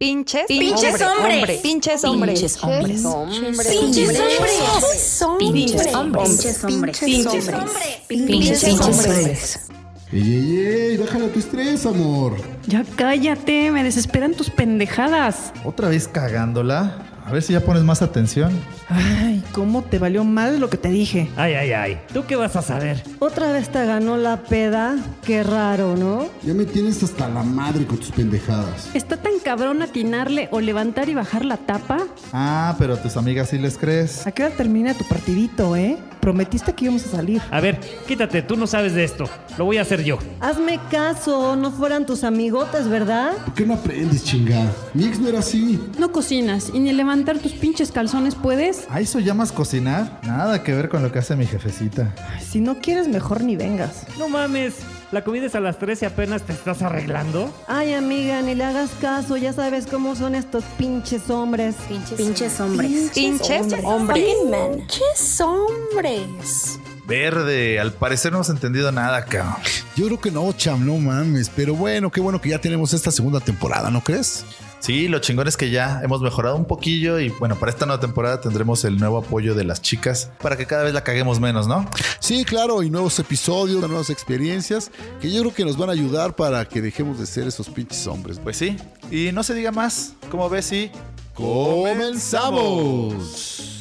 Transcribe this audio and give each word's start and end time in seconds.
Pinches. 0.00 0.46
Pinches 0.48 1.02
hombres. 1.02 1.60
Pinches 1.60 2.04
hombres. 2.04 2.40
Pinches 2.40 2.64
hombres. 2.64 3.02
Pinches 3.02 3.68
Pinches 3.68 5.22
hombres. 5.22 5.26
Pinches 5.38 5.92
hombres. 5.92 6.28
Pinches 6.30 6.64
hombres. 6.64 6.98
Pinches 7.00 7.48
hombres. 7.50 8.06
Pinches 8.08 8.80
hombres. 8.80 9.70
Ey, 10.10 10.22
ey, 10.22 10.56
ey, 10.56 10.96
bájale 10.96 11.28
tu 11.28 11.38
estrés, 11.38 11.84
amor. 11.84 12.34
Ya 12.66 12.82
cállate, 12.96 13.70
me 13.70 13.84
desesperan 13.84 14.32
tus 14.32 14.48
pendejadas. 14.48 15.52
Otra 15.66 15.90
vez 15.90 16.08
cagándola. 16.08 17.09
A 17.30 17.32
ver 17.32 17.44
si 17.44 17.52
ya 17.52 17.60
pones 17.60 17.84
más 17.84 18.02
atención. 18.02 18.50
Ay, 18.88 19.40
¿cómo 19.52 19.82
te 19.82 20.00
valió 20.00 20.24
mal 20.24 20.58
lo 20.58 20.68
que 20.68 20.76
te 20.76 20.88
dije? 20.88 21.30
Ay, 21.36 21.54
ay, 21.54 21.70
ay. 21.70 22.00
¿Tú 22.12 22.24
qué 22.26 22.34
vas 22.34 22.56
a 22.56 22.62
saber? 22.62 23.04
Otra 23.20 23.52
vez 23.52 23.68
te 23.68 23.86
ganó 23.86 24.16
la 24.16 24.42
peda. 24.42 24.96
Qué 25.24 25.44
raro, 25.44 25.96
¿no? 25.96 26.26
Ya 26.42 26.54
me 26.54 26.64
tienes 26.64 27.00
hasta 27.04 27.28
la 27.28 27.44
madre 27.44 27.86
con 27.86 27.98
tus 27.98 28.10
pendejadas. 28.10 28.90
¿Está 28.94 29.16
tan 29.16 29.34
cabrón 29.44 29.80
atinarle 29.80 30.48
o 30.50 30.60
levantar 30.60 31.08
y 31.08 31.14
bajar 31.14 31.44
la 31.44 31.56
tapa? 31.56 31.98
Ah, 32.32 32.74
pero 32.80 32.94
a 32.94 32.96
tus 33.00 33.16
amigas 33.16 33.50
sí 33.50 33.58
les 33.58 33.78
crees. 33.78 34.26
¿A 34.26 34.32
qué 34.32 34.46
hora 34.46 34.56
termina 34.56 34.92
tu 34.94 35.04
partidito, 35.04 35.76
eh? 35.76 35.98
Prometiste 36.20 36.74
que 36.74 36.86
íbamos 36.86 37.06
a 37.06 37.10
salir. 37.10 37.40
A 37.50 37.60
ver, 37.60 37.78
quítate, 38.08 38.42
tú 38.42 38.56
no 38.56 38.66
sabes 38.66 38.92
de 38.92 39.04
esto. 39.04 39.24
Lo 39.56 39.64
voy 39.64 39.78
a 39.78 39.82
hacer 39.82 40.02
yo. 40.02 40.18
Hazme 40.40 40.80
caso, 40.90 41.54
no 41.56 41.70
fueran 41.70 42.04
tus 42.04 42.24
amigotes, 42.24 42.88
¿verdad? 42.88 43.32
¿Por 43.44 43.54
qué 43.54 43.64
no 43.64 43.74
aprendes, 43.74 44.24
chingada? 44.24 44.70
Mi 44.92 45.04
ex 45.06 45.18
no 45.18 45.28
era 45.28 45.38
así. 45.38 45.80
No 45.98 46.12
cocinas 46.12 46.70
y 46.74 46.80
ni 46.80 46.90
levantar 47.20 47.42
tus 47.42 47.52
pinches 47.52 47.92
calzones 47.92 48.34
puedes. 48.34 48.86
¿A 48.88 49.00
eso 49.00 49.18
llamas 49.18 49.52
cocinar? 49.52 50.20
Nada 50.22 50.62
que 50.62 50.74
ver 50.74 50.88
con 50.88 51.02
lo 51.02 51.12
que 51.12 51.18
hace 51.18 51.36
mi 51.36 51.46
jefecita. 51.46 52.14
Ay, 52.34 52.42
si 52.42 52.60
no 52.60 52.78
quieres, 52.78 53.08
mejor 53.08 53.42
ni 53.42 53.56
vengas. 53.56 54.06
No 54.18 54.28
mames. 54.28 54.76
La 55.12 55.22
comida 55.22 55.46
es 55.46 55.54
a 55.54 55.60
las 55.60 55.78
3 55.78 56.02
y 56.02 56.04
apenas 56.06 56.42
te 56.42 56.52
estás 56.52 56.80
arreglando. 56.82 57.52
Ay, 57.66 57.92
amiga, 57.92 58.40
ni 58.40 58.54
le 58.54 58.64
hagas 58.64 58.90
caso. 59.02 59.36
Ya 59.36 59.52
sabes 59.52 59.86
cómo 59.86 60.16
son 60.16 60.34
estos 60.34 60.64
pinches 60.78 61.28
hombres. 61.28 61.74
Pinches 62.16 62.58
hombres. 62.58 63.10
Pinches 63.12 63.74
hombres. 63.84 64.24
Pinches 64.46 65.40
hombres. 65.40 66.78
Verde, 67.06 67.80
al 67.80 67.92
parecer 67.92 68.30
no 68.30 68.38
hemos 68.38 68.50
entendido 68.50 68.92
nada, 68.92 69.24
cabrón. 69.24 69.56
Yo 69.96 70.06
creo 70.06 70.20
que 70.20 70.30
no, 70.30 70.50
cham, 70.52 70.86
no 70.86 70.96
mames. 70.96 71.50
Pero 71.54 71.74
bueno, 71.74 72.10
qué 72.10 72.20
bueno 72.20 72.40
que 72.40 72.50
ya 72.50 72.60
tenemos 72.60 72.94
esta 72.94 73.10
segunda 73.10 73.40
temporada, 73.40 73.90
¿no 73.90 74.02
crees? 74.02 74.46
Sí, 74.80 75.08
lo 75.08 75.18
chingón 75.18 75.46
es 75.46 75.58
que 75.58 75.70
ya 75.70 76.00
hemos 76.02 76.22
mejorado 76.22 76.56
un 76.56 76.64
poquillo 76.64 77.20
y 77.20 77.28
bueno, 77.28 77.54
para 77.56 77.70
esta 77.70 77.84
nueva 77.86 78.00
temporada 78.00 78.40
tendremos 78.40 78.82
el 78.84 78.96
nuevo 78.96 79.18
apoyo 79.18 79.54
de 79.54 79.62
las 79.64 79.82
chicas 79.82 80.30
para 80.42 80.56
que 80.56 80.64
cada 80.66 80.82
vez 80.84 80.94
la 80.94 81.04
caguemos 81.04 81.38
menos, 81.38 81.68
¿no? 81.68 81.86
Sí, 82.18 82.44
claro, 82.44 82.82
y 82.82 82.90
nuevos 82.90 83.18
episodios, 83.18 83.86
nuevas 83.86 84.08
experiencias 84.08 84.90
que 85.20 85.30
yo 85.30 85.42
creo 85.42 85.52
que 85.54 85.66
nos 85.66 85.76
van 85.76 85.90
a 85.90 85.92
ayudar 85.92 86.34
para 86.34 86.66
que 86.66 86.80
dejemos 86.80 87.18
de 87.18 87.26
ser 87.26 87.46
esos 87.46 87.68
pinches 87.68 88.06
hombres. 88.06 88.40
Pues 88.42 88.56
sí, 88.56 88.78
y 89.10 89.32
no 89.32 89.42
se 89.42 89.52
diga 89.54 89.70
más, 89.70 90.14
¿cómo 90.30 90.48
ves? 90.48 90.64
Sí. 90.64 90.90
¡Comenzamos! 91.34 93.79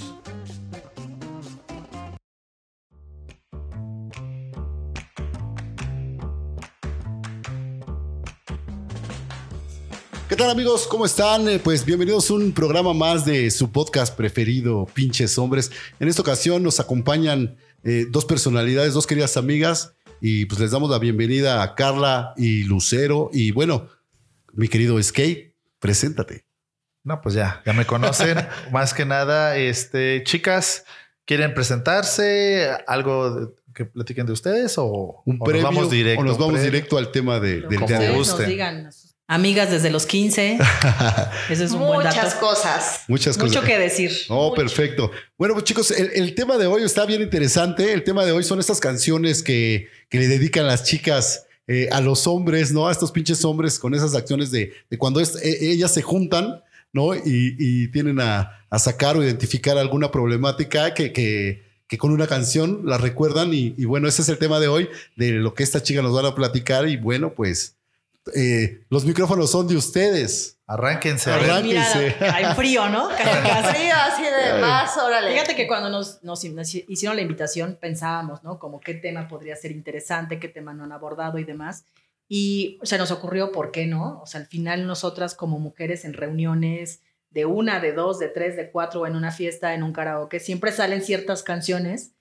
¿Qué 10.30 10.36
tal 10.36 10.50
amigos? 10.52 10.86
¿Cómo 10.88 11.06
están? 11.06 11.48
Eh, 11.50 11.60
Pues 11.60 11.84
bienvenidos 11.86 12.30
a 12.30 12.34
un 12.36 12.52
programa 12.52 12.94
más 12.94 13.26
de 13.26 13.50
su 13.50 13.72
podcast 13.72 14.16
preferido, 14.16 14.86
Pinches 14.94 15.38
Hombres. 15.40 15.72
En 16.00 16.08
esta 16.08 16.22
ocasión 16.22 16.62
nos 16.62 16.80
acompañan 16.80 17.58
eh, 17.84 18.06
dos 18.10 18.26
personalidades, 18.26 18.94
dos 18.94 19.08
queridas 19.08 19.38
amigas, 19.38 19.94
y 20.22 20.46
pues 20.46 20.60
les 20.60 20.72
damos 20.72 20.90
la 20.92 21.00
bienvenida 21.00 21.64
a 21.64 21.74
Carla 21.74 22.34
y 22.38 22.64
Lucero. 22.66 23.32
Y 23.34 23.52
bueno, 23.52 23.88
mi 24.54 24.68
querido 24.68 25.02
Skate, 25.02 25.56
preséntate. 25.80 26.46
No, 27.04 27.20
pues 27.22 27.34
ya, 27.34 27.64
ya 27.66 27.74
me 27.74 27.86
conocen. 27.86 28.38
Más 28.72 28.94
que 28.94 29.06
nada, 29.06 29.58
este, 29.58 30.24
chicas, 30.26 30.84
¿quieren 31.26 31.54
presentarse? 31.56 32.70
¿Algo 32.88 33.32
de- 33.32 33.60
que 33.74 33.86
platiquen 33.86 34.26
de 34.26 34.34
ustedes 34.34 34.74
o, 34.78 35.22
Un 35.26 35.38
o 35.40 35.46
premio 35.46 35.62
nos 35.64 35.74
vamos 35.76 35.92
directo? 35.92 36.22
o 36.22 36.26
nos 36.26 36.38
vamos 36.38 36.62
directo 36.62 36.98
al 36.98 37.12
tema 37.12 37.40
de, 37.40 37.62
del 37.62 37.76
Como 37.76 37.88
día 37.88 38.00
de 38.00 38.10
hoy. 38.10 38.18
nos 38.18 38.46
digan. 38.46 38.90
Amigas 39.32 39.70
desde 39.70 39.92
los 39.92 40.08
15. 40.08 40.58
Ese 41.52 41.64
es 41.64 41.72
un 41.72 41.82
buen 41.86 42.02
dato. 42.04 42.16
Muchas 42.16 42.34
cosas. 42.36 43.02
Muchas 43.08 43.38
cosas. 43.38 43.56
Mucho 43.56 43.62
que 43.66 43.78
decir. 43.78 44.12
Oh, 44.30 44.56
perfecto. 44.56 45.12
Bueno, 45.38 45.54
pues 45.54 45.66
chicos, 45.66 45.92
el, 45.92 46.10
el 46.16 46.34
tema 46.34 46.58
de 46.58 46.66
hoy 46.66 46.82
está 46.82 47.06
bien 47.06 47.22
interesante. 47.22 47.94
El 47.94 48.04
tema 48.04 48.26
de 48.26 48.32
hoy 48.32 48.44
son 48.44 48.60
estas 48.60 48.80
canciones 48.80 49.44
que, 49.44 49.88
que 50.10 50.18
le 50.18 50.28
dedican 50.28 50.66
las 50.66 50.84
chicas 50.84 51.46
eh, 51.68 51.90
a 51.92 52.02
los 52.02 52.26
hombres, 52.26 52.72
¿no? 52.72 52.88
A 52.88 52.92
estos 52.92 53.12
pinches 53.12 53.46
hombres 53.46 53.78
con 53.78 53.94
esas 53.94 54.16
acciones 54.16 54.50
de, 54.50 54.74
de 54.90 54.98
cuando 54.98 55.20
es- 55.20 55.36
eh, 55.44 55.58
ellas 55.62 55.94
se 55.94 56.02
juntan, 56.02 56.64
¿no? 56.92 57.14
Y, 57.14 57.56
y 57.60 57.88
tienen 57.90 58.20
a, 58.22 58.66
a 58.68 58.80
sacar 58.80 59.16
o 59.16 59.24
identificar 59.24 59.78
alguna 59.78 60.10
problemática 60.12 60.96
que, 60.96 61.14
que, 61.14 61.62
que 61.88 61.98
con 62.00 62.12
una 62.12 62.26
canción 62.26 62.82
la 62.84 62.98
recuerdan. 62.98 63.54
Y, 63.54 63.76
y 63.78 63.86
bueno, 63.86 64.08
ese 64.08 64.24
es 64.24 64.30
el 64.30 64.40
tema 64.40 64.60
de 64.60 64.70
hoy, 64.70 64.90
de 65.18 65.34
lo 65.34 65.54
que 65.54 65.62
estas 65.62 65.84
chicas 65.84 66.02
nos 66.04 66.16
van 66.16 66.26
a 66.26 66.34
platicar. 66.34 66.90
Y 66.90 66.98
bueno, 66.98 67.32
pues 67.36 67.76
eh, 68.36 68.82
los 68.90 69.06
micrófonos 69.06 69.52
son 69.52 69.68
de 69.68 69.76
ustedes. 69.76 70.58
Arránquense. 70.68 71.32
Arránquense. 71.32 72.16
hay 72.20 72.46
frío, 72.56 72.88
¿no? 72.90 73.08
Casi, 73.18 73.24
casi. 73.24 73.76
Frío 73.78 73.94
así 73.96 74.24
de 74.24 74.62
más, 74.62 74.96
órale. 74.98 75.32
Fíjate 75.34 75.56
que 75.56 75.68
cuando 75.68 75.90
nos, 75.90 76.22
nos- 76.24 76.44
nos 76.46 76.76
hicieron 76.76 77.16
la 77.16 77.22
invitación 77.24 77.78
pensábamos, 77.82 78.44
¿no? 78.44 78.60
Como 78.60 78.80
qué 78.80 78.94
tema 78.94 79.28
podría 79.28 79.56
ser 79.56 79.72
interesante, 79.72 80.40
qué 80.40 80.48
tema 80.48 80.74
no 80.74 80.84
han 80.84 80.92
abordado 80.92 81.40
y 81.40 81.44
demás. 81.44 81.86
Y 82.28 82.78
se 82.84 83.00
nos 83.00 83.10
ocurrió, 83.10 83.52
¿por 83.52 83.72
qué 83.72 83.88
no? 83.88 84.22
O 84.22 84.28
sea, 84.28 84.42
al 84.42 84.48
final 84.48 84.86
nosotras 84.86 85.34
como 85.34 85.58
mujeres 85.58 86.06
en 86.06 86.14
reuniones 86.14 87.00
de 87.32 87.46
una, 87.46 87.80
de 87.80 87.92
dos, 87.94 88.20
de 88.20 88.28
tres, 88.28 88.56
de 88.56 88.70
cuatro, 88.70 89.02
o 89.02 89.08
en 89.08 89.16
una 89.16 89.32
fiesta, 89.32 89.74
en 89.74 89.82
un 89.84 89.94
karaoke, 89.94 90.40
siempre 90.40 90.72
salen 90.72 91.02
ciertas 91.04 91.42
canciones, 91.42 92.12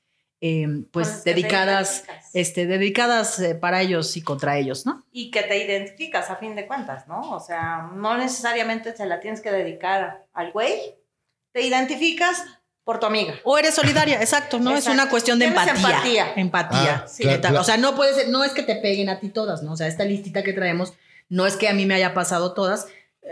eh, 0.41 0.65
Con 0.65 0.89
pues 0.93 1.25
te 1.25 1.31
dedicadas, 1.31 2.05
este, 2.33 2.67
dedicadas 2.67 3.41
eh, 3.41 3.55
para 3.55 3.83
ellos 3.83 4.17
y 4.17 4.23
contra 4.23 4.57
ellos, 4.57 4.87
¿no? 4.87 5.05
Y 5.13 5.31
que 5.31 5.43
te 5.43 5.65
identificas 5.65 6.31
a 6.31 6.37
fin 6.37 6.55
de 6.55 6.67
cuentas, 6.67 7.09
¿no? 7.09 7.33
O 7.33 7.41
sea, 7.41 7.91
no 7.95 8.17
necesariamente 8.17 8.97
se 8.97 9.07
la 9.07 9.21
tienes 9.21 9.41
que 9.41 9.51
dedicar 9.51 10.27
al 10.33 10.53
güey. 10.53 10.97
Te 11.53 11.63
identificas 11.63 12.45
por 12.85 13.01
tu 13.01 13.07
amiga. 13.07 13.35
O 13.45 13.59
eres 13.59 13.75
solidaria, 13.75 14.21
exacto, 14.21 14.59
¿no? 14.59 14.75
Es 14.75 14.87
una 14.87 15.11
cuestión 15.11 15.39
de 15.39 15.45
empatía. 15.45 15.75
empatía. 15.75 16.33
Empatía. 16.37 17.03
Ah, 17.05 17.07
sí, 17.07 17.25
claro. 17.25 17.61
O 17.61 17.65
sea, 17.65 17.77
no 17.77 17.95
puede 17.95 18.15
ser, 18.15 18.29
no 18.31 18.45
es 18.45 18.53
que 18.53 18.63
te 18.63 18.77
peguen 18.77 19.11
a 19.11 19.21
ti 19.21 19.29
todas, 19.29 19.63
¿no? 19.63 19.73
O 19.73 19.77
sea, 19.77 19.89
esta 19.89 20.05
listita 20.05 20.43
que 20.43 20.55
traemos, 20.55 20.95
no 21.29 21.47
es 21.47 21.57
que 21.57 21.69
a 21.69 21.75
mí 21.75 21.85
me 21.85 21.95
haya 21.95 22.15
pasado 22.15 22.55
todas, 22.55 22.87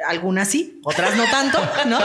algunas 0.06 0.48
sí, 0.48 0.80
otras 0.84 1.16
no 1.16 1.24
tanto, 1.24 1.58
¿no? 1.86 1.98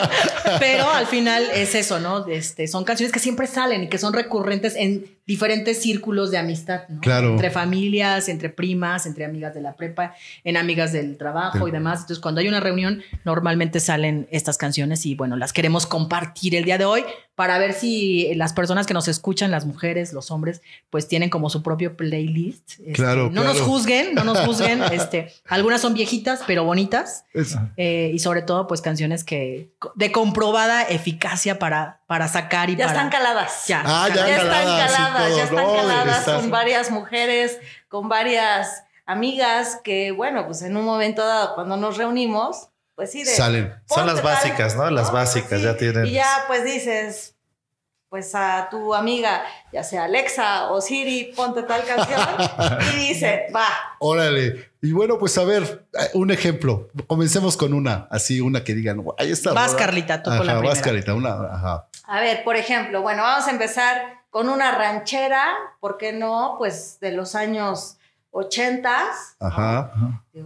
Pero 0.60 0.90
al 0.90 1.08
final 1.08 1.50
es 1.54 1.76
eso, 1.76 2.00
¿no? 2.00 2.26
Este, 2.28 2.68
son 2.68 2.84
canciones 2.84 3.12
que 3.12 3.20
siempre 3.20 3.48
salen 3.48 3.84
y 3.84 3.90
que 3.90 3.98
son 3.98 4.14
recurrentes 4.14 4.76
en 4.76 5.06
diferentes 5.32 5.82
círculos 5.82 6.30
de 6.30 6.38
amistad, 6.38 6.82
¿no? 6.90 7.00
Claro. 7.00 7.30
Entre 7.32 7.50
familias, 7.52 8.28
entre 8.28 8.50
primas, 8.50 9.06
entre 9.06 9.24
amigas 9.24 9.54
de 9.54 9.62
la 9.62 9.78
prepa, 9.78 10.14
en 10.44 10.58
amigas 10.58 10.92
del 10.92 11.18
trabajo 11.18 11.70
y 11.70 11.72
demás. 11.72 12.02
Entonces, 12.02 12.20
cuando 12.20 12.42
hay 12.42 12.50
una 12.50 12.60
reunión, 12.60 13.02
normalmente 13.24 13.80
salen 13.80 14.28
estas 14.30 14.58
canciones 14.58 15.06
y 15.06 15.16
bueno, 15.16 15.38
las 15.38 15.54
queremos 15.54 15.88
compartir 15.88 16.54
el 16.54 16.66
día 16.66 16.78
de 16.78 16.84
hoy 16.84 17.06
para 17.36 17.58
ver 17.58 17.74
si 17.74 18.36
las 18.36 18.52
personas 18.52 18.86
que 18.86 18.94
nos 18.94 19.08
escuchan, 19.08 19.52
las 19.52 19.66
mujeres, 19.66 20.12
los 20.12 20.32
hombres, 20.32 20.62
pues 20.90 21.08
tienen 21.08 21.30
como 21.30 21.50
su 21.50 21.64
propio 21.64 21.96
playlist. 21.96 22.72
Este, 22.72 22.92
Claro, 22.92 23.30
No 23.32 23.46
nos 23.46 23.62
juzguen, 23.62 24.14
no 24.14 24.26
nos 24.26 24.42
juzguen. 24.42 24.84
este, 24.92 25.32
algunas 25.48 25.80
son 25.80 25.94
viejitas, 25.94 26.42
pero 26.46 26.66
bonitas. 26.66 27.24
Eh, 27.78 28.12
y 28.14 28.20
sobre 28.20 28.42
todo, 28.42 28.68
pues 28.68 28.82
canciones 28.82 29.24
que 29.24 29.72
de 29.96 30.12
comprobada 30.12 30.84
eficacia 30.84 31.58
para, 31.58 32.01
para 32.12 32.28
sacar 32.28 32.70
y 32.70 32.76
Ya 32.76 32.88
para. 32.88 32.98
están 32.98 33.10
caladas. 33.10 33.68
Ya. 33.68 33.84
Ah, 33.86 34.10
ya, 34.10 34.28
Ya 34.28 34.36
están 34.36 34.48
caladas 34.50 34.66
y 34.66 34.94
caladas, 34.94 35.36
ya 35.38 35.44
están 35.46 35.64
¿no? 35.64 35.76
caladas 35.78 36.26
con 36.26 36.52
varias 36.52 36.92
mujeres, 36.92 37.58
con 37.88 38.10
varias 38.10 38.84
amigas 39.06 39.80
que, 39.82 40.12
bueno, 40.12 40.46
pues 40.46 40.62
en 40.62 40.76
un 40.76 40.84
momento 40.84 41.26
dado, 41.26 41.56
cuando 41.56 41.78
nos 41.78 41.96
reunimos, 41.96 42.68
pues 42.96 43.14
sí, 43.14 43.24
de, 43.24 43.34
Salen. 43.34 43.74
Son 43.86 44.06
las 44.06 44.22
básicas, 44.22 44.76
¿no? 44.76 44.92
Las 44.92 45.10
básicas, 45.10 45.60
Sí, 45.60 45.64
ya 45.66 45.78
tienen. 45.78 46.06
Y 46.06 46.12
ya 46.12 46.28
pues 46.48 46.66
dices, 46.66 47.36
pues 48.10 48.36
a 48.36 48.68
tu 48.70 48.94
amiga, 48.94 49.44
ya 49.72 49.86
sea 49.86 50.04
Alexa 50.04 50.70
o 50.70 50.82
Siri, 50.82 51.32
ponte 51.34 51.64
tal 51.64 51.82
canción 51.86 52.20
y 52.94 53.08
dice, 53.08 53.46
va. 53.56 53.70
Órale. 54.00 54.70
Y 54.82 54.92
bueno, 54.92 55.18
pues 55.18 55.38
a 55.38 55.46
ver, 55.46 55.86
eh, 55.94 56.10
un 56.16 56.30
ejemplo. 56.30 56.90
Comencemos 57.08 57.56
con 57.56 57.74
una, 57.74 58.10
así, 58.12 58.42
una 58.42 58.66
que 58.66 58.74
digan, 58.74 59.02
ahí 59.18 59.32
está. 59.32 59.54
Vas, 59.54 59.72
rola". 59.72 59.86
Carlita, 59.86 60.22
tú 60.22 60.30
con 60.30 60.46
la 60.46 60.56
primera. 60.56 60.68
Vas, 60.74 60.82
Carlita, 60.82 61.14
una, 61.14 61.30
ajá. 61.56 61.88
A 62.12 62.20
ver, 62.20 62.44
por 62.44 62.58
ejemplo, 62.58 63.02
bueno, 63.02 63.24
vamos 63.24 63.48
a 63.48 63.52
empezar 63.52 64.22
con 64.30 64.50
una 64.50 64.72
ranchera, 64.74 65.48
¿por 65.80 65.98
qué 65.98 66.12
no? 66.12 66.56
Pues 66.58 67.00
de 67.00 67.12
los 67.14 67.36
años 67.36 67.98
80. 68.32 68.92
Ajá. 69.40 69.92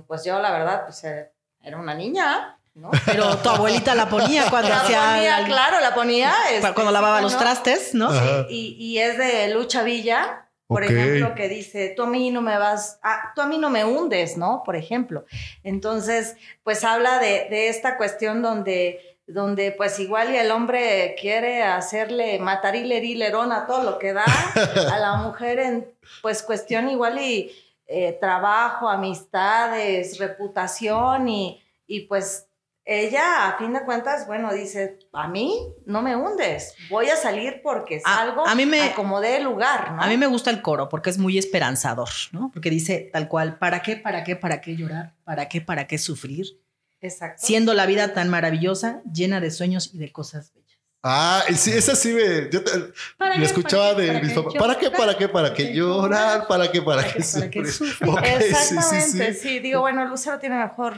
Pues 0.07 0.23
yo, 0.23 0.39
la 0.39 0.51
verdad, 0.51 0.83
pues 0.85 1.03
eh, 1.05 1.31
era 1.63 1.77
una 1.77 1.95
niña, 1.95 2.57
¿no? 2.75 2.91
Pero 3.05 3.37
tu 3.37 3.49
abuelita 3.49 3.95
la 3.95 4.07
ponía 4.07 4.45
cuando 4.49 4.69
La 4.69 4.81
hacía. 4.81 5.13
ponía, 5.15 5.45
claro, 5.45 5.79
la 5.79 5.95
ponía. 5.95 6.33
este, 6.51 6.73
cuando 6.73 6.91
lavaba 6.91 7.17
sí, 7.17 7.23
los 7.23 7.37
trastes, 7.37 7.95
¿no? 7.95 8.09
Ajá. 8.09 8.45
Y, 8.49 8.75
y 8.79 8.99
es 8.99 9.17
de 9.17 9.53
Lucha 9.53 9.81
Villa, 9.81 10.47
Por 10.67 10.83
ejemplo, 10.83 11.33
que 11.35 11.47
dice, 11.49 11.93
tú 11.95 12.03
a 12.03 12.07
mí 12.07 12.29
no 12.31 12.41
me 12.41 12.57
vas, 12.59 12.99
ah, 13.03 13.31
tú 13.35 13.41
a 13.41 13.47
mí 13.47 13.57
no 13.57 13.69
me 13.71 13.85
hundes, 13.85 14.35
¿no? 14.37 14.61
Por 14.65 14.75
ejemplo. 14.75 15.25
Entonces, 15.63 16.35
pues 16.63 16.83
habla 16.83 17.19
de, 17.19 17.47
de 17.49 17.69
esta 17.69 17.97
cuestión 17.97 18.41
donde, 18.41 19.14
donde 19.27 19.71
pues 19.71 19.99
igual 19.99 20.31
y 20.33 20.37
el 20.37 20.51
hombre 20.51 21.15
quiere 21.19 21.63
hacerle 21.63 22.37
matar 22.39 22.75
y 22.75 23.15
lerón 23.15 23.51
a 23.51 23.65
todo 23.65 23.83
lo 23.83 23.97
que 23.99 24.13
da, 24.13 24.23
a 24.93 24.99
la 24.99 25.15
mujer 25.15 25.59
en 25.59 25.87
pues 26.21 26.43
cuestión 26.43 26.89
igual 26.89 27.19
y 27.19 27.51
eh, 27.87 28.17
trabajo, 28.19 28.87
amistades, 28.89 30.17
reputación 30.19 31.27
y, 31.27 31.61
y 31.87 32.01
pues 32.01 32.47
ella 32.87 33.47
a 33.47 33.57
fin 33.57 33.73
de 33.73 33.83
cuentas, 33.83 34.27
bueno, 34.27 34.53
dice, 34.53 34.99
a 35.11 35.27
mí 35.27 35.57
no 35.87 36.03
me 36.03 36.15
hundes, 36.15 36.75
voy 36.89 37.09
a 37.09 37.15
salir 37.15 37.61
porque 37.63 37.99
A- 38.05 38.15
salgo 38.17 38.45
a 38.47 38.53
mí 38.53 38.67
me- 38.67 38.83
acomodé 38.83 39.37
el 39.37 39.43
lugar, 39.43 39.93
¿no? 39.93 40.03
A 40.03 40.07
mí 40.07 40.17
me 40.17 40.27
gusta 40.27 40.51
el 40.51 40.61
coro 40.61 40.87
porque 40.87 41.09
es 41.09 41.17
muy 41.17 41.39
esperanzador, 41.39 42.09
¿no? 42.31 42.51
Porque 42.53 42.69
dice 42.69 43.09
tal 43.11 43.27
cual, 43.27 43.57
¿para 43.57 43.81
qué, 43.81 43.95
para 43.97 44.23
qué, 44.23 44.35
para 44.35 44.61
qué 44.61 44.75
llorar? 44.75 45.13
¿Para 45.23 45.49
qué, 45.49 45.61
para 45.61 45.87
qué 45.87 45.97
sufrir? 45.97 46.59
Exacto. 47.01 47.45
Siendo 47.45 47.73
la 47.73 47.85
vida 47.85 48.13
tan 48.13 48.29
maravillosa, 48.29 49.01
llena 49.11 49.39
de 49.41 49.51
sueños 49.51 49.91
y 49.93 49.97
de 49.99 50.11
cosas 50.11 50.51
bellas. 50.53 50.65
Ah, 51.07 51.43
sí, 51.55 51.71
esa 51.71 51.95
sí 51.95 52.13
me. 52.13 52.49
Yo 52.49 52.63
te- 52.63 52.71
¿Para 53.15 53.35
lo 53.35 53.41
qué, 53.41 53.45
escuchaba 53.45 53.89
para 53.93 53.99
de 54.01 54.07
para 54.07 54.19
mis 54.21 54.29
qué 54.33 54.35
papás. 54.41 54.53
¿Para 54.57 54.75
qué? 54.79 54.89
¿Para 54.89 55.15
qué? 55.17 55.27
¿Para 55.29 55.53
qué 55.53 55.73
llorar? 55.75 56.47
¿Para 56.47 56.71
qué? 56.71 56.81
¿Para 56.81 57.01
¿Para 57.03 57.13
qué 57.13 57.19
qué? 57.23 57.31
¿Para 57.31 57.49
qué 57.51 57.65
sufrir? 57.71 58.09
sí, 58.09 58.15
sí, 58.39 58.43
Exactamente, 58.45 59.33
sí. 59.35 59.39
sí, 59.39 59.59
Digo, 59.59 59.81
bueno, 59.81 60.03
Lucero 60.05 60.39
tiene 60.39 60.55
mejor 60.57 60.95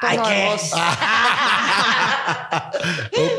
Ay, 0.00 0.18
¿qué? 0.26 0.46
voz. 0.46 0.70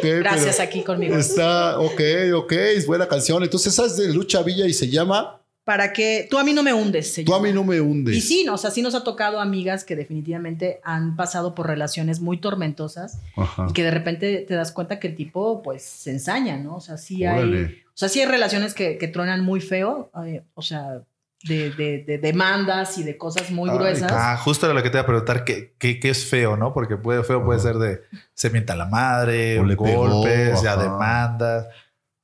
Gracias 0.20 0.60
aquí 0.60 0.84
conmigo. 0.84 1.18
Está, 1.18 1.80
ok, 1.80 2.02
ok, 2.36 2.52
es 2.52 2.86
buena 2.86 3.08
canción. 3.08 3.42
Entonces, 3.44 3.74
esa 3.74 3.86
es 3.86 3.98
de 3.98 4.14
Lucha 4.14 4.44
Villa 4.44 4.66
y 4.68 4.74
se 4.74 4.88
llama 4.90 5.42
Para 5.66 5.94
que 5.94 6.28
tú 6.30 6.38
a 6.38 6.44
mí 6.44 6.54
no 6.54 6.62
me 6.64 6.74
hundes. 6.74 7.12
se 7.14 7.24
Tú 7.24 7.34
a 7.34 7.42
mí 7.42 7.52
no 7.52 7.64
me 7.64 7.82
hundes. 7.82 8.16
Y 8.16 8.22
sí, 8.22 8.44
no, 8.46 8.54
o 8.54 8.58
sea, 8.58 8.70
sí 8.72 8.82
nos 8.84 8.94
ha 8.96 9.04
tocado 9.04 9.40
amigas 9.42 9.84
que 9.84 9.96
definitivamente 9.96 10.80
han 10.84 11.16
pasado 11.16 11.56
por 11.56 11.66
relaciones 11.68 12.20
muy 12.22 12.38
tormentosas 12.38 13.20
Ajá. 13.36 13.66
y 13.70 13.74
que 13.74 13.84
de 13.84 13.90
repente 13.92 14.46
te 14.48 14.54
das 14.54 14.72
cuenta 14.72 15.00
que 15.00 15.08
el 15.08 15.16
tipo 15.16 15.64
pues 15.64 15.82
se 15.84 16.12
ensaña, 16.12 16.56
¿no? 16.58 16.76
O 16.76 16.82
sea, 16.82 16.98
sí 16.98 17.26
hay, 17.26 17.40
Órale. 17.40 17.84
o 17.88 17.98
sea, 17.98 18.10
sí 18.10 18.20
hay 18.22 18.28
relaciones 18.28 18.76
que, 18.76 18.98
que 19.00 19.08
truenan 19.08 19.44
muy 19.44 19.60
feo, 19.60 20.12
eh, 20.26 20.44
o 20.54 20.62
sea, 20.62 21.02
de, 21.48 21.72
de- 21.72 22.04
de 22.06 22.18
demandas 22.20 22.98
y 23.00 23.04
de 23.04 23.18
cosas 23.18 23.50
muy 23.52 23.70
Ay, 23.72 23.78
gruesas. 23.78 24.12
Ah, 24.14 24.38
justo 24.38 24.66
era 24.68 24.74
lo 24.76 24.84
que 24.84 24.90
te 24.92 24.98
iba 24.98 25.04
a 25.04 25.08
preguntar, 25.08 25.44
¿qué, 25.46 25.74
qué, 25.80 26.00
qué 26.00 26.10
es 26.12 26.26
feo, 26.28 26.58
no? 26.58 26.74
Porque 26.74 26.96
puede, 26.98 27.24
feo 27.24 27.44
puede 27.44 27.60
Ajá. 27.60 27.70
ser 27.70 27.78
de 27.78 28.02
se 28.36 28.50
mienta 28.52 28.76
la 28.76 28.86
madre, 28.86 29.60
O 29.60 29.64
le 29.64 29.76
pegó, 29.76 30.08
golpes, 30.10 30.62
ya 30.62 30.74
ajá. 30.74 30.84
demandas. 30.84 31.68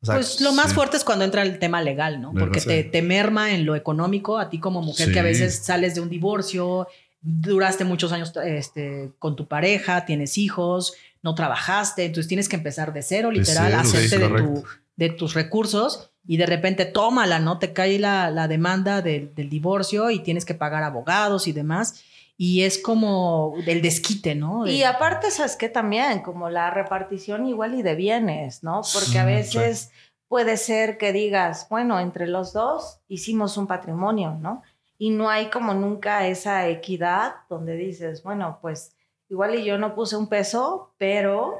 O 0.01 0.05
sea, 0.05 0.15
pues 0.15 0.41
lo 0.41 0.51
más 0.53 0.69
sí. 0.69 0.75
fuerte 0.75 0.97
es 0.97 1.03
cuando 1.03 1.25
entra 1.25 1.43
el 1.43 1.59
tema 1.59 1.81
legal, 1.81 2.21
¿no? 2.21 2.33
Porque 2.33 2.59
te, 2.61 2.83
te 2.83 3.01
merma 3.01 3.51
en 3.51 3.65
lo 3.65 3.75
económico 3.75 4.39
a 4.39 4.49
ti 4.49 4.59
como 4.59 4.81
mujer 4.81 5.07
Sí. 5.07 5.13
que 5.13 5.19
a 5.19 5.23
veces 5.23 5.59
sales 5.63 5.93
de 5.95 6.01
un 6.01 6.09
divorcio, 6.09 6.87
duraste 7.21 7.83
muchos 7.83 8.11
años 8.11 8.33
este, 8.43 9.11
con 9.19 9.35
tu 9.35 9.47
pareja, 9.47 10.05
tienes 10.05 10.37
hijos, 10.39 10.93
no 11.21 11.35
trabajaste, 11.35 12.05
entonces 12.05 12.27
tienes 12.27 12.49
que 12.49 12.55
empezar 12.55 12.93
de 12.93 13.03
cero, 13.03 13.29
literal, 13.31 13.67
cero, 13.67 13.79
hacerte 13.81 14.17
de, 14.17 14.27
tu, 14.41 14.63
de 14.95 15.09
tus 15.09 15.35
recursos 15.35 16.09
y 16.27 16.37
de 16.37 16.47
repente 16.47 16.85
tómala, 16.85 17.37
¿no? 17.37 17.59
Te 17.59 17.71
cae 17.73 17.99
la, 17.99 18.31
la 18.31 18.47
demanda 18.47 19.03
del 19.03 19.31
divorcio 19.35 20.09
y 20.09 20.19
tienes 20.19 20.45
que 20.45 20.55
pagar 20.55 20.81
abogados 20.83 21.47
y 21.47 21.51
demás. 21.51 22.03
Y 22.43 22.63
es 22.63 22.79
como 22.79 23.53
el 23.67 23.83
desquite, 23.83 24.33
¿no? 24.33 24.65
Y 24.65 24.79
De- 24.79 24.85
aparte, 24.87 25.29
¿sabes 25.29 25.55
qué? 25.55 25.69
También, 25.69 26.21
como 26.23 26.49
la 26.49 26.71
repartición 26.71 27.45
igual 27.45 27.75
y 27.75 27.83
de 27.83 27.93
bienes, 27.93 28.63
¿no? 28.63 28.81
Porque 28.93 29.19
a 29.19 29.25
veces 29.25 29.91
puede 30.27 30.57
ser 30.57 30.97
que 30.97 31.13
digas, 31.13 31.67
bueno, 31.69 31.99
entre 31.99 32.25
los 32.25 32.51
dos 32.51 32.97
hicimos 33.07 33.57
un 33.57 33.67
patrimonio, 33.67 34.39
¿no? 34.41 34.63
Y 34.97 35.11
no 35.11 35.29
hay 35.29 35.51
como 35.51 35.75
nunca 35.75 36.25
esa 36.25 36.67
equidad 36.67 37.33
donde 37.47 37.75
dices, 37.75 38.23
bueno, 38.23 38.57
pues 38.59 38.95
igual 39.29 39.53
y 39.53 39.63
yo 39.63 39.77
no 39.77 39.93
puse 39.93 40.15
un 40.15 40.27
peso, 40.27 40.95
pero 40.97 41.53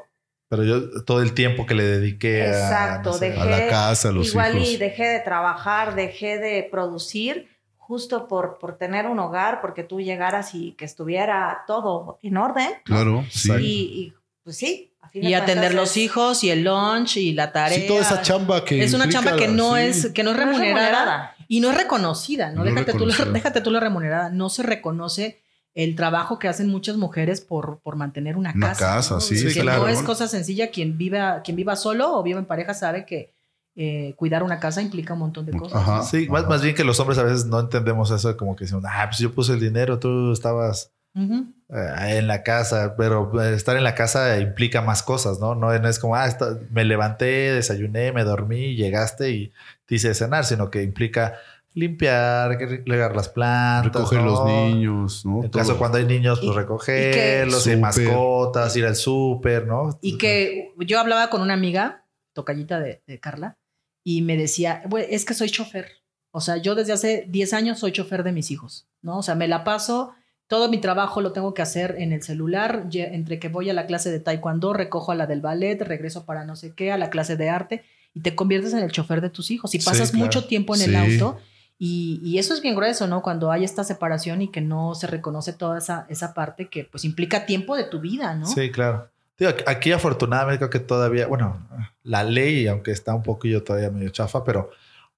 Pero 0.50 0.63
yo 0.63 1.04
todo 1.06 1.22
el 1.22 1.33
tiempo 1.36 1.68
que 1.68 1.75
le 1.75 1.83
dediqué 1.83 2.42
a, 2.42 2.48
Exacto, 2.48 3.12
no 3.12 3.18
sé, 3.18 3.30
dejé- 3.33 3.39
A 3.42 3.45
la 3.45 3.68
casa, 3.68 4.10
a 4.10 4.12
los 4.13 4.30
igual 4.30 4.56
hijos. 4.57 4.69
y 4.69 4.78
dejé 4.78 5.07
de 5.10 5.19
trabajar, 5.19 5.94
dejé 5.94 6.39
de 6.39 6.68
producir 6.72 7.50
justo 7.91 8.29
por, 8.29 8.57
por 8.57 8.77
tener 8.77 9.05
un 9.05 9.19
hogar, 9.19 9.59
porque 9.59 9.83
tú 9.83 9.99
llegaras 9.99 10.55
y 10.55 10.71
que 10.77 10.85
estuviera 10.85 11.63
todo 11.67 12.17
en 12.23 12.38
orden. 12.38 12.69
Claro, 12.85 13.25
sí. 13.29 13.51
Y, 13.51 13.65
y, 13.65 14.13
pues 14.45 14.55
sí. 14.57 14.93
a 15.01 15.09
fin 15.09 15.23
de 15.23 15.29
y 15.29 15.33
atender 15.33 15.73
los 15.73 15.91
es- 15.91 15.97
hijos 15.97 16.41
y 16.45 16.51
el 16.51 16.63
lunch 16.63 17.17
y 17.17 17.33
la 17.33 17.51
tarea. 17.51 17.77
Sí, 17.77 17.88
toda 17.88 17.99
esa 17.99 18.21
chamba 18.21 18.63
que. 18.63 18.81
es 18.81 18.93
una 18.93 19.09
chamba 19.09 19.35
que 19.35 19.49
no 19.49 19.75
sí. 19.75 19.81
es 19.81 20.09
que 20.13 20.23
no 20.23 20.31
es 20.31 20.38
No 20.38 20.43
es 20.43 20.47
remunerada, 20.57 21.35
y 21.49 21.59
no 21.59 21.69
es 21.69 21.75
reconocida, 21.77 22.49
no, 22.51 22.63
No 22.63 22.63
déjate, 22.63 22.93
tú 22.93 23.05
la, 23.05 23.13
déjate 23.25 23.59
tú 23.59 23.71
la 23.71 23.81
remunerada, 23.81 24.29
no 24.29 24.49
se 24.49 24.63
reconoce 24.63 25.41
el 25.73 25.95
trabajo 25.97 26.39
que 26.39 26.47
hacen 26.47 26.69
muchas 26.69 26.95
mujeres 26.95 27.41
por, 27.41 27.79
por 27.81 27.97
mantener 27.97 28.37
una, 28.37 28.53
Una 28.55 28.69
casa. 28.69 28.85
casa, 28.95 29.13
¿no? 29.15 29.19
sí, 29.21 29.53
que 29.53 29.59
claro. 29.61 29.81
no 29.83 29.87
es 29.89 30.01
cosa 30.01 30.29
sencilla. 30.29 30.69
Quien 30.71 30.97
viva, 30.97 31.41
quien 31.44 31.57
viva 31.57 31.75
solo 31.75 32.13
o 32.17 32.23
viva 32.23 32.39
en 32.39 32.45
pareja 32.45 32.73
sabe 32.73 33.05
que 33.05 33.33
eh, 33.75 34.13
cuidar 34.18 34.44
una 34.44 34.59
casa 34.59 34.81
implica 34.81 35.13
un 35.13 35.19
montón 35.19 35.45
de 35.45 35.53
cosas. 35.53 35.81
Ajá. 35.81 35.97
¿no? 35.97 36.03
Sí, 36.03 36.27
más, 36.29 36.41
Ajá. 36.41 36.50
más 36.50 36.62
bien 36.62 36.75
que 36.75 36.83
los 36.83 37.00
hombres 37.00 37.18
a 37.19 37.23
veces 37.23 37.45
no 37.45 37.59
entendemos 37.59 38.12
eso, 38.12 38.35
como 38.38 38.56
que 38.56 38.65
decimos, 38.65 38.83
ah, 38.88 39.06
pues 39.07 39.19
yo 39.19 39.33
puse 39.33 39.53
el 39.53 39.59
dinero, 39.59 39.97
tú 40.00 40.31
estabas 40.33 40.91
eh, 41.15 42.18
en 42.18 42.27
la 42.27 42.44
casa, 42.44 42.95
pero 42.97 43.41
eh, 43.41 43.53
estar 43.53 43.75
en 43.77 43.83
la 43.83 43.95
casa 43.95 44.39
implica 44.39 44.81
más 44.81 45.03
cosas, 45.03 45.39
¿no? 45.39 45.56
No, 45.56 45.77
no 45.77 45.88
es 45.89 46.00
como, 46.00 46.15
ah, 46.15 46.27
me 46.71 46.83
levanté, 46.85 47.53
desayuné, 47.53 48.12
me 48.12 48.23
dormí, 48.23 48.75
llegaste 48.75 49.31
y 49.31 49.53
te 49.85 49.95
hice 49.95 50.13
cenar, 50.13 50.45
sino 50.45 50.69
que 50.69 50.83
implica 50.83 51.35
limpiar, 51.73 52.57
regar 52.85 53.15
las 53.15 53.29
plantas. 53.29 53.94
Recoger 53.94 54.19
¿no? 54.21 54.25
los 54.25 54.45
niños, 54.45 55.25
¿no? 55.25 55.44
En 55.44 55.50
Todo. 55.51 55.62
caso 55.62 55.77
cuando 55.77 55.97
hay 55.97 56.06
niños, 56.06 56.39
pues 56.41 56.51
Y- 56.51 56.56
recogerlos, 56.57 57.65
y 57.65 57.69
que- 57.69 57.75
y 57.77 57.79
Súper. 57.79 57.79
mascotas, 57.79 58.75
ir 58.75 58.85
al 58.85 58.95
súper, 58.95 59.68
¿no? 59.68 59.97
Y 60.01 60.18
que 60.18 60.73
yo 60.79 61.00
hablaba 61.00 61.29
con 61.29 61.41
una 61.41 61.53
amiga, 61.53 62.03
tocallita 62.33 62.79
de, 62.79 63.01
de 63.07 63.19
Carla, 63.19 63.57
y 64.03 64.21
me 64.21 64.38
decía, 64.38 64.81
"Güey, 64.89 65.06
es 65.09 65.25
que 65.25 65.33
soy 65.33 65.50
chofer. 65.50 65.88
O 66.31 66.42
sea, 66.42 66.57
yo 66.57 66.75
desde 66.75 66.94
hace 66.94 67.25
10 67.30 67.53
años 67.53 67.80
soy 67.80 67.92
chofer 67.92 68.24
de 68.24 68.31
mis 68.31 68.51
hijos, 68.51 68.88
¿no? 69.01 69.18
O 69.18 69.24
sea, 69.24 69.36
me 69.36 69.48
la 69.48 69.63
paso, 69.63 70.13
todo 70.48 70.69
mi 70.69 70.80
trabajo 70.80 71.21
lo 71.21 71.33
tengo 71.33 71.53
que 71.53 71.62
hacer 71.62 71.95
en 72.00 72.13
el 72.13 72.24
celular, 72.24 72.88
entre 72.94 73.39
que 73.39 73.50
voy 73.50 73.69
a 73.69 73.74
la 73.74 73.86
clase 73.86 74.12
de 74.12 74.19
taekwondo, 74.19 74.74
recojo 74.74 75.12
a 75.12 75.15
la 75.15 75.27
del 75.27 75.42
ballet, 75.42 75.81
regreso 75.81 76.25
para 76.25 76.45
no 76.45 76.56
sé 76.56 76.74
qué, 76.74 76.92
a 76.92 76.98
la 76.98 77.09
clase 77.09 77.36
de 77.38 77.50
arte, 77.50 77.83
y 78.13 78.21
te 78.21 78.36
conviertes 78.36 78.74
en 78.74 78.80
el 78.80 78.92
chofer 78.92 79.21
de 79.21 79.30
tus 79.30 79.51
hijos. 79.51 79.74
Y 79.75 79.80
Sí, 79.80 79.86
pasas 79.86 80.12
claro. 80.12 80.25
mucho 80.25 80.45
tiempo 80.45 80.75
en 80.75 80.81
el 80.81 80.95
auto. 80.95 81.38
Y, 81.77 82.19
y 82.24 82.38
eso 82.38 82.54
es 82.54 82.62
bien 82.62 82.75
grueso, 82.75 83.07
¿no? 83.07 83.21
Cuando 83.24 83.51
hay 83.51 83.63
esta 83.63 83.83
separación 83.83 84.42
y 84.44 84.50
que 84.50 84.62
no 84.62 84.94
se 84.94 85.07
reconoce 85.07 85.51
toda 85.51 85.80
esa, 85.80 86.06
esa 86.09 86.33
parte 86.33 86.68
que 86.69 86.83
pues 86.83 87.06
implica 87.06 87.45
tiempo 87.47 87.75
de 87.75 87.86
tu 87.86 88.00
vida, 88.00 88.36
¿no? 88.36 88.45
Sí, 88.45 88.69
claro. 88.71 89.09
Digo, 89.42 89.54
aquí- 89.66 89.92
afortunadamente 89.92 90.60
creo 90.60 90.69
que 90.69 90.80
todavía, 90.80 91.26
bueno, 91.26 91.68
la 92.04 92.24
ley, 92.24 92.68
aunque 92.68 92.92
está 92.92 93.16
un 93.16 93.24
poquillo 93.24 93.64
todavía 93.64 93.90
medio 93.90 94.10
chafa, 94.10 94.44
pero, 94.44 94.69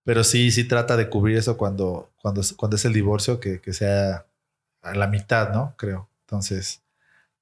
pero 0.05 0.23
sí, 0.23 0.49
sí 0.51 0.63
trata 0.63 0.95
de 0.95 1.09
cubrir 1.09 1.35
eso 1.37 1.57
cuando, 1.57 2.09
cuando, 2.21 2.39
es- 2.39 2.53
cuando 2.53 2.77
es 2.77 2.85
el 2.85 2.93
divorcio, 2.93 3.41
que, 3.41 3.59
que 3.59 3.73
sea 3.73 4.25
a 4.81 4.95
la 4.95 5.07
mitad, 5.07 5.51
¿no? 5.53 5.73
Creo. 5.77 6.07
Entonces, 6.25 6.81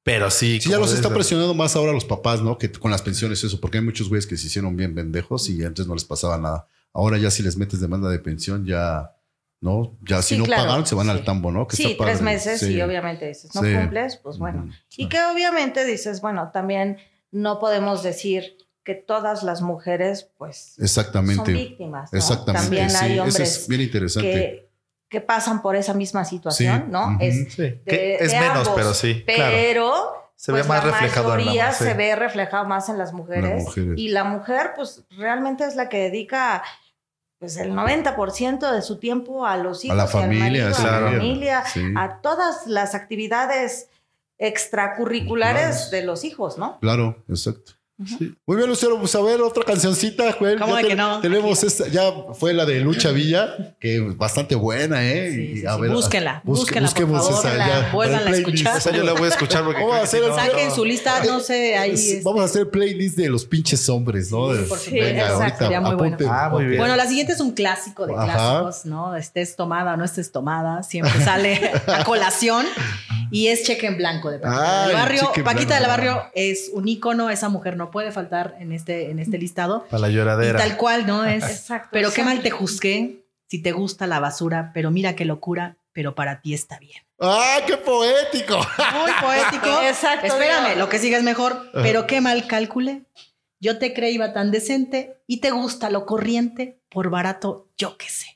pero 0.02 0.32
sí. 0.32 0.60
Sí, 0.60 0.72
ya 0.72 0.80
los 0.80 0.92
está 0.92 1.10
presionando 1.14 1.54
más 1.54 1.76
ahora 1.76 1.92
los 1.94 2.06
papás, 2.06 2.42
¿no? 2.42 2.58
Que 2.58 2.72
con 2.72 2.90
las 2.90 3.04
pensiones, 3.04 3.44
eso, 3.44 3.60
porque 3.62 3.78
hay 3.78 3.84
muchos 3.84 4.10
güeyes 4.10 4.26
que 4.26 4.36
se 4.36 4.48
hicieron 4.48 4.76
bien 4.76 4.96
pendejos 4.96 5.50
y 5.50 5.64
antes 5.64 5.86
no 5.86 5.94
les 5.94 6.04
pasaba 6.06 6.40
nada. 6.40 6.68
Ahora 6.94 7.20
ya 7.20 7.30
si 7.30 7.44
les 7.44 7.58
metes 7.58 7.80
demanda 7.80 8.10
de 8.10 8.18
pensión, 8.18 8.66
ya, 8.66 9.12
¿no? 9.62 9.96
Ya 10.01 10.22
si 10.22 10.34
Sí, 10.36 10.39
no 10.39 10.46
claro, 10.46 10.63
pagaron, 10.63 10.86
se 10.88 10.96
van 10.96 11.06
sí. 11.06 11.12
al 11.12 11.24
tambo, 11.24 11.51
¿no? 11.51 11.68
Que 11.68 11.75
Sí, 11.77 11.91
está 11.91 12.06
tres 12.06 12.22
meses 12.22 12.60
Sí. 12.60 12.74
y 12.74 12.82
obviamente 12.82 13.27
dices, 13.27 13.53
no 13.56 13.62
Sí. 13.62 13.74
cumples, 13.74 14.18
pues 14.18 14.38
bueno. 14.39 14.70
Y 14.98 15.08
que 15.08 15.22
obviamente 15.24 15.86
dices, 15.86 16.20
bueno, 16.22 16.50
también 16.51 16.98
no 17.32 17.60
podemos 17.60 18.03
decir 18.03 18.58
que 18.84 18.96
todas 18.96 19.44
las 19.44 19.62
mujeres, 19.62 20.30
pues, 20.38 20.74
Exactamente. 20.80 21.46
son 21.46 21.53
víctimas. 21.53 22.12
¿no? 22.12 22.18
Exactamente. 22.18 22.65
También 22.65 22.89
sí, 22.89 22.98
hay 23.00 23.13
eso 23.13 23.24
hombres 23.24 23.39
es 23.62 23.68
bien 23.68 23.82
interesante. 23.82 24.32
que, 24.32 24.70
que 25.08 25.22
pasan 25.22 25.62
por 25.62 25.75
esa 25.75 25.94
misma 25.94 26.25
situación, 26.25 26.86
Sí, 26.88 26.91
¿no? 26.91 27.08
ujú. 27.10 27.18
Es, 27.22 27.53
Sí, 27.53 27.62
de- 27.62 27.82
que 27.86 28.15
es 28.15 28.32
de 28.32 28.39
menos, 28.39 28.58
ambos, 28.68 28.74
pero 28.75 28.94
sí. 28.96 29.24
claro. 29.27 29.51
Pero 29.56 29.94
Se 30.36 30.51
ve 30.51 30.60
pues, 30.60 30.70
más 30.70 30.84
la 30.84 30.91
reflejado 30.91 31.25
en 31.25 31.30
la 31.32 31.36
mayoría 31.46 31.63
mujer, 31.68 31.77
sí. 31.77 31.84
se 31.84 31.94
ve 31.94 32.15
reflejado 32.15 32.65
más 32.65 32.89
en 32.89 32.98
las 32.98 33.13
mujeres, 33.13 33.44
Las 33.53 33.63
mujeres. 33.65 33.94
y 33.98 34.08
la 34.10 34.24
mujer 34.24 34.72
pues 34.75 35.03
realmente 35.12 35.65
es 35.65 35.75
la 35.75 35.88
que 35.88 35.98
dedica 36.00 36.63
pues 37.41 37.57
el 37.57 37.71
90% 37.74 38.71
de 38.71 38.83
su 38.83 39.00
tiempo 39.00 39.48
a 39.48 39.57
los 39.57 39.83
hijos, 39.83 39.98
la 39.98 40.03
y 40.03 40.05
al 40.05 40.12
familia, 40.12 40.63
marido, 40.69 40.77
a 40.88 41.01
la 41.01 41.12
familia, 41.12 41.63
Sí. 41.65 41.81
a 41.98 42.21
todas 42.21 42.67
las 42.67 42.93
actividades 42.93 43.89
extracurriculares 44.38 45.75
Claro. 45.75 45.89
de 45.91 46.03
los 46.03 46.24
hijos, 46.24 46.60
¿no? 46.60 46.79
Claro, 46.81 47.24
exacto. 47.27 47.74
Muy 48.46 48.58
bien, 48.58 48.67
Lucero, 48.70 48.98
pues 49.00 49.13
a 49.15 49.22
ver, 49.22 49.41
otra 49.41 49.63
cancioncita, 49.63 50.31
Joel. 50.34 50.60
¿Cómo 50.60 50.74
Ya 50.74 50.77
de 50.77 50.84
te- 50.84 50.89
que 50.89 50.96
no? 50.96 51.20
Tenemos 51.22 51.63
esta, 51.63 51.88
ya 51.88 52.12
fue 52.38 52.53
la 52.53 52.65
de 52.65 52.79
Lucha 52.81 53.12
Villa, 53.12 53.75
que 53.79 53.96
es 53.98 54.17
bastante 54.17 54.55
buena, 54.55 55.03
¿eh? 55.03 55.31
Sí, 55.34 55.41
Y 55.41 55.58
sí, 55.62 55.65
a 55.67 55.75
sí. 55.75 55.81
ver, 55.81 55.91
Búsquenla, 55.91 56.41
busque- 56.43 56.62
búsquenla, 56.62 56.89
por 56.89 57.00
busquemos 57.08 57.25
favor, 57.25 57.39
esa 57.46 57.58
la- 57.58 57.67
ya, 57.67 57.91
el 58.03 58.27
a 58.27 58.31
escuchar. 58.38 58.77
Esa 58.77 58.91
yo 58.91 59.03
la 59.03 59.13
voy 59.13 59.24
a 59.24 59.27
escuchar 59.27 59.63
porque 59.63 59.81
Vamos 59.81 59.96
a 59.98 60.01
hacer 60.03 60.22
no- 60.27 60.36
Saquen 60.36 60.72
su 60.72 60.86
lista, 60.86 61.24
no 61.25 61.39
sé, 61.39 61.75
ahí. 61.77 61.91
Es- 61.91 62.08
este- 62.08 62.24
Vamos 62.24 62.41
a 62.41 62.46
hacer 62.46 62.70
playlist 62.70 63.17
de 63.17 63.29
los 63.29 63.46
pinches 63.46 63.88
hombres, 63.89 64.31
¿no? 64.31 64.51
Sí, 64.51 64.58
De- 64.58 64.63
por 64.63 64.77
supuesto. 64.77 65.05
venga, 65.05 65.22
Exacto, 65.22 65.41
ahorita 65.43 65.58
sería 65.60 65.81
muy 65.81 65.96
bueno. 65.96 66.15
apunten. 66.15 66.27
Ah, 66.31 66.50
muy 66.51 66.65
bien. 66.65 66.77
Bueno, 66.79 66.96
la 66.96 67.08
siguiente 67.08 67.34
es 67.34 67.39
un 67.39 67.51
clásico 67.51 68.08
de 68.08 68.13
Ajá. 68.15 68.24
clásicos, 68.25 68.86
¿no? 68.86 69.15
Estés 69.15 69.55
tomada 69.55 69.93
o 69.93 69.98
no 69.98 70.03
estés 70.05 70.31
tomada, 70.31 70.84
siempre 70.84 71.24
sale 71.24 71.72
a 71.88 72.03
colación 72.03 72.65
y 73.32 73.48
es 73.48 73.64
Cheque 73.64 73.88
en 73.88 73.98
Blanco 73.98 74.30
de 74.30 74.40
Paquita 74.40 74.82
Ay, 74.84 74.88
del 74.88 74.98
Barrio. 74.98 75.32
Paquita 75.44 75.76
del. 75.80 75.88
Barrio 75.88 76.24
es 76.36 76.70
un 76.74 76.88
ícono, 76.88 77.30
esa 77.30 77.50
mujer 77.50 77.78
no 77.78 77.90
puede 77.90 78.12
faltar 78.12 78.56
en 78.60 78.72
este, 78.72 79.10
en 79.10 79.20
este 79.20 79.38
listado. 79.38 79.86
Para 79.90 80.02
la 80.02 80.10
Y 80.10 80.14
lloradera. 80.14 80.60
tal 80.60 80.78
cual, 80.78 81.08
¿no? 81.08 81.26
Es, 81.26 81.44
Exacto. 81.50 81.90
pero 81.92 82.10
qué 82.10 82.22
exacto. 82.22 82.36
mal 82.36 82.44
te 82.44 82.52
juzgué 82.52 83.26
si 83.48 83.62
te 83.62 83.72
gusta 83.72 84.08
la 84.08 84.20
basura, 84.20 84.72
pero 84.74 84.92
mira 84.92 85.16
qué 85.16 85.26
locura, 85.26 85.78
pero 85.94 86.16
para 86.16 86.42
ti 86.42 86.54
está 86.54 86.80
bien. 86.80 87.04
¡Ah, 87.20 87.60
qué 87.68 87.78
poético! 87.78 88.56
Muy 88.56 89.12
poético. 89.22 89.82
Exacto, 89.84 90.28
Espérame, 90.28 90.78
lo 90.78 90.90
que 90.90 91.00
sigue 91.00 91.18
es 91.18 91.24
mejor, 91.24 91.70
pero 91.74 92.08
qué 92.08 92.22
mal 92.22 92.48
calculé. 92.48 93.04
Yo 93.60 93.78
te 93.78 93.94
creí 93.94 94.16
iba 94.16 94.34
tan 94.34 94.50
decente 94.52 95.18
y 95.28 95.40
te 95.40 95.52
gusta 95.52 95.90
lo 95.90 96.06
corriente 96.06 96.80
por 96.90 97.10
barato, 97.10 97.68
yo 97.82 97.98
qué 97.98 98.08
sé. 98.10 98.28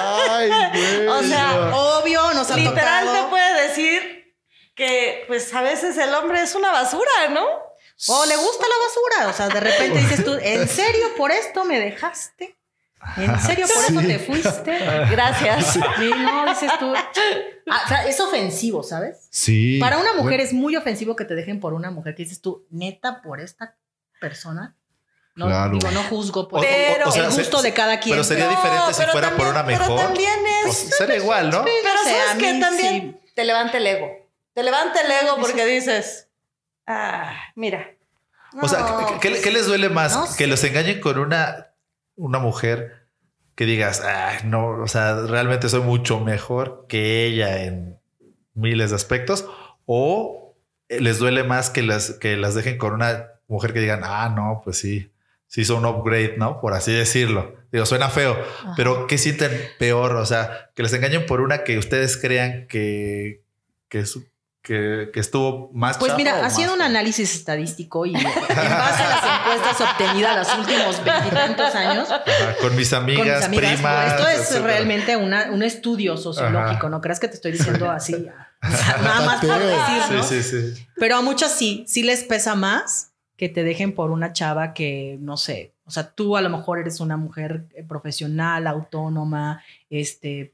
¡Ay, 0.00 0.48
güey! 0.72 1.06
O 1.08 1.22
sea, 1.22 1.70
Obvio, 1.74 2.32
nos 2.34 2.50
ha 2.50 2.56
Literal 2.56 3.04
tocado. 3.06 3.24
te 3.24 3.30
puede 3.30 3.68
decir 3.68 4.36
que 4.74 5.24
pues 5.26 5.52
a 5.54 5.60
veces 5.62 5.96
el 5.98 6.14
hombre 6.14 6.40
es 6.42 6.54
una 6.54 6.70
basura, 6.72 7.28
¿no? 7.30 7.44
O 8.08 8.26
le 8.26 8.36
gusta 8.36 8.64
la 8.66 8.78
basura. 8.86 9.28
O 9.30 9.32
sea, 9.36 9.48
de 9.48 9.60
repente 9.60 9.98
dices 9.98 10.24
tú, 10.24 10.32
¿en 10.42 10.66
serio 10.68 11.14
por 11.16 11.30
esto 11.30 11.64
me 11.64 11.78
dejaste? 11.78 12.56
¿En 13.16 13.38
serio 13.40 13.66
por 13.66 13.84
eso 13.84 14.00
Sí. 14.00 14.06
te 14.06 14.18
fuiste? 14.20 14.78
Gracias. 15.10 15.72
Sí, 15.98 16.10
no, 16.18 16.46
dices 16.46 16.70
tú. 16.78 16.92
Ah, 17.68 17.82
o 17.84 17.88
sea, 17.88 18.06
es 18.06 18.20
ofensivo, 18.20 18.82
¿sabes? 18.84 19.26
Sí. 19.30 19.78
Para 19.80 19.98
una 19.98 20.12
mujer 20.12 20.38
Bueno, 20.38 20.44
es 20.44 20.52
muy 20.52 20.76
ofensivo 20.76 21.14
que 21.16 21.24
te 21.24 21.34
dejen 21.34 21.58
por 21.60 21.74
una 21.74 21.90
mujer 21.90 22.14
que 22.14 22.22
dices 22.22 22.40
tú, 22.40 22.64
neta, 22.70 23.20
por 23.22 23.40
esta 23.40 23.76
persona. 24.20 24.76
No, 25.34 25.46
Claro. 25.46 25.72
digo, 25.78 25.90
no 25.92 26.02
juzgo 26.04 26.46
por 26.46 26.60
O- 26.60 26.62
o- 26.62 26.66
Pero- 26.66 27.08
o 27.08 27.12
sea, 27.12 27.24
el 27.26 27.32
se- 27.32 27.38
gusto 27.40 27.62
de 27.62 27.72
cada 27.72 27.98
quien. 28.00 28.14
Pero 28.14 28.24
sería 28.24 28.44
No, 28.44 28.50
diferente 28.50 28.92
si 28.92 29.00
pero 29.00 29.12
fuera 29.12 29.30
por 29.36 29.46
una 29.46 29.62
mejor. 29.62 29.86
Pero 29.86 29.96
también 30.08 30.30
O 30.66 30.68
es. 30.68 30.76
sea, 30.76 30.90
sería 30.98 31.16
igual, 31.16 31.50
¿no? 31.50 31.64
Pero 31.64 31.94
No 31.94 32.04
sé, 32.04 32.16
sabes 32.26 32.42
que 32.42 32.60
también 32.60 33.20
te 33.34 33.44
levanta 33.44 33.78
el 33.78 33.86
ego. 33.86 34.08
Te 34.52 34.62
levanta 34.62 35.00
el 35.00 35.10
ego 35.10 35.36
porque 35.40 35.64
dices, 35.64 36.28
ah, 36.86 37.32
mira. 37.54 37.90
O 38.60 38.68
sea, 38.68 38.80
no, 38.80 39.06
¿qué- 39.06 39.18
¿qué, 39.20 39.30
pues, 39.30 39.42
qué 39.42 39.50
les 39.50 39.66
duele 39.66 39.88
más? 39.88 40.14
no 40.14 40.24
que 40.24 40.44
sé. 40.44 40.46
los 40.46 40.62
engañen 40.64 41.00
con 41.00 41.18
una, 41.18 41.68
una 42.16 42.38
mujer 42.38 43.06
que 43.54 43.64
digas, 43.64 44.02
ay, 44.02 44.40
no, 44.44 44.82
o 44.82 44.88
sea, 44.88 45.14
realmente 45.22 45.70
soy 45.70 45.80
mucho 45.80 46.20
mejor 46.20 46.84
que 46.88 47.24
ella 47.24 47.62
en 47.62 47.98
miles 48.54 48.90
de 48.90 48.96
aspectos, 48.96 49.46
o 49.86 50.54
les 50.90 51.18
duele 51.18 51.42
más 51.44 51.70
que 51.70 51.82
las, 51.82 52.10
que 52.12 52.36
las 52.36 52.54
dejen 52.54 52.76
con 52.76 52.92
una 52.92 53.28
mujer 53.48 53.72
que 53.72 53.80
digan, 53.80 54.02
ah, 54.04 54.28
no, 54.34 54.60
pues 54.64 54.78
sí, 54.78 55.10
sí 55.52 55.60
hizo 55.60 55.76
un 55.76 55.84
upgrade, 55.84 56.36
¿no? 56.38 56.58
Por 56.62 56.72
así 56.72 56.92
decirlo. 56.92 57.54
Digo, 57.70 57.84
suena 57.84 58.08
feo, 58.08 58.38
pero 58.74 59.06
¿qué 59.06 59.18
sienten 59.18 59.52
peor? 59.78 60.16
O 60.16 60.24
sea, 60.24 60.70
que 60.74 60.82
les 60.82 60.92
engañen 60.94 61.26
por 61.26 61.42
una 61.42 61.62
que 61.62 61.76
ustedes 61.76 62.16
crean 62.16 62.66
que, 62.68 63.42
que, 63.90 64.00
es- 64.00 64.18
que, 64.62 65.10
que 65.12 65.18
estuvo 65.20 65.70
más 65.74 65.98
Pues 65.98 66.14
mira, 66.16 66.46
haciendo 66.46 66.72
un 66.74 66.80
análisis 66.82 67.34
estadístico 67.34 68.06
y 68.06 68.14
en 68.14 68.22
base 68.22 69.02
a 69.02 69.08
las 69.08 69.40
encuestas 69.40 69.80
obtenidas 69.80 70.36
los 70.36 70.58
últimos 70.58 71.04
veintitantos 71.04 71.74
años, 71.74 72.08
Ajá, 72.10 72.22
con 72.60 72.76
mis 72.76 72.88
con 72.90 73.04
mis 73.06 73.18
amigas, 73.18 73.44
amigas, 73.44 73.72
primas. 73.74 74.06
esto 74.12 74.28
es 74.28 74.38
etcétera. 74.40 74.66
realmente 74.66 75.16
una- 75.16 75.50
un 75.50 75.62
estudio 75.64 76.16
sociológico, 76.16 76.86
Ajá. 76.86 76.88
no 76.88 77.00
creas 77.00 77.18
que 77.20 77.28
te 77.28 77.34
estoy 77.34 77.52
diciendo 77.52 77.90
así, 77.90 78.14
o 78.62 78.70
sea, 78.76 78.98
nada 79.02 79.20
más 79.26 79.44
por 79.44 79.58
decir, 79.58 80.16
¿no? 80.16 80.22
Sí, 80.22 80.42
sí, 80.42 80.72
sí. 80.74 80.86
Pero 80.96 81.16
a 81.16 81.22
muchas 81.22 81.52
sí, 81.52 81.84
sí 81.88 82.02
les 82.04 82.22
pesa 82.24 82.54
más 82.54 83.11
que 83.36 83.48
te 83.48 83.64
dejen 83.64 83.94
por 83.94 84.10
una 84.10 84.32
chava 84.32 84.74
que, 84.74 85.16
no 85.20 85.36
sé, 85.36 85.72
o 85.84 85.90
sea, 85.90 86.10
tú 86.10 86.36
a 86.36 86.42
lo 86.42 86.50
mejor 86.50 86.78
eres 86.78 87.00
una 87.00 87.16
mujer 87.16 87.66
eh, 87.74 87.84
profesional, 87.84 88.66
autónoma, 88.66 89.62
este, 89.90 90.52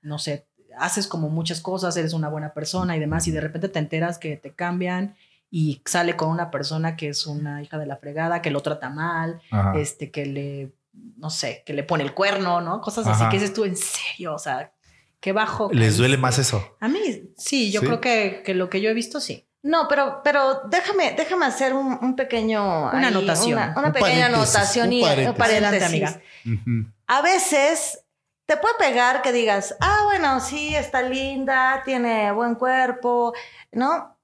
no 0.00 0.18
sé, 0.18 0.46
haces 0.78 1.06
como 1.06 1.28
muchas 1.28 1.60
cosas, 1.60 1.96
eres 1.96 2.12
una 2.12 2.28
buena 2.28 2.52
persona 2.52 2.96
y 2.96 3.00
demás, 3.00 3.26
y 3.26 3.30
de 3.30 3.40
repente 3.40 3.68
te 3.68 3.78
enteras 3.78 4.18
que 4.18 4.36
te 4.36 4.50
cambian 4.50 5.16
y 5.50 5.82
sale 5.84 6.16
con 6.16 6.30
una 6.30 6.50
persona 6.50 6.96
que 6.96 7.08
es 7.08 7.26
una 7.26 7.62
hija 7.62 7.78
de 7.78 7.86
la 7.86 7.96
fregada, 7.96 8.42
que 8.42 8.50
lo 8.50 8.60
trata 8.60 8.90
mal, 8.90 9.40
Ajá. 9.50 9.78
este, 9.78 10.10
que 10.10 10.26
le, 10.26 10.72
no 11.16 11.30
sé, 11.30 11.62
que 11.64 11.74
le 11.74 11.84
pone 11.84 12.04
el 12.04 12.12
cuerno, 12.12 12.60
¿no? 12.60 12.80
Cosas 12.80 13.06
así 13.06 13.24
que 13.28 13.36
dices 13.36 13.52
tú, 13.52 13.64
en 13.64 13.76
serio, 13.76 14.34
o 14.34 14.38
sea, 14.38 14.72
qué 15.20 15.32
bajo. 15.32 15.70
Les 15.72 15.96
duele 15.96 16.16
más 16.16 16.38
eso. 16.38 16.76
A 16.80 16.88
mí, 16.88 17.00
sí, 17.36 17.70
yo 17.70 17.80
¿Sí? 17.80 17.86
creo 17.86 18.00
que, 18.00 18.42
que 18.44 18.54
lo 18.54 18.68
que 18.68 18.80
yo 18.80 18.90
he 18.90 18.94
visto, 18.94 19.20
sí. 19.20 19.46
No, 19.64 19.88
pero, 19.88 20.20
pero 20.22 20.60
déjame, 20.66 21.14
déjame 21.16 21.46
hacer 21.46 21.72
un, 21.72 21.98
un 22.02 22.14
pequeño. 22.14 22.90
Una 22.90 23.08
anotación. 23.08 23.54
Una, 23.54 23.74
una 23.78 23.86
Un 23.88 23.92
pequeña 23.94 24.26
anotación 24.26 24.92
y 24.92 25.00
paréntesis. 25.00 25.30
un 25.30 25.36
paréntesis. 25.36 25.82
Adelante, 25.82 25.84
amiga. 25.84 26.94
A 27.06 27.22
veces 27.22 28.04
te 28.44 28.58
puede 28.58 28.74
pegar 28.74 29.22
que 29.22 29.32
digas, 29.32 29.74
ah, 29.80 30.02
bueno, 30.04 30.38
sí, 30.40 30.76
está 30.76 31.00
linda, 31.00 31.80
tiene 31.82 32.30
buen 32.32 32.56
cuerpo, 32.56 33.32
¿no? 33.72 34.18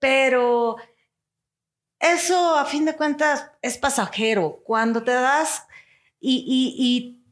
Pero 0.00 0.74
eso, 2.00 2.58
a 2.58 2.64
fin 2.64 2.84
de 2.84 2.96
cuentas, 2.96 3.46
es 3.62 3.78
pasajero. 3.78 4.60
Cuando 4.64 5.04
te 5.04 5.12
das 5.12 5.68
y, 6.18 6.44
y, 6.44 6.74
y 6.84 7.24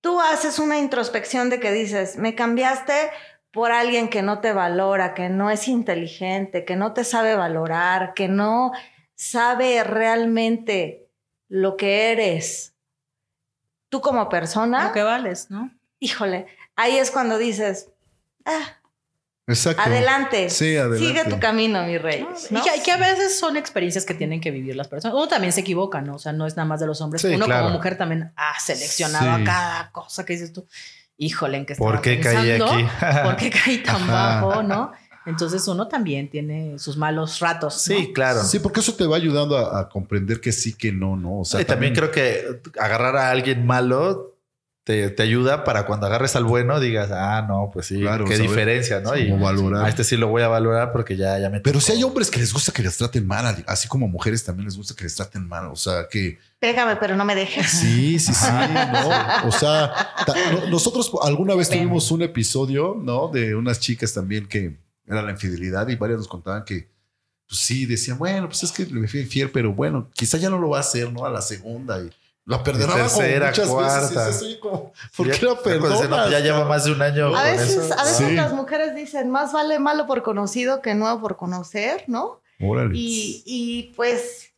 tú 0.00 0.18
haces 0.18 0.58
una 0.58 0.78
introspección 0.78 1.50
de 1.50 1.60
que 1.60 1.72
dices, 1.72 2.16
me 2.16 2.34
cambiaste 2.34 3.10
por 3.52 3.72
alguien 3.72 4.08
que 4.08 4.22
no 4.22 4.40
te 4.40 4.52
valora, 4.52 5.14
que 5.14 5.28
no 5.28 5.50
es 5.50 5.66
inteligente, 5.68 6.64
que 6.64 6.76
no 6.76 6.92
te 6.92 7.04
sabe 7.04 7.34
valorar, 7.34 8.14
que 8.14 8.28
no 8.28 8.72
sabe 9.14 9.82
realmente 9.84 11.08
lo 11.48 11.76
que 11.76 12.12
eres. 12.12 12.74
Tú 13.88 14.00
como 14.00 14.28
persona, 14.28 14.84
Lo 14.88 14.92
que 14.92 15.02
vales, 15.02 15.50
¿no? 15.50 15.70
híjole, 15.98 16.46
ahí 16.76 16.96
es 16.96 17.10
cuando 17.10 17.38
dices, 17.38 17.88
ah, 18.44 18.76
Exacto. 19.48 19.82
adelante, 19.82 20.48
Sí, 20.48 20.76
adelante. 20.76 20.98
sigue 21.04 21.24
tu 21.28 21.40
camino, 21.40 21.82
mi 21.84 21.98
rey. 21.98 22.24
¿no? 22.50 22.60
Y, 22.60 22.62
que, 22.62 22.76
y 22.76 22.82
que 22.82 22.92
a 22.92 22.96
veces 22.98 23.36
son 23.36 23.56
experiencias 23.56 24.04
que 24.06 24.14
tienen 24.14 24.40
que 24.40 24.52
vivir 24.52 24.76
las 24.76 24.86
personas. 24.86 25.16
Uno 25.16 25.26
también 25.26 25.52
se 25.52 25.62
equivoca, 25.62 26.00
¿no? 26.00 26.14
O 26.14 26.18
sea, 26.20 26.32
no 26.32 26.46
es 26.46 26.56
nada 26.56 26.68
más 26.68 26.78
de 26.78 26.86
los 26.86 27.00
hombres. 27.00 27.20
Sí, 27.22 27.34
Uno 27.34 27.46
claro. 27.46 27.64
como 27.64 27.74
mujer 27.76 27.98
también 27.98 28.32
ha 28.36 28.60
seleccionado 28.60 29.36
Sí. 29.36 29.42
a 29.42 29.44
cada 29.44 29.90
cosa 29.90 30.24
que 30.24 30.34
dices 30.34 30.52
tú. 30.52 30.68
Híjole, 31.22 31.58
¿en 31.58 31.66
qué 31.66 31.74
¿Por 31.74 31.96
estaba 31.96 32.02
qué 32.02 32.20
caí 32.20 32.48
pensando? 32.58 32.72
aquí? 32.72 32.86
¿Por 33.24 33.36
qué 33.36 33.50
caí 33.50 33.82
tan 33.82 33.96
Ajá. 33.96 34.40
bajo, 34.40 34.62
no? 34.62 34.92
Entonces 35.26 35.68
uno 35.68 35.86
también 35.86 36.30
tiene 36.30 36.78
sus 36.78 36.96
malos 36.96 37.40
ratos. 37.40 37.74
¿no? 37.74 37.96
Sí, 37.96 38.10
claro. 38.14 38.42
Sí, 38.42 38.58
porque 38.58 38.80
eso 38.80 38.94
te 38.94 39.06
va 39.06 39.16
ayudando 39.16 39.58
a, 39.58 39.80
a 39.80 39.88
comprender 39.90 40.40
que 40.40 40.50
sí, 40.50 40.72
que 40.72 40.92
no, 40.92 41.16
no. 41.16 41.40
O 41.40 41.44
sea, 41.44 41.60
y 41.60 41.66
también 41.66 41.94
creo 41.94 42.10
que 42.10 42.62
agarrar 42.78 43.16
a 43.16 43.30
alguien 43.30 43.66
malo 43.66 44.29
te, 44.90 45.08
te 45.10 45.22
ayuda 45.22 45.62
para 45.62 45.86
cuando 45.86 46.06
agarres 46.06 46.34
al 46.34 46.42
bueno 46.44 46.80
digas, 46.80 47.10
ah, 47.12 47.44
no, 47.46 47.70
pues 47.72 47.86
sí, 47.86 48.00
Claro, 48.00 48.24
qué 48.24 48.34
saber 48.36 48.48
diferencia, 48.50 48.98
¿no? 49.00 49.16
Y 49.16 49.30
valorar. 49.30 49.84
a 49.84 49.88
este 49.88 50.02
sí 50.02 50.16
lo 50.16 50.26
voy 50.26 50.42
a 50.42 50.48
valorar 50.48 50.90
porque 50.90 51.16
ya, 51.16 51.38
ya 51.38 51.48
me. 51.48 51.60
Pero 51.60 51.80
si 51.80 51.92
hay 51.92 52.02
hombres 52.02 52.28
que 52.28 52.40
les 52.40 52.52
gusta 52.52 52.72
que 52.72 52.82
les 52.82 52.96
traten 52.96 53.24
mal, 53.26 53.62
así 53.68 53.86
como 53.86 54.08
mujeres 54.08 54.42
también 54.44 54.66
les 54.66 54.76
gusta 54.76 54.94
que 54.96 55.04
les 55.04 55.14
traten 55.14 55.46
mal. 55.46 55.66
O 55.66 55.76
sea, 55.76 56.08
que 56.10 56.38
Pégame, 56.58 56.96
pero 56.96 57.14
no 57.14 57.24
me 57.24 57.36
dejes. 57.36 57.70
sí, 57.70 58.18
sí, 58.18 58.34
sí, 58.34 58.46
¿no? 58.92 59.48
O 59.48 59.52
sea, 59.52 59.92
ta- 60.26 60.34
no- 60.52 60.66
nosotros 60.68 61.12
alguna 61.22 61.54
vez 61.54 61.70
Ven. 61.70 61.78
tuvimos 61.78 62.10
un 62.10 62.22
episodio, 62.22 62.96
¿no? 63.00 63.28
De 63.28 63.54
unas 63.54 63.78
chicas 63.78 64.12
también 64.12 64.46
que 64.48 64.76
era 65.06 65.22
la 65.22 65.30
infidelidad 65.30 65.86
y 65.88 65.94
varias 65.94 66.18
nos 66.18 66.28
contaban 66.28 66.64
que, 66.64 66.88
pues 67.48 67.60
sí, 67.60 67.86
decían, 67.86 68.18
bueno, 68.18 68.48
pues 68.48 68.62
es 68.64 68.72
que 68.72 68.84
le 68.86 69.06
fui 69.08 69.20
infiel, 69.20 69.50
pero 69.50 69.72
bueno, 69.72 70.08
quizá 70.14 70.36
ya 70.38 70.50
no 70.50 70.58
lo 70.58 70.68
va 70.70 70.78
a 70.78 70.80
hacer, 70.80 71.12
¿no? 71.12 71.24
A 71.24 71.30
la 71.30 71.40
segunda 71.42 71.98
y 72.00 72.10
la 72.46 72.62
perdonaba 72.62 73.04
como 73.08 73.18
tercera, 73.20 73.46
muchas 73.48 73.68
cuarta. 73.68 74.26
veces. 74.26 74.56
como, 74.58 74.92
¿Por 75.16 75.26
Ya- 75.28 75.38
qué 75.38 75.46
la 75.46 75.56
perdonas? 75.62 76.08
no, 76.08 76.30
ya 76.30 76.40
lleva 76.40 76.64
más 76.64 76.84
de 76.84 76.92
un 76.92 77.02
año. 77.02 77.28
A 77.28 77.42
con 77.42 77.52
veces, 77.52 77.76
eso. 77.76 77.94
a 77.98 78.04
veces 78.04 78.26
Sí. 78.28 78.34
las 78.34 78.52
mujeres 78.52 78.94
dicen, 78.94 79.30
más 79.30 79.52
vale 79.52 79.78
malo 79.78 80.06
por 80.06 80.22
conocido 80.22 80.80
que 80.82 80.94
nuevo 80.94 81.20
por 81.20 81.36
conocer, 81.36 82.04
¿no? 82.08 82.40
Órale. 82.60 82.92
Y, 82.96 83.42
y 83.46 83.92
pues 83.94 84.52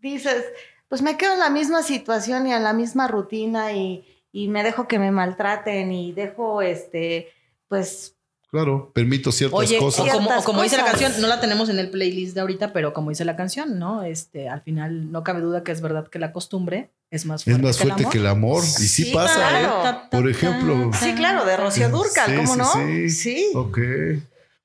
dices, 0.00 0.44
pues 0.88 1.02
me 1.02 1.16
quedo 1.16 1.32
en 1.34 1.40
la 1.40 1.50
misma 1.50 1.82
situación 1.82 2.46
y 2.46 2.52
en 2.52 2.62
la 2.62 2.72
misma 2.72 3.08
rutina 3.08 3.72
y, 3.72 4.06
y 4.32 4.48
me 4.48 4.62
dejo 4.62 4.86
que 4.88 4.98
me 4.98 5.10
maltraten 5.10 5.92
y 5.92 6.12
dejo, 6.12 6.62
este, 6.62 7.32
pues, 7.68 8.16
Claro, 8.50 8.90
permito 8.92 9.30
ciertas 9.30 9.58
Oye, 9.60 9.78
o 9.78 9.80
cosas. 9.80 10.00
como, 10.00 10.10
Ciertas 10.12 10.42
o 10.42 10.44
como 10.44 10.62
dice 10.62 10.76
la 10.76 10.82
cosas. 10.82 11.00
canción, 11.00 11.20
no 11.22 11.28
la 11.28 11.38
tenemos 11.40 11.68
en 11.68 11.78
el 11.78 11.88
playlist 11.90 12.34
de 12.34 12.40
ahorita, 12.40 12.72
pero 12.72 12.92
como 12.92 13.10
dice 13.10 13.24
la 13.24 13.36
canción, 13.36 13.78
¿no? 13.78 14.02
Este, 14.02 14.48
al 14.48 14.60
final 14.62 15.12
no 15.12 15.22
cabe 15.22 15.40
duda 15.40 15.62
que 15.62 15.70
es 15.70 15.80
verdad 15.80 16.08
que 16.08 16.18
la 16.18 16.32
costumbre 16.32 16.90
es 17.12 17.26
más 17.26 17.42
Es 17.42 17.44
fuerte, 17.44 17.62
más 17.62 17.78
fuerte 17.78 18.06
que 18.10 18.18
el 18.18 18.26
amor. 18.26 18.64
Y 18.64 18.66
sí, 18.66 19.04
Sí, 19.04 19.12
pasa, 19.14 19.34
claro. 19.34 19.88
¿eh? 19.88 19.94
Por 20.10 20.28
ejemplo. 20.28 20.90
sí, 20.98 21.14
claro, 21.14 21.44
de 21.44 21.56
Rocío 21.56 21.88
Durcal, 21.90 22.28
Sí, 22.30 22.36
¿cómo 22.36 22.52
sí, 22.54 22.58
no? 22.58 22.72
sí. 22.72 23.10
Sí. 23.10 23.46
Ok. 23.54 23.78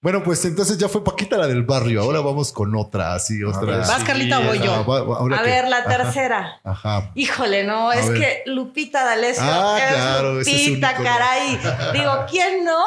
Bueno, 0.02 0.24
pues 0.24 0.46
entonces 0.46 0.78
ya 0.78 0.88
fue 0.88 1.04
Paquita 1.04 1.36
la 1.38 1.48
del 1.48 1.64
barrio. 1.64 2.02
Ahora 2.02 2.20
vamos 2.22 2.52
con 2.52 2.76
otra, 2.76 3.16
así, 3.16 3.44
otra. 3.44 3.78
¿Vas, 3.78 4.04
Carlita, 4.04 4.40
o 4.40 4.44
voy 4.44 4.60
yo? 4.60 4.72
Ajá, 4.72 4.82
va- 4.84 5.02
va- 5.04 5.18
ahora 5.18 5.38
A 5.40 5.42
que- 5.44 5.50
ver, 5.50 5.68
la 5.68 5.78
ajá, 5.78 5.90
tercera. 5.98 6.60
Ajá. 6.64 7.10
Híjole, 7.16 7.64
no, 7.64 7.90
A 7.90 7.96
es 7.96 8.10
ver. 8.10 8.20
que 8.20 8.44
Lupita 8.52 9.04
D'Alessio 9.04 9.44
Ah, 9.44 9.78
es 9.82 9.94
claro, 9.96 10.42
ese 10.42 10.52
es 10.52 10.62
un 10.62 10.68
Lupita, 10.74 10.94
caray. 10.96 11.60
Digo, 11.94 12.12
¿quién 12.30 12.64
no? 12.66 12.84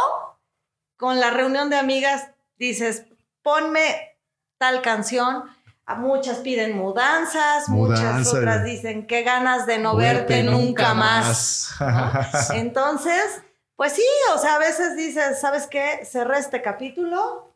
Con 0.99 1.21
la 1.21 1.31
reunión 1.31 1.71
de 1.71 1.77
amigas 1.77 2.29
dices, 2.59 3.05
ponme 3.43 4.19
tal 4.59 4.83
canción. 4.83 5.45
A 5.87 5.95
muchas 5.95 6.39
piden 6.39 6.77
mudanzas, 6.77 7.71
muchas 7.71 8.27
otras 8.27 8.63
dicen, 8.63 9.07
qué 9.07 9.23
ganas 9.23 9.65
de 9.65 9.79
no 9.79 9.97
verte, 9.97 10.43
nunca 10.43 10.93
más. 10.93 11.71
¿no? 11.81 12.13
Entonces, 12.55 13.41
pues 13.75 13.95
sí, 13.95 14.05
o 14.35 14.39
sea, 14.39 14.57
a 14.57 14.59
veces 14.59 14.97
dices, 14.97 15.41
¿sabes 15.41 15.67
qué? 15.67 16.05
Cerré 16.05 16.41
este 16.41 16.61
capítulo 16.61 17.48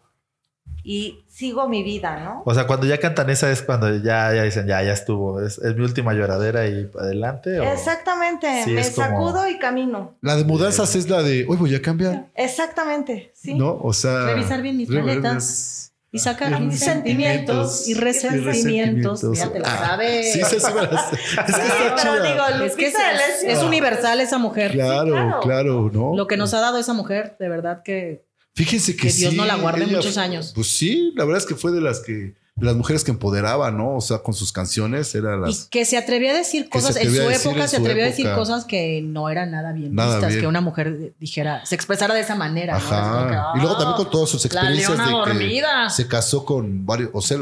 y 0.84 1.24
sigo 1.28 1.68
mi 1.68 1.82
vida, 1.82 2.18
¿no? 2.24 2.42
O 2.44 2.54
sea, 2.54 2.66
cuando 2.66 2.86
ya 2.86 2.98
cantan 2.98 3.30
esa 3.30 3.50
es 3.50 3.62
cuando 3.62 3.88
ya, 3.96 4.32
ya 4.34 4.42
dicen, 4.42 4.66
ya, 4.66 4.82
ya 4.82 4.92
estuvo. 4.92 5.40
Es, 5.40 5.58
es 5.58 5.76
mi 5.76 5.84
última 5.84 6.12
lloradera 6.12 6.66
y 6.66 6.90
adelante. 6.98 7.60
o- 7.60 7.62
Exactamente, 7.72 8.64
Sí, 8.64 8.72
me 8.72 8.82
como- 8.90 8.94
sacudo 9.06 9.48
y 9.48 9.58
camino. 9.58 10.14
La 10.20 10.36
de 10.36 10.44
mudanzas 10.44 10.94
es 10.96 11.08
la 11.08 11.22
de, 11.22 11.46
hoy 11.48 11.56
voy 11.56 11.74
a 11.74 11.82
cambiar. 11.82 12.26
Exactamente, 12.34 13.32
sí. 13.34 13.54
¿No? 13.54 13.78
O 13.82 13.92
sea. 13.92 14.26
Revisar 14.26 14.62
bien 14.62 14.76
mis 14.76 14.88
maletas. 14.88 15.78
Y 16.14 16.18
sacar 16.18 16.60
Mis 16.60 16.78
sentimientos 16.78 17.88
y 17.88 17.94
resentimientos. 17.94 19.22
resentimientos. 19.22 19.38
Ya 19.38 19.50
te 19.50 19.60
lo 19.60 19.64
Ah, 19.66 19.78
sabes. 19.86 20.30
Sí, 20.30 20.40
sí, 20.44 20.44
sí, 20.44 20.56
Es 20.56 20.60
que 20.60 20.66
está 20.66 22.20
pero 22.22 22.64
Es 22.66 22.76
que 22.76 22.92
es 23.52 23.62
universal 23.62 24.20
esa 24.20 24.36
mujer. 24.36 24.72
Claro, 24.72 25.06
claro. 25.12 25.40
claro, 25.40 25.90
¿no? 25.90 26.14
Lo 26.14 26.26
que 26.26 26.36
nos 26.36 26.52
ha 26.52 26.60
dado 26.60 26.76
esa 26.76 26.92
mujer, 26.92 27.36
de 27.38 27.48
verdad 27.48 27.82
que 27.82 28.26
Fíjense 28.54 28.96
que, 28.96 29.08
Que 29.08 29.12
Dios 29.12 29.30
sí, 29.30 29.36
no 29.36 29.44
la 29.44 29.56
guarde 29.56 29.86
muchos 29.86 30.18
años. 30.18 30.52
Pues 30.54 30.68
sí, 30.68 31.12
la 31.16 31.24
verdad 31.24 31.42
es 31.42 31.48
que 31.48 31.54
fue 31.54 31.72
de 31.72 31.80
las 31.80 32.00
que 32.00 32.34
las 32.60 32.76
mujeres 32.76 33.02
que 33.02 33.10
empoderaba, 33.10 33.70
¿no? 33.70 33.96
O 33.96 34.00
sea, 34.02 34.18
con 34.18 34.34
sus 34.34 34.52
canciones 34.52 35.14
era 35.14 35.36
y 35.36 35.40
las 35.40 35.64
que 35.70 35.84
se 35.86 35.96
atrevía 35.96 36.32
a 36.32 36.34
decir 36.34 36.68
cosas 36.68 36.96
en 36.96 37.10
su 37.12 37.20
a 37.22 37.24
decir 37.28 37.50
época 37.50 37.66
se 37.66 37.76
atrevió 37.78 38.04
a 38.04 38.06
decir 38.06 38.30
cosas 38.34 38.66
que 38.66 39.00
no 39.02 39.30
eran 39.30 39.50
nada 39.50 39.72
bien 39.72 39.94
Nada 39.94 40.16
vistas 40.16 40.28
bien. 40.30 40.40
que 40.42 40.46
una 40.46 40.60
mujer 40.60 41.12
dijera 41.18 41.64
se 41.64 41.74
expresara 41.74 42.12
de 42.14 42.20
esa 42.20 42.34
manera 42.36 42.78
¿no? 42.78 42.78
Ajá. 42.78 43.52
que, 43.54 43.58
y 43.58 43.62
luego 43.62 43.76
también 43.78 43.96
con 43.96 44.06
"Ah, 44.06 44.10
todas 44.10 44.28
sus 44.28 44.44
experiencias 44.44 44.98
de 44.98 45.38
que 45.38 45.62
se 45.90 46.06
casó 46.06 46.44
con 46.44 46.84
varios, 46.84 47.10
o 47.14 47.22
sea, 47.22 47.38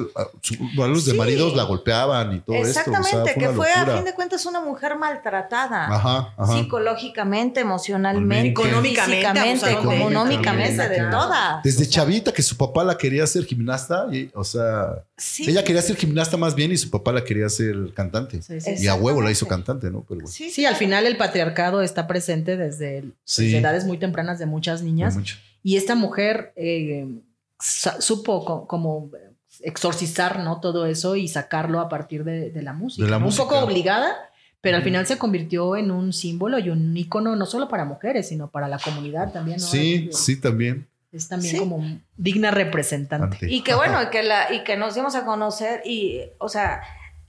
varios 0.76 1.04
de 1.04 1.12
Sí. 1.12 1.18
maridos 1.18 1.56
la 1.56 1.64
golpeaban 1.64 2.36
y 2.36 2.40
todo 2.40 2.56
Exactamente, 2.56 3.08
esto. 3.08 3.22
O 3.22 3.24
sea, 3.24 3.34
fue 3.34 3.42
que 3.42 3.48
fue 3.50 3.72
a 3.72 3.86
fin 3.96 4.04
de 4.04 4.14
cuentas 4.14 4.46
una 4.46 4.60
mujer 4.60 4.96
maltratada. 4.96 5.86
Ajá, 5.86 6.34
ajá. 6.38 6.52
Psicológicamente, 6.56 7.60
emocionalmente, 7.60 8.48
Económicamente, 8.50 9.30
de 9.66 9.72
ella 9.72 9.72
económicamente, 9.80 10.76
también. 10.76 11.04
de 11.06 11.10
todas. 11.10 11.62
Desde 11.62 11.88
chavita 11.88 12.32
que 12.32 12.42
su 12.42 12.56
papá 12.56 12.84
la 12.84 12.96
quería 12.96 13.24
hacer 13.24 13.44
gimnasta, 13.44 14.06
y, 14.12 14.30
o 14.34 14.44
sea, 14.44 14.94
Sí, 15.16 15.50
ella 15.50 15.62
quería 15.64 15.82
ser 15.82 15.96
gimnasta 15.96 16.36
más 16.38 16.54
bien 16.54 16.72
y 16.72 16.78
su 16.78 16.88
papá 16.90 17.12
la 17.12 17.24
quería 17.24 17.44
hacer 17.46 17.92
cantante. 17.94 18.40
Sí, 18.40 18.58
sí. 18.60 18.74
Y 18.78 18.86
a 18.86 18.94
huevo 18.94 19.20
la 19.20 19.30
hizo 19.30 19.46
cantante, 19.46 19.90
¿no? 19.90 20.00
Pero 20.08 20.20
bueno, 20.22 20.28
sí, 20.28 20.50
Sí, 20.50 20.64
al 20.64 20.76
final 20.76 21.06
el 21.06 21.16
patriarcado 21.18 21.82
está 21.82 22.06
presente 22.06 22.56
desde, 22.56 23.02
desde 23.26 23.58
edades 23.58 23.84
muy 23.84 23.98
tempranas 23.98 24.38
de 24.38 24.46
muchas 24.46 24.82
niñas. 24.82 25.16
mucho. 25.16 25.36
Y 25.62 25.76
esta 25.76 25.94
mujer 25.94 26.52
eh, 26.56 27.06
supo 27.58 28.44
co- 28.44 28.66
como 28.66 29.10
exorcizar 29.62 30.40
¿no? 30.40 30.60
todo 30.60 30.86
eso 30.86 31.16
y 31.16 31.28
sacarlo 31.28 31.80
a 31.80 31.88
partir 31.88 32.24
de, 32.24 32.50
de 32.50 32.62
la 32.62 32.72
música. 32.72 33.04
De 33.04 33.10
la 33.10 33.18
un 33.18 33.24
música. 33.24 33.44
poco 33.44 33.58
obligada, 33.60 34.16
pero 34.62 34.76
al 34.78 34.82
final 34.82 35.06
se 35.06 35.18
convirtió 35.18 35.76
en 35.76 35.90
un 35.90 36.12
símbolo 36.12 36.58
y 36.58 36.70
un 36.70 36.96
ícono 36.96 37.36
no 37.36 37.46
solo 37.46 37.68
para 37.68 37.84
mujeres, 37.84 38.28
sino 38.28 38.48
para 38.48 38.68
la 38.68 38.78
comunidad 38.78 39.32
también. 39.32 39.58
¿no? 39.60 39.66
Sí, 39.66 40.08
sí, 40.12 40.36
también. 40.40 40.86
Es 41.12 41.28
también 41.28 41.54
Sí. 41.54 41.58
como 41.58 41.82
digna 42.16 42.50
representante. 42.52 43.36
Ante. 43.36 43.52
Y 43.52 43.62
que 43.62 43.74
bueno, 43.74 44.00
y 44.02 44.06
que, 44.10 44.22
la, 44.22 44.52
y 44.52 44.62
que 44.62 44.76
nos 44.76 44.94
dimos 44.94 45.14
a 45.16 45.24
conocer 45.24 45.82
y, 45.84 46.20
o 46.38 46.48
sea, 46.48 46.82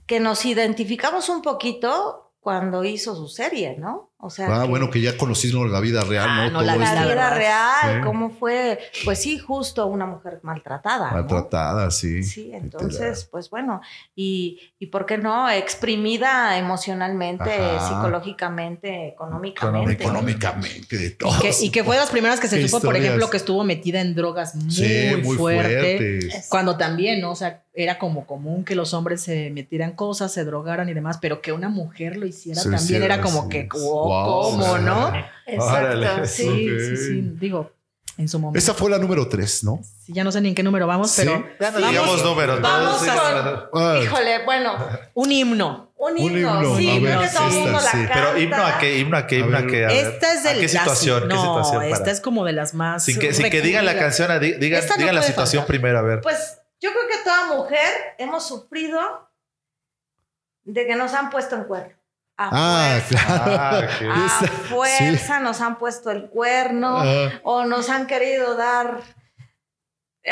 que 0.06 0.20
nos 0.20 0.46
identificamos 0.46 1.30
un 1.30 1.42
poquito 1.42 2.34
cuando 2.40 2.84
hizo 2.84 3.16
su 3.16 3.28
serie, 3.28 3.78
¿no? 3.78 4.11
O 4.24 4.30
sea, 4.30 4.48
Ah, 4.56 4.62
que- 4.64 4.70
bueno, 4.70 4.90
que 4.92 5.02
ya 5.02 5.18
conocimos 5.18 5.70
la 5.70 5.80
vida 5.80 6.04
real, 6.04 6.28
Ah, 6.30 6.46
¿no? 6.46 6.52
no, 6.52 6.62
la 6.62 6.78
vida 6.78 7.06
verdad. 7.06 7.36
real, 7.36 8.02
cómo 8.06 8.30
fue, 8.30 8.80
pues 9.04 9.22
sí, 9.22 9.40
justo 9.40 9.88
una 9.88 10.06
mujer 10.06 10.40
maltratada. 10.44 11.10
¿no? 11.10 11.18
Maltratada, 11.18 11.90
sí. 11.92 12.24
Sí, 12.24 12.52
entonces, 12.54 13.28
pues 13.32 13.50
bueno, 13.50 13.82
y, 14.16 14.60
y 14.80 14.88
por 14.88 15.06
qué 15.06 15.18
no, 15.18 15.50
exprimida 15.50 16.58
emocionalmente, 16.58 17.52
Ajá. 17.52 17.88
psicológicamente, 17.90 19.08
económicamente. 19.10 20.04
Económicamente, 20.04 20.98
de 20.98 21.10
todo. 21.12 21.40
Que- 21.42 21.52
y 21.62 21.70
que 21.70 21.84
fue 21.84 21.96
de 21.96 22.02
las 22.02 22.12
primeras 22.12 22.40
que 22.40 22.48
se 22.48 22.68
supo, 22.68 22.82
por 22.82 22.96
ejemplo, 22.96 23.30
que 23.30 23.38
estuvo 23.38 23.64
metida 23.64 24.02
en 24.02 24.16
drogas 24.16 24.56
muy, 24.56 24.72
Sí, 24.72 25.10
muy 25.24 25.38
fuerte. 25.38 25.98
fuertes. 25.98 26.48
Cuando 26.50 26.78
también, 26.78 27.22
¿no? 27.22 27.32
O 27.32 27.36
sea, 27.36 27.64
era 27.74 27.98
como 27.98 28.28
común 28.28 28.66
que 28.66 28.76
los 28.76 28.94
hombres 28.94 29.22
se 29.22 29.50
metieran 29.50 29.94
cosas, 29.94 30.34
se 30.34 30.44
drogaran 30.44 30.90
y 30.90 30.94
demás, 30.94 31.20
pero 31.22 31.42
que 31.42 31.54
una 31.54 31.70
mujer 31.70 32.18
lo 32.18 32.26
hiciera 32.28 32.62
también 32.62 33.02
era 33.04 33.22
como 33.22 33.48
que, 33.48 33.68
Wow. 33.74 34.11
Wow, 34.12 34.42
¿cómo, 34.52 34.78
no? 34.78 35.14
Exacto, 35.46 35.98
Órale. 35.98 36.28
sí. 36.28 36.44
Sí, 36.44 36.80
sí, 36.80 36.98
sí. 36.98 37.22
Digo, 37.40 37.72
en 38.18 38.28
su 38.28 38.40
momento. 38.40 38.60
Esa 38.60 38.74
fue 38.74 38.90
la 38.90 38.98
número 38.98 39.28
tres, 39.28 39.64
¿no? 39.64 39.80
Sí, 40.06 40.14
ya 40.14 40.24
no 40.24 40.32
sé 40.32 40.42
ni 40.42 40.50
en 40.50 40.56
qué 40.56 40.64
número 40.64 40.86
vamos, 40.88 41.12
Sí. 41.12 41.24
pero 41.26 41.46
Sí. 41.78 41.84
digamos 41.88 42.24
números. 42.24 42.62
Vamos 42.62 43.02
¿no? 43.06 43.70
con- 43.72 43.82
Ah, 43.82 44.00
Híjole, 44.04 44.44
bueno, 44.46 44.76
un 45.14 45.32
himno. 45.32 45.88
un 45.98 46.12
Un 46.14 46.18
himno, 46.18 46.62
himno, 46.64 46.78
sí, 46.78 47.00
creo 47.02 47.22
que 47.22 47.28
todo 47.30 47.48
el 47.48 47.54
mundo 47.54 47.72
la 47.74 47.92
sí. 47.92 47.98
Pero 48.12 48.26
canta. 48.26 48.40
himno 48.40 48.66
a 48.66 48.78
qué, 48.80 48.98
himno 48.98 49.18
a 49.18 49.28
qué, 49.28 49.38
himno 49.40 49.58
a 49.58 49.62
ver. 49.62 49.70
qué. 49.70 49.86
A 49.86 49.92
Esta 49.92 50.34
es 50.34 50.46
¿a 50.46 50.50
del 50.50 50.60
qué 50.60 50.68
situación? 50.68 51.22
¿Qué 51.22 51.28
No, 51.36 51.42
situación 51.42 51.84
esta 51.84 52.00
para- 52.00 52.12
es 52.12 52.22
como 52.22 52.44
de 52.46 52.54
las 52.54 52.74
más. 52.74 53.04
Sin 53.06 53.20
que, 53.20 53.34
sin 53.34 53.50
que 53.50 53.62
digan 53.62 53.86
la 53.86 53.98
canción, 53.98 54.28
di- 54.42 54.54
digan, 54.54 54.84
no 54.88 54.96
digan 54.98 55.16
la 55.16 55.22
situación 55.24 55.62
faltar. 55.62 55.68
primero, 55.68 56.00
a 56.00 56.02
ver. 56.02 56.22
Pues 56.22 56.58
yo 56.82 56.90
creo 56.92 57.04
que 57.08 57.24
toda 57.24 57.56
mujer 57.56 57.88
hemos 58.18 58.48
sufrido 58.48 59.00
de 60.64 60.86
que 60.86 60.96
nos 60.96 61.14
han 61.14 61.30
puesto 61.30 61.56
en 61.56 61.64
cuerno. 61.66 61.94
A 62.50 62.96
Ah, 62.96 63.00
fuerza. 63.02 63.44
claro. 63.44 63.88
Ah. 64.14 64.40
A 64.42 64.48
fuerza 64.48 65.40
nos 65.40 65.62
han 65.62 65.78
puesto 65.78 66.12
el 66.12 66.30
cuerno 66.30 66.98
Ah. 67.00 67.30
o 67.44 67.66
nos 67.66 67.90
han 67.90 68.08
querido 68.08 68.56
dar 68.56 69.00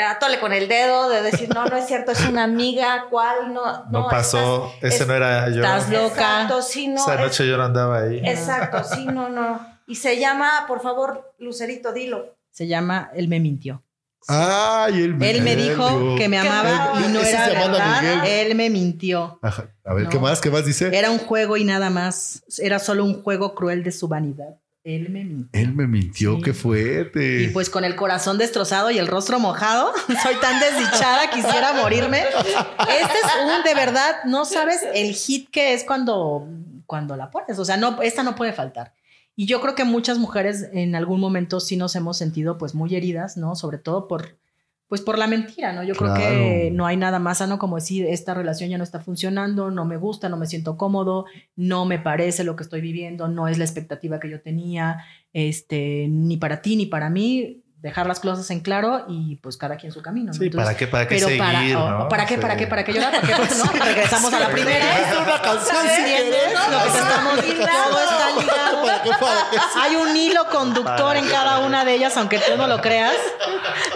a 0.06 0.18
tole 0.20 0.38
con 0.38 0.52
el 0.52 0.68
dedo 0.68 1.08
de 1.08 1.20
decir, 1.22 1.48
no, 1.52 1.64
no 1.66 1.76
es 1.76 1.86
cierto, 1.86 2.12
es 2.12 2.24
una 2.26 2.44
amiga, 2.44 3.06
¿cuál? 3.10 3.52
No, 3.52 3.84
No, 3.90 4.08
pasó, 4.08 4.66
estás- 4.76 4.94
ese 4.94 5.02
es- 5.02 5.08
no 5.08 5.14
era 5.14 5.48
yo. 5.48 5.56
estás 5.56 5.90
loca. 5.90 6.06
Exacto, 6.06 6.62
sí, 6.62 6.86
no. 6.88 7.00
Esa 7.02 7.14
es- 7.14 7.20
noche 7.20 7.48
yo 7.48 7.56
no 7.56 7.64
andaba 7.64 7.98
ahí. 8.02 8.20
exacto, 8.24 8.84
sí, 8.84 9.04
no, 9.06 9.28
no. 9.28 9.66
Y 9.88 9.96
se 9.96 10.18
llama, 10.20 10.64
por 10.68 10.80
favor, 10.80 11.34
Lucerito, 11.40 11.92
dilo. 11.92 12.36
Se 12.52 12.68
llama 12.68 13.10
Él 13.14 13.26
me 13.28 13.40
mintió. 13.40 13.82
Ay, 14.28 15.02
él 15.02 15.14
me, 15.14 15.30
Él 15.30 15.42
me 15.42 15.56
dijo 15.56 16.14
que 16.16 16.28
me 16.28 16.38
amaba 16.38 17.00
y 17.04 17.08
no 17.12 17.20
era 17.20 17.48
verdad. 17.48 18.00
Miguel. 18.02 18.20
Él 18.48 18.54
me 18.54 18.70
mintió. 18.70 19.38
Ajá. 19.42 19.70
A 19.84 19.94
ver, 19.94 20.04
No. 20.04 20.10
¿qué 20.10 20.18
más? 20.18 20.40
¿Qué 20.40 20.50
más 20.50 20.64
dice? 20.64 20.90
Era 20.96 21.10
un 21.10 21.18
juego 21.18 21.56
y 21.56 21.64
nada 21.64 21.90
más. 21.90 22.42
Era 22.58 22.78
solo 22.78 23.04
un 23.04 23.22
juego 23.22 23.54
cruel 23.54 23.82
de 23.82 23.92
su 23.92 24.08
vanidad. 24.08 24.56
Él 24.84 25.10
me 25.10 25.24
mintió. 25.24 25.60
Él 25.60 25.74
me 25.74 25.86
mintió, 25.86 26.36
Sí. 26.36 26.42
qué 26.42 26.54
fuerte. 26.54 27.42
Y 27.42 27.48
pues 27.48 27.68
con 27.68 27.84
el 27.84 27.96
corazón 27.96 28.38
destrozado 28.38 28.90
y 28.90 28.98
el 28.98 29.08
rostro 29.08 29.38
mojado, 29.38 29.92
soy 30.22 30.36
tan 30.36 30.58
desdichada, 30.60 31.28
quisiera 31.30 31.74
morirme. 31.74 32.20
Este 32.20 33.18
es 33.18 33.56
un, 33.56 33.62
de 33.62 33.74
verdad, 33.74 34.24
no 34.24 34.44
sabes 34.46 34.80
el 34.94 35.12
hit 35.14 35.50
que 35.50 35.74
es 35.74 35.84
cuando, 35.84 36.46
cuando 36.86 37.14
la 37.16 37.30
pones. 37.30 37.58
O 37.58 37.64
sea, 37.64 37.76
no, 37.76 38.00
esta 38.00 38.22
no 38.22 38.34
puede 38.34 38.52
faltar. 38.54 38.92
Y 39.40 39.46
yo 39.46 39.62
creo 39.62 39.74
que 39.74 39.84
muchas 39.84 40.18
mujeres 40.18 40.68
en 40.74 40.94
algún 40.94 41.18
momento 41.18 41.60
sí 41.60 41.78
nos 41.78 41.96
hemos 41.96 42.18
sentido 42.18 42.58
pues 42.58 42.74
muy 42.74 42.94
heridas, 42.94 43.38
¿no? 43.38 43.56
Sobre 43.56 43.78
todo 43.78 44.06
por, 44.06 44.36
pues 44.86 45.00
por 45.00 45.16
la 45.16 45.26
mentira, 45.26 45.72
¿no? 45.72 45.82
Yo 45.82 45.94
creo 45.94 46.12
que 46.12 46.70
no 46.70 46.84
hay 46.84 46.98
nada 46.98 47.18
más 47.20 47.38
sano 47.38 47.58
como 47.58 47.76
decir, 47.76 48.04
esta 48.04 48.34
relación 48.34 48.68
ya 48.68 48.76
no 48.76 48.84
está 48.84 49.00
funcionando, 49.00 49.70
no 49.70 49.86
me 49.86 49.96
gusta, 49.96 50.28
no 50.28 50.36
me 50.36 50.46
siento 50.46 50.76
cómodo, 50.76 51.24
no 51.56 51.86
me 51.86 51.98
parece 51.98 52.44
lo 52.44 52.54
que 52.54 52.64
estoy 52.64 52.82
viviendo, 52.82 53.28
no 53.28 53.48
es 53.48 53.56
la 53.56 53.64
expectativa 53.64 54.20
que 54.20 54.28
yo 54.28 54.42
tenía, 54.42 54.98
este, 55.32 56.06
ni 56.10 56.36
para 56.36 56.60
ti 56.60 56.76
ni 56.76 56.84
para 56.84 57.08
mí, 57.08 57.62
dejar 57.82 58.06
las 58.06 58.20
cosas 58.20 58.50
en 58.50 58.60
claro 58.60 59.04
y 59.08 59.36
pues 59.36 59.56
cada 59.56 59.76
quien 59.76 59.90
su 59.92 60.02
camino. 60.02 60.26
¿no? 60.28 60.34
Sí, 60.34 60.44
Entonces, 60.46 60.66
¿para 60.66 60.76
qué, 60.76 60.86
para 60.86 61.08
qué 61.08 61.14
pero 61.16 61.26
seguir, 61.28 61.42
para, 61.42 61.60
o- 61.84 61.90
no? 62.02 62.08
¿para 62.08 62.26
qué, 62.26 62.34
Sí. 62.34 62.40
para 62.40 62.56
qué, 62.56 62.66
para 62.66 62.84
qué 62.84 62.92
llorar? 62.92 63.12
¿Para 63.12 63.26
qué? 63.26 63.34
Pues, 63.36 63.56
no, 63.58 63.72
regresamos 63.84 64.32
a 64.32 64.38
la 64.40 64.48
primera. 64.50 64.98
Es 64.98 65.16
una 65.18 65.40
canción 65.42 65.86
si. 65.88 66.02
Lo 66.02 66.82
que 66.84 66.90
te 66.90 66.98
estamos 66.98 67.34
todo 67.36 68.00
está 68.00 68.40
ligado. 68.40 68.82
¿Para 68.84 69.02
qué? 69.02 69.10
¿Para 69.18 69.50
qué? 69.50 69.56
Hay 69.80 69.96
un 69.96 70.16
hilo 70.16 70.46
conductor 70.50 71.16
en 71.16 71.26
cada 71.28 71.60
una 71.60 71.84
de 71.84 71.94
ellas, 71.94 72.16
aunque 72.16 72.38
tú 72.38 72.56
no 72.56 72.66
lo 72.66 72.80
creas. 72.80 73.14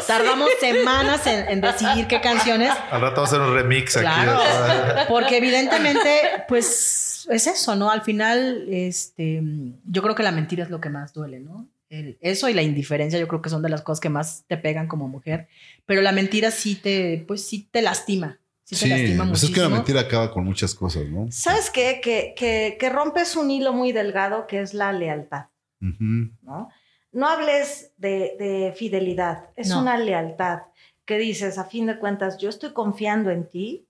Tardamos 0.06 0.48
semanas 0.60 1.26
en, 1.26 1.48
en 1.48 1.60
decidir 1.60 2.06
qué 2.06 2.20
canciones, 2.20 2.70
Al 2.90 3.00
rato 3.00 3.16
vamos 3.22 3.32
a 3.32 3.36
hacer 3.36 3.40
un 3.40 3.54
remix 3.54 3.96
Claro. 3.96 4.38
aquí. 4.38 5.00
porque 5.08 5.36
evidentemente, 5.38 6.44
pues 6.48 7.26
es 7.30 7.46
eso, 7.46 7.74
¿no? 7.74 7.90
Al 7.90 8.02
final, 8.02 8.64
este, 8.68 9.40
yo 9.84 10.02
creo 10.02 10.14
que 10.14 10.22
la 10.22 10.32
mentira 10.32 10.64
es 10.64 10.70
lo 10.70 10.80
que 10.80 10.88
más 10.90 11.12
duele, 11.12 11.40
¿no? 11.40 11.66
El- 11.98 12.18
eso 12.20 12.48
y 12.48 12.54
la 12.54 12.62
indiferencia, 12.62 13.18
yo 13.18 13.28
creo 13.28 13.40
que 13.42 13.50
son 13.50 13.62
de 13.62 13.68
las 13.68 13.82
cosas 13.82 14.00
que 14.00 14.08
más 14.08 14.44
te 14.46 14.56
pegan 14.56 14.88
como 14.88 15.06
mujer. 15.08 15.48
Pero 15.86 16.00
la 16.02 16.12
mentira 16.12 16.50
sí 16.50 16.74
te, 16.76 17.24
pues 17.26 17.46
sí 17.46 17.68
te 17.70 17.82
lastima. 17.82 18.40
Sí, 18.64 18.74
Sí, 18.76 18.84
te 18.84 18.88
lastima 18.90 19.28
pues 19.28 19.42
es 19.42 19.50
que 19.50 19.60
la 19.60 19.68
muchísimo. 19.68 19.76
mentira 19.76 20.00
acaba 20.00 20.32
con 20.32 20.44
muchas 20.44 20.74
cosas, 20.74 21.04
¿no? 21.08 21.30
¿Sabes 21.30 21.70
qué? 21.70 22.00
Que, 22.02 22.34
que, 22.36 22.76
que 22.80 22.88
rompes 22.90 23.36
un 23.36 23.50
hilo 23.50 23.72
muy 23.74 23.92
delgado 23.92 24.46
que 24.46 24.60
es 24.60 24.72
la 24.74 24.92
lealtad. 24.92 25.46
¿no? 25.80 26.70
no 27.12 27.28
hables 27.28 27.92
de, 27.98 28.34
de 28.38 28.74
fidelidad, 28.76 29.50
es 29.54 29.68
No. 29.68 29.82
una 29.82 29.96
lealtad 29.98 30.60
que 31.04 31.18
dices, 31.18 31.58
a 31.58 31.64
fin 31.64 31.86
de 31.86 31.98
cuentas, 31.98 32.38
yo 32.38 32.48
estoy 32.48 32.72
confiando 32.72 33.30
en 33.30 33.48
ti 33.50 33.86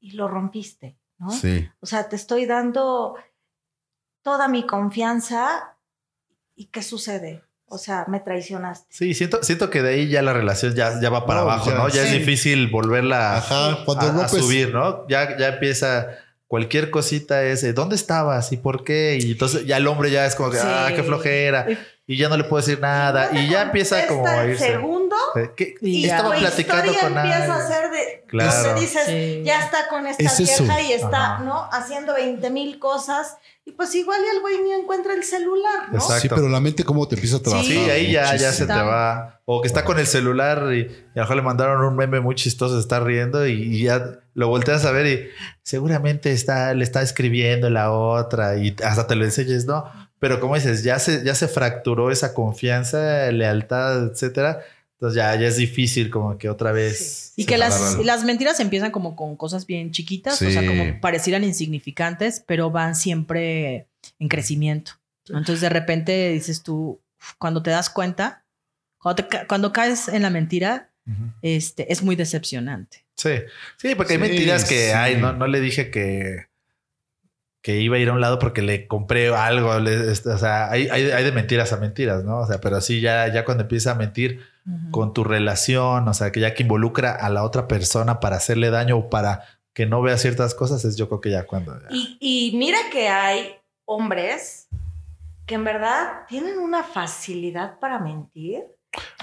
y 0.00 0.12
lo 0.12 0.28
rompiste, 0.28 0.96
¿no? 1.18 1.30
Sí. 1.32 1.68
O 1.80 1.86
sea, 1.86 2.08
te 2.08 2.16
estoy 2.16 2.46
dando 2.46 3.16
toda 4.22 4.46
mi 4.48 4.64
confianza 4.66 5.71
y 6.56 6.66
¿qué 6.66 6.82
sucede? 6.82 7.42
O 7.66 7.78
sea, 7.78 8.04
me 8.08 8.20
traicionaste. 8.20 8.86
Sí, 8.90 9.14
siento, 9.14 9.42
siento 9.42 9.70
que 9.70 9.80
de 9.80 9.94
ahí 9.94 10.08
ya 10.08 10.20
la 10.20 10.34
relación 10.34 10.74
ya, 10.74 11.00
ya 11.00 11.08
va 11.08 11.24
para 11.24 11.40
No, 11.40 11.50
abajo, 11.50 11.70
ya, 11.70 11.76
¿no? 11.76 11.88
Ya 11.88 12.02
sí. 12.02 12.08
es 12.08 12.12
difícil 12.12 12.68
volverla 12.68 13.36
Ajá, 13.38 13.78
cuando 13.86 14.20
a, 14.22 14.28
subir, 14.28 14.74
¿no? 14.74 15.06
Ya, 15.08 15.38
ya 15.38 15.48
empieza 15.48 16.08
cualquier 16.46 16.90
cosita 16.90 17.42
es 17.44 17.74
¿dónde 17.74 17.96
estabas? 17.96 18.52
¿Y 18.52 18.58
por 18.58 18.84
qué? 18.84 19.16
Y 19.18 19.32
entonces 19.32 19.64
ya 19.64 19.78
el 19.78 19.86
hombre 19.86 20.10
ya 20.10 20.26
es 20.26 20.34
como 20.34 20.50
que, 20.50 20.58
Sí. 20.58 20.66
ah, 20.68 20.92
qué 20.94 21.02
flojera. 21.02 21.66
Y 22.06 22.18
ya 22.18 22.28
no 22.28 22.36
le 22.36 22.44
puedo 22.44 22.60
decir 22.60 22.78
nada. 22.78 23.30
No 23.32 23.40
Y 23.40 23.48
ya 23.48 23.62
empieza 23.62 24.06
como 24.06 24.26
a 24.26 24.44
el 24.44 24.50
irse. 24.50 24.66
segundo 24.66 25.16
Eh, 25.36 25.50
¿qué? 25.56 25.74
Y. 25.80 26.04
Estaba 26.04 26.34
platicando 26.34 26.92
con 26.92 27.16
empieza 27.16 27.36
alguien. 27.36 27.50
a 27.52 27.66
ser 27.68 27.90
Claro. 28.28 28.80
dices 28.80 29.02
Sí. 29.06 29.42
ya 29.44 29.60
está 29.60 29.88
con 29.88 30.06
esta 30.06 30.22
Es 30.24 30.40
eso. 30.40 30.62
vieja 30.64 30.80
y 30.80 30.92
está 30.92 31.34
Ajá. 31.34 31.44
no 31.44 31.68
haciendo 31.70 32.14
20 32.14 32.48
mil 32.50 32.78
cosas 32.78 33.36
y 33.64 33.72
pues 33.72 33.94
igual 33.94 34.20
y 34.26 34.34
el 34.36 34.40
güey 34.40 34.62
ni 34.62 34.72
encuentra 34.72 35.12
el 35.14 35.22
celular 35.22 35.88
no 35.90 35.98
Exacto. 35.98 36.20
Sí, 36.22 36.28
pero 36.30 36.48
la 36.48 36.58
mente 36.60 36.82
cómo 36.84 37.06
te 37.06 37.14
empieza 37.16 37.36
a 37.36 37.40
trabajar. 37.40 37.66
Sí, 37.66 37.76
ahí 37.78 38.10
ya, 38.12 38.34
ya 38.36 38.52
se 38.52 38.66
te 38.66 38.72
va. 38.72 39.40
O 39.44 39.60
que 39.60 39.68
está 39.68 39.84
con 39.84 39.98
el 39.98 40.06
celular 40.06 40.72
y, 40.72 40.78
y 40.80 40.84
a 40.84 41.16
lo 41.16 41.22
mejor 41.22 41.36
le 41.36 41.42
mandaron 41.42 41.84
un 41.84 41.94
meme 41.94 42.20
muy 42.20 42.34
chistoso, 42.34 42.74
se 42.76 42.80
está 42.80 43.00
riendo 43.00 43.46
y, 43.46 43.52
y 43.52 43.82
ya 43.84 44.02
lo 44.34 44.48
volteas 44.48 44.84
a 44.86 44.92
ver 44.92 45.06
y 45.06 45.28
seguramente 45.62 46.32
está, 46.32 46.72
le 46.74 46.84
está 46.84 47.02
escribiendo 47.02 47.68
la 47.70 47.92
otra 47.92 48.56
y 48.56 48.74
hasta 48.82 49.06
te 49.06 49.14
lo 49.14 49.24
enseñes, 49.24 49.66
¿no? 49.66 49.84
Pero 50.18 50.40
como 50.40 50.54
dices, 50.54 50.84
ya 50.84 50.98
se, 50.98 51.22
ya 51.24 51.34
se 51.34 51.48
fracturó 51.48 52.10
esa 52.10 52.32
confianza, 52.34 53.30
lealtad, 53.32 54.04
etcétera. 54.12 54.60
Entonces 55.02 55.16
ya, 55.16 55.34
ya 55.34 55.48
es 55.48 55.56
difícil 55.56 56.10
como 56.10 56.38
que 56.38 56.48
otra 56.48 56.70
vez. 56.70 57.32
Y 57.34 57.42
se 57.42 57.48
que 57.48 57.58
las, 57.58 57.98
las 58.04 58.22
mentiras 58.22 58.60
empiezan 58.60 58.92
como 58.92 59.16
con 59.16 59.34
cosas 59.36 59.66
bien 59.66 59.90
chiquitas, 59.90 60.40
o 60.40 60.48
sea, 60.48 60.62
Sí. 60.62 60.68
como 60.68 61.00
parecieran 61.00 61.42
insignificantes, 61.42 62.44
pero 62.46 62.70
van 62.70 62.94
siempre 62.94 63.88
en 64.20 64.28
crecimiento. 64.28 64.92
Entonces 65.26 65.60
de 65.60 65.70
repente 65.70 66.30
dices 66.30 66.62
tú, 66.62 67.00
cuando 67.38 67.64
te 67.64 67.70
das 67.70 67.90
cuenta, 67.90 68.44
cuando, 68.98 69.24
te 69.24 69.46
cuando 69.48 69.72
caes 69.72 70.06
en 70.06 70.22
la 70.22 70.30
mentira, 70.30 70.90
Ujú. 71.04 71.32
este, 71.42 71.92
es 71.92 72.04
muy 72.04 72.14
decepcionante. 72.14 73.04
Sí, 73.16 73.30
sí, 73.78 73.96
porque 73.96 74.12
hay 74.12 74.18
Sí, 74.20 74.28
mentiras 74.28 74.64
que, 74.64 74.86
sí. 74.86 74.92
ay, 74.94 75.16
no, 75.16 75.32
no 75.32 75.48
le 75.48 75.58
dije 75.60 75.90
que, 75.90 76.46
que 77.60 77.80
iba 77.80 77.96
a 77.96 77.98
ir 77.98 78.08
a 78.08 78.12
un 78.12 78.20
lado 78.20 78.38
porque 78.38 78.62
le 78.62 78.86
compré 78.86 79.34
algo. 79.34 79.80
le- 79.80 80.12
este, 80.12 80.28
o 80.28 80.38
sea, 80.38 80.70
hay, 80.70 80.86
hay, 80.90 81.10
hay 81.10 81.24
de 81.24 81.32
mentiras 81.32 81.72
a 81.72 81.76
mentiras, 81.78 82.22
¿no? 82.22 82.38
O 82.38 82.46
sea, 82.46 82.60
pero 82.60 82.80
sí, 82.80 83.00
ya, 83.00 83.26
ya 83.32 83.44
cuando 83.44 83.64
empieza 83.64 83.90
a 83.90 83.94
mentir 83.96 84.40
con 84.92 85.12
tu 85.12 85.24
relación, 85.24 86.06
o 86.06 86.14
sea, 86.14 86.30
que 86.30 86.40
ya 86.40 86.54
que 86.54 86.62
involucra 86.62 87.12
a 87.12 87.28
la 87.30 87.42
otra 87.44 87.66
persona 87.66 88.20
para 88.20 88.36
hacerle 88.36 88.70
daño 88.70 88.96
o 88.96 89.10
para 89.10 89.44
que 89.74 89.86
no 89.86 90.02
vea 90.02 90.16
ciertas 90.18 90.54
cosas, 90.54 90.84
es 90.84 90.96
yo 90.96 91.08
creo 91.08 91.20
que 91.20 91.30
ya 91.30 91.44
cuando. 91.46 91.74
ya- 91.80 91.88
y, 91.90 92.16
y 92.20 92.56
mira 92.56 92.78
que 92.92 93.08
hay 93.08 93.56
hombres 93.84 94.66
que 95.46 95.54
en 95.56 95.64
verdad 95.64 96.26
tienen 96.28 96.58
una 96.58 96.84
facilidad 96.84 97.78
para 97.80 97.98
mentir 97.98 98.60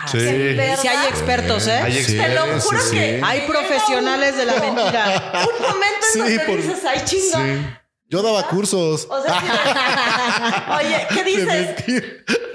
Sí. 0.08 0.18
en 0.18 0.58
verdad- 0.58 0.80
Sí 0.82 0.88
hay 0.88 1.08
expertos, 1.08 1.68
¿eh? 1.68 1.74
Hay 1.74 1.94
Sí, 2.04 2.18
te 2.18 2.30
lo 2.34 2.46
sí, 2.60 2.68
juro 2.68 2.80
sí. 2.82 2.96
que 2.96 3.22
Hay 3.24 3.42
profesionales 3.48 4.36
de 4.36 4.46
la 4.46 4.54
mentira. 4.60 5.32
un 5.34 5.62
momento 5.62 6.06
en 6.08 6.14
Sí, 6.14 6.20
donde 6.20 6.40
por- 6.40 6.58
dices 6.58 6.84
ay 6.86 7.02
chinga 7.06 7.38
Sí. 7.46 7.66
Yo 8.12 8.24
daba 8.24 8.48
cursos. 8.48 9.08
o 9.10 9.22
sea, 9.22 9.40
sí 9.40 9.48
oye 10.88 11.08
qué 11.14 11.24
dices. 11.24 11.76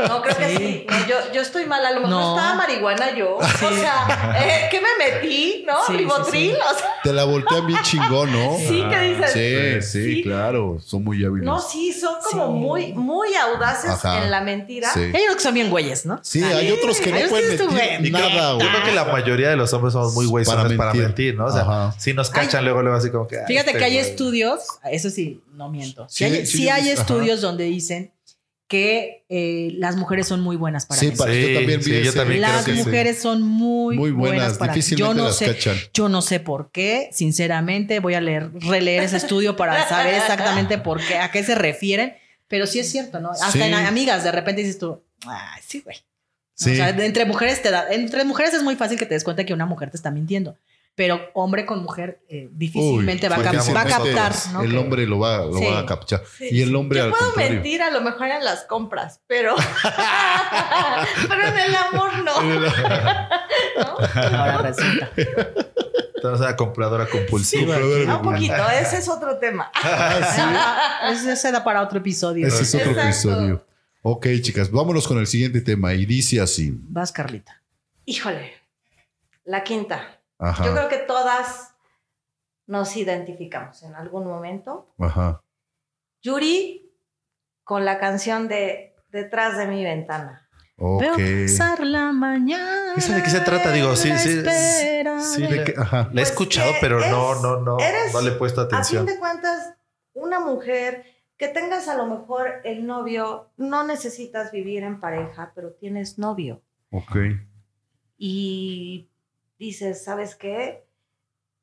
No, 0.01 0.21
creo 0.23 0.37
que 0.37 0.57
sí. 0.57 0.87
No, 0.89 1.07
yo, 1.07 1.17
yo 1.33 1.41
estoy 1.43 1.65
mal. 1.67 1.85
A 1.87 1.93
lo 1.93 2.01
mejor 2.01 2.11
No. 2.11 2.37
estaba 2.37 2.55
marihuana 2.57 3.15
yo. 3.17 3.37
O 3.37 3.43
sea, 3.45 4.35
eh, 4.45 4.69
¿qué 4.71 4.81
me 4.81 4.89
metí? 4.99 5.65
¿No? 5.65 5.75
Ribotril. 5.89 6.51
sí. 6.51 6.57
O 6.57 6.79
sea, 6.79 6.89
Te 7.05 7.13
la 7.13 7.23
voltean 7.25 7.67
bien 7.69 7.79
chingón, 7.83 8.33
¿no? 8.33 8.57
sí, 8.59 8.83
que 8.91 8.99
dices. 8.99 9.33
Sí, 9.33 9.83
sí, 9.93 10.15
Sí. 10.17 10.23
claro. 10.25 10.79
Son 10.85 11.05
muy 11.05 11.25
hábiles. 11.25 11.45
No, 11.47 11.61
sí, 11.61 11.93
son 11.93 12.17
como 12.29 12.47
Sí. 12.47 12.53
muy, 12.53 12.93
muy 12.93 13.35
audaces 13.37 13.91
Ajá. 13.91 14.25
en 14.25 14.33
la 14.33 14.41
mentira. 14.41 14.91
Sí. 14.93 15.01
Hay 15.15 15.23
unos 15.25 15.37
que 15.37 15.43
son 15.43 15.55
bien 15.55 15.71
güeyes, 15.71 16.05
¿no? 16.05 16.19
Sí, 16.23 16.43
hay 16.43 16.73
otros 16.73 16.99
que 17.01 17.13
no 17.13 17.29
pueden 17.29 17.49
mentir 17.63 17.69
güey, 17.71 18.11
nada, 18.11 18.51
Yo 18.51 18.57
güey. 18.57 18.69
creo 18.69 18.83
que 18.85 18.93
la 18.93 19.05
mayoría 19.05 19.51
de 19.51 19.57
los 19.57 19.73
hombres 19.73 19.93
somos 19.93 20.15
muy 20.15 20.27
güeyes 20.27 20.49
Para 20.49 20.69
para, 20.77 20.93
mentir. 20.95 21.37
¿no? 21.37 21.47
O 21.47 21.53
sea, 21.53 21.63
Ajá. 21.63 21.95
si 21.99 22.13
nos 22.13 22.29
cachan 22.31 22.65
luego, 22.65 22.83
luego 22.83 22.97
así 22.99 23.11
como 23.11 23.29
que. 23.29 23.39
ay, 23.39 23.45
Fíjate 23.47 23.69
este 23.71 23.79
que 23.79 23.85
hay 23.85 23.93
güey. 23.95 24.05
estudios, 24.11 24.61
eso 24.91 25.11
sí, 25.11 25.41
no 25.55 25.69
miento. 25.71 26.07
Sí, 26.09 26.17
Sí, 26.19 26.25
hay, 26.25 26.47
sí, 26.47 26.57
sí 26.59 26.69
hay 26.69 26.89
estudios 26.91 27.41
donde 27.41 27.65
dicen 27.65 28.13
que 28.67 29.25
eh, 29.29 29.73
las 29.77 29.97
mujeres 29.97 30.27
son 30.27 30.41
muy 30.41 30.57
buenas 30.57 30.87
para 30.87 30.99
Sí, 30.99 31.07
mentir. 31.07 31.19
para 31.19 31.33
Sí, 31.35 31.41
yo 31.53 31.55
también 31.59 31.79
vi 31.81 31.85
sí, 31.85 32.03
yo 32.03 32.13
también 32.15 32.41
creo 32.43 32.53
Las 32.55 32.65
que 32.65 32.73
sí. 32.73 32.79
mujeres 32.79 33.19
son 33.19 33.43
muy, 33.43 33.97
muy 33.97 34.11
buenas, 34.11 34.39
buenas, 34.39 34.59
para 34.59 34.73
difícilmente 34.75 35.01
yo 35.09 35.15
no 35.15 35.25
las 35.29 35.37
sé, 35.37 35.47
cachan. 35.47 35.77
Yo 35.93 36.09
no 36.09 36.23
sé 36.23 36.41
por 36.41 36.71
qué, 36.73 37.11
sinceramente, 37.13 38.01
voy 38.01 38.15
a 38.15 38.21
leer, 38.21 38.51
releer 38.61 39.03
ese 39.03 39.19
estudio 39.19 39.55
para 39.57 39.87
saber 39.89 40.15
exactamente 40.15 40.79
por 40.79 41.01
qué, 41.07 41.19
a 41.19 41.31
qué 41.31 41.45
se 41.45 41.55
refieren, 41.55 42.15
pero 42.49 42.67
sí 42.67 42.79
es 42.79 42.91
cierto, 42.91 43.21
¿no? 43.21 43.31
Hasta 43.33 43.51
Sí. 43.53 43.61
en 43.63 43.75
amigas 43.75 44.25
de 44.25 44.33
repente 44.33 44.63
dices 44.63 44.79
tú, 44.79 45.03
ay, 45.27 45.61
sí, 45.67 45.81
güey. 45.85 45.97
Sí. 46.55 46.73
O 46.73 46.77
sea, 46.77 46.89
entre 46.91 47.27
mujeres 47.27 47.61
te 47.63 47.71
da, 47.71 47.87
entre 47.93 48.25
mujeres 48.25 48.55
es 48.55 48.63
muy 48.63 48.77
fácil 48.77 48.99
que 48.99 49.07
te 49.07 49.15
des 49.15 49.25
cuenta 49.25 49.45
que 49.45 49.53
una 49.53 49.67
mujer 49.67 49.91
te 49.91 49.97
está 49.97 50.11
mintiendo, 50.11 50.57
pero 50.97 51.21
hombre 51.35 51.67
con 51.67 51.83
mujer 51.83 52.21
eh, 52.29 52.49
difícilmente 52.53 53.27
Uy, 53.27 53.31
va, 53.31 53.37
a 53.37 53.43
cap- 53.43 53.55
porque 53.57 53.73
va 53.73 53.81
a 53.81 53.85
difícilmente 53.85 54.15
captar, 54.21 54.53
¿no? 54.53 54.63
El 54.63 54.79
hombre 54.79 55.07
lo 55.07 55.19
va, 55.19 55.39
lo 55.45 55.59
Sí. 55.59 55.65
va 55.67 55.81
a 55.81 55.87
captar. 55.87 56.23
Sí. 56.39 56.49
Y 56.53 56.63
el 56.63 56.75
hombre 56.77 56.99
Yo 56.99 57.05
al 57.07 57.11
puedo 57.11 57.25
contrario. 57.27 57.53
mentir 57.55 57.83
a 57.83 57.91
lo 57.91 58.01
mejor 58.01 58.29
en 58.29 58.45
las 58.45 58.65
compras, 58.65 59.21
pero. 59.27 59.57
pero 61.29 61.43
en 61.49 61.59
el 61.59 61.75
amor 61.75 62.11
no. 62.19 62.43
¿No? 63.77 63.85
Ahora 64.39 64.59
resulta. 64.59 65.11
Entonces, 65.17 66.47
una 66.47 66.57
compradora 66.57 67.07
compulsiva. 67.07 67.77
Ah, 67.77 68.17
un 68.17 68.23
poquito, 68.23 68.55
ese 68.81 68.99
es 68.99 69.09
otro 69.09 69.37
tema. 69.39 69.71
Ah, 69.75 71.09
Ese 71.13 71.37
se 71.37 71.53
da 71.53 71.63
para 71.65 71.83
otro 71.83 71.99
episodio. 71.99 72.47
Ese 72.47 72.63
es 72.63 72.75
otro 72.75 72.93
Exacto. 72.93 73.09
episodio. 73.31 73.67
Ok, 74.03 74.27
chicas, 74.43 74.71
vámonos 74.71 75.07
con 75.09 75.19
el 75.19 75.27
siguiente 75.27 75.61
tema. 75.61 75.93
Y 75.95 76.07
dice 76.07 76.41
así. 76.41 76.73
Vas, 76.89 77.11
Carlita. 77.13 77.61
Híjole, 78.07 78.53
la 79.45 79.65
quinta. 79.65 80.14
Ajá. 80.39 80.65
Yo 80.65 80.73
creo 80.73 80.89
que 80.89 80.99
todas 80.99 81.75
nos 82.67 82.97
identificamos 82.97 83.83
en 83.83 83.95
algún 83.95 84.27
momento. 84.27 84.87
Ajá. 84.99 85.43
Yuri 86.23 86.93
con 87.63 87.85
la 87.85 87.99
canción 87.99 88.49
de 88.49 88.91
Detrás 89.11 89.57
de 89.57 89.69
mi 89.69 89.85
ventana. 89.85 90.49
Ok. 90.77 91.01
Veo 91.03 91.15
pasar 91.47 91.79
la 91.87 92.11
mañana. 92.11 92.95
¿Esa 92.97 93.15
de 93.15 93.23
qué 93.23 93.31
se 93.31 93.41
trata? 93.43 93.71
Digo, 93.71 93.95
sí, 93.95 94.11
sí, 94.19 94.39
espera 94.39 95.21
sí, 95.21 95.43
de- 95.43 95.51
le- 95.51 95.65
Que- 95.65 95.75
Ajá. 95.79 95.99
La 95.99 96.09
he 96.09 96.15
Pues 96.15 96.31
escuchado, 96.31 96.73
que 96.73 96.79
pero 96.81 96.99
no, 96.99 97.35
es- 97.35 97.43
no, 97.43 97.61
no. 97.61 97.79
eres- 97.79 98.13
No 98.13 98.21
le 98.23 98.31
he 98.31 98.35
puesto 98.35 98.63
A 98.63 98.65
fin 98.67 98.75
atención. 98.75 99.07
de 99.07 99.17
cuentas, 99.21 99.75
una 100.15 100.41
mujer 100.41 101.05
que 101.37 101.47
tengas 101.47 101.87
a 101.87 101.95
lo 101.97 102.07
mejor 102.07 102.61
el 102.65 102.87
novio, 102.89 103.53
no 103.57 103.85
necesitas 103.87 104.51
vivir 104.51 104.83
en 104.83 104.99
pareja, 104.99 105.53
pero 105.55 105.73
tienes 105.75 106.19
novio. 106.19 106.61
Ok. 106.91 107.17
y 108.19 109.11
dices, 109.67 110.05
¿sabes 110.05 110.35
qué? 110.35 110.85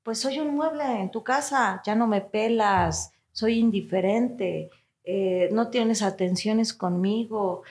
Pues 0.03 0.19
soy 0.19 0.39
un 0.39 0.55
mueble 0.55 0.83
en 1.01 1.11
tu 1.11 1.23
casa, 1.23 1.81
ya 1.85 1.95
no 1.95 2.07
me 2.07 2.21
pelas, 2.21 3.11
soy 3.31 3.59
indiferente, 3.59 4.69
eh, 5.03 5.49
no 5.51 5.69
tienes 5.69 6.01
atenciones 6.01 6.73
conmigo. 6.73 7.63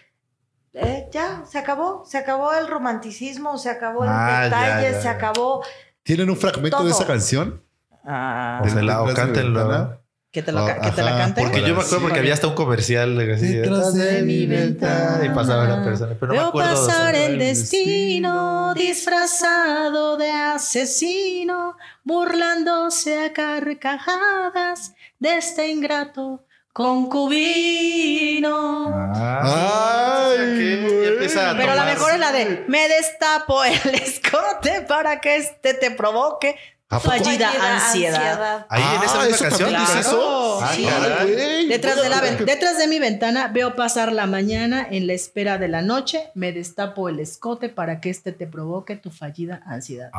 Eh, 0.72 1.08
ya, 1.10 1.44
se 1.46 1.58
acabó, 1.58 2.04
se 2.06 2.18
acabó 2.18 2.52
el 2.54 2.68
romanticismo, 2.68 3.58
se 3.58 3.70
acabó 3.70 4.04
el 4.04 4.10
Ah, 4.10 4.42
ya, 4.42 4.44
detalle, 4.44 4.92
ya, 4.92 5.00
se 5.00 5.08
acabó. 5.08 5.62
¿Tienen 6.04 6.30
un 6.30 6.36
fragmento 6.36 6.84
de 6.84 6.90
esa 6.92 7.06
canción? 7.06 7.62
Ah, 8.04 8.62
O 8.64 8.68
sea, 8.68 8.82
la- 8.82 9.02
o 9.02 9.12
cántenlo. 9.14 9.99
Que 10.32 10.42
te, 10.42 10.52
lo, 10.52 10.60
Ah, 10.60 10.80
que 10.80 10.90
te 10.92 11.02
la 11.02 11.10
ajá, 11.10 11.18
cante. 11.18 11.42
Porque 11.42 11.60
yo 11.60 11.66
me 11.66 11.72
acuerdo 11.72 11.96
Sí. 11.96 12.02
porque 12.02 12.18
había 12.20 12.34
hasta 12.34 12.46
un 12.46 12.54
comercial 12.54 13.16
de 13.18 13.26
Detrás 13.26 13.94
de 13.94 14.22
mi 14.22 14.46
ventana. 14.46 15.24
Y 15.24 15.28
pasaba 15.30 15.64
la 15.64 15.82
persona. 15.82 16.14
Pero 16.20 16.34
no 16.34 16.40
me 16.42 16.48
acuerdo. 16.48 16.86
pasar 16.86 17.14
el 17.16 17.36
destino 17.38 18.72
disfrazado 18.74 20.16
de 20.16 20.30
asesino, 20.30 21.76
burlándose 22.04 23.24
a 23.24 23.32
carcajadas 23.32 24.94
de 25.18 25.38
este 25.38 25.68
ingrato 25.68 26.44
concubino. 26.72 28.88
Ah, 28.94 30.28
Ay, 30.30 30.36
que 30.38 31.08
empieza 31.08 31.50
a 31.50 31.56
Pero 31.56 31.74
la 31.74 31.84
mejor 31.84 32.12
es 32.12 32.18
la 32.20 32.30
de 32.32 32.64
me 32.68 32.88
destapo 32.88 33.64
el 33.64 33.74
escote 33.94 34.82
para 34.82 35.20
que 35.20 35.36
este 35.36 35.74
te 35.74 35.90
provoque. 35.90 36.56
Fallida 36.98 37.50
ansiedad. 37.76 38.66
Ahí 38.68 38.82
en 38.96 39.02
esa 39.04 39.20
Ah, 39.20 39.26
misma 39.26 39.36
¿eso 39.36 39.44
canción. 39.44 39.70
también 39.72 39.80
dice 39.80 39.92
claro. 39.92 40.08
eso? 40.08 40.58
Ah, 40.62 40.72
Sí. 40.74 40.84
caray. 40.84 41.32
güey. 41.32 41.66
Detrás 41.68 42.02
de, 42.02 42.08
la, 42.08 42.20
detrás 42.20 42.78
de 42.78 42.86
mi 42.88 42.98
ventana 42.98 43.46
veo 43.48 43.76
pasar 43.76 44.12
la 44.12 44.26
mañana 44.26 44.86
en 44.90 45.06
la 45.06 45.12
espera 45.12 45.56
de 45.58 45.68
la 45.68 45.82
noche. 45.82 46.24
Me 46.34 46.52
destapo 46.52 47.08
el 47.08 47.20
escote 47.20 47.68
para 47.68 48.00
que 48.00 48.10
este 48.10 48.32
te 48.32 48.46
provoque 48.48 48.96
tu 48.96 49.10
fallida 49.10 49.62
ansiedad. 49.66 50.10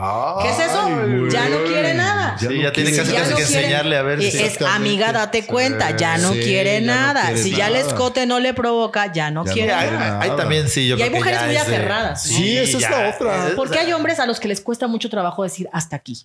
¿Qué 0.41 0.49
es 0.49 0.59
eso? 0.59 0.81
Ay, 0.81 1.27
ya 1.29 1.49
no 1.49 1.63
quiere 1.65 1.93
nada. 1.93 2.37
Sí, 2.39 2.45
ya 2.61 2.71
tiene 2.71 2.91
quiere 2.91 2.95
casi, 2.97 3.11
Ya 3.11 3.19
casi 3.19 3.31
no 3.31 3.37
que 3.37 3.43
quiere- 3.43 3.59
enseñarle 3.61 3.97
a 3.97 4.01
ver 4.03 4.21
si. 4.21 4.37
es 4.41 4.61
amiga, 4.61 5.11
date 5.11 5.45
cuenta, 5.45 5.95
ya 5.97 6.17
no 6.19 6.31
Sí, 6.31 6.39
quiere 6.39 6.79
ya 6.79 6.87
nada. 6.87 7.35
si 7.37 7.51
ya 7.53 7.67
el 7.67 7.75
escote 7.75 8.25
no 8.25 8.39
le 8.39 8.53
provoca, 8.53 9.11
ya 9.11 9.29
no 9.29 9.43
Ya 9.43 9.49
no 9.49 9.53
quiere 9.53 9.71
nada. 9.73 10.19
hay 10.21 10.29
también, 10.37 10.69
sí, 10.69 10.87
yo 10.87 10.95
Y 10.97 11.01
hay 11.01 11.09
mujeres 11.09 11.41
ya 11.41 11.47
muy 11.47 11.57
aferradas. 11.57 12.23
Sí, 12.23 12.57
esa 12.57 12.77
es 12.77 12.89
la 12.89 13.09
otra. 13.09 13.51
Porque 13.57 13.77
hay 13.77 13.91
hombres 13.91 14.19
a 14.19 14.25
los 14.25 14.39
que 14.39 14.47
les 14.47 14.61
cuesta 14.61 14.87
mucho 14.87 15.09
trabajo 15.09 15.43
decir 15.43 15.67
hasta 15.73 15.97
aquí. 15.97 16.23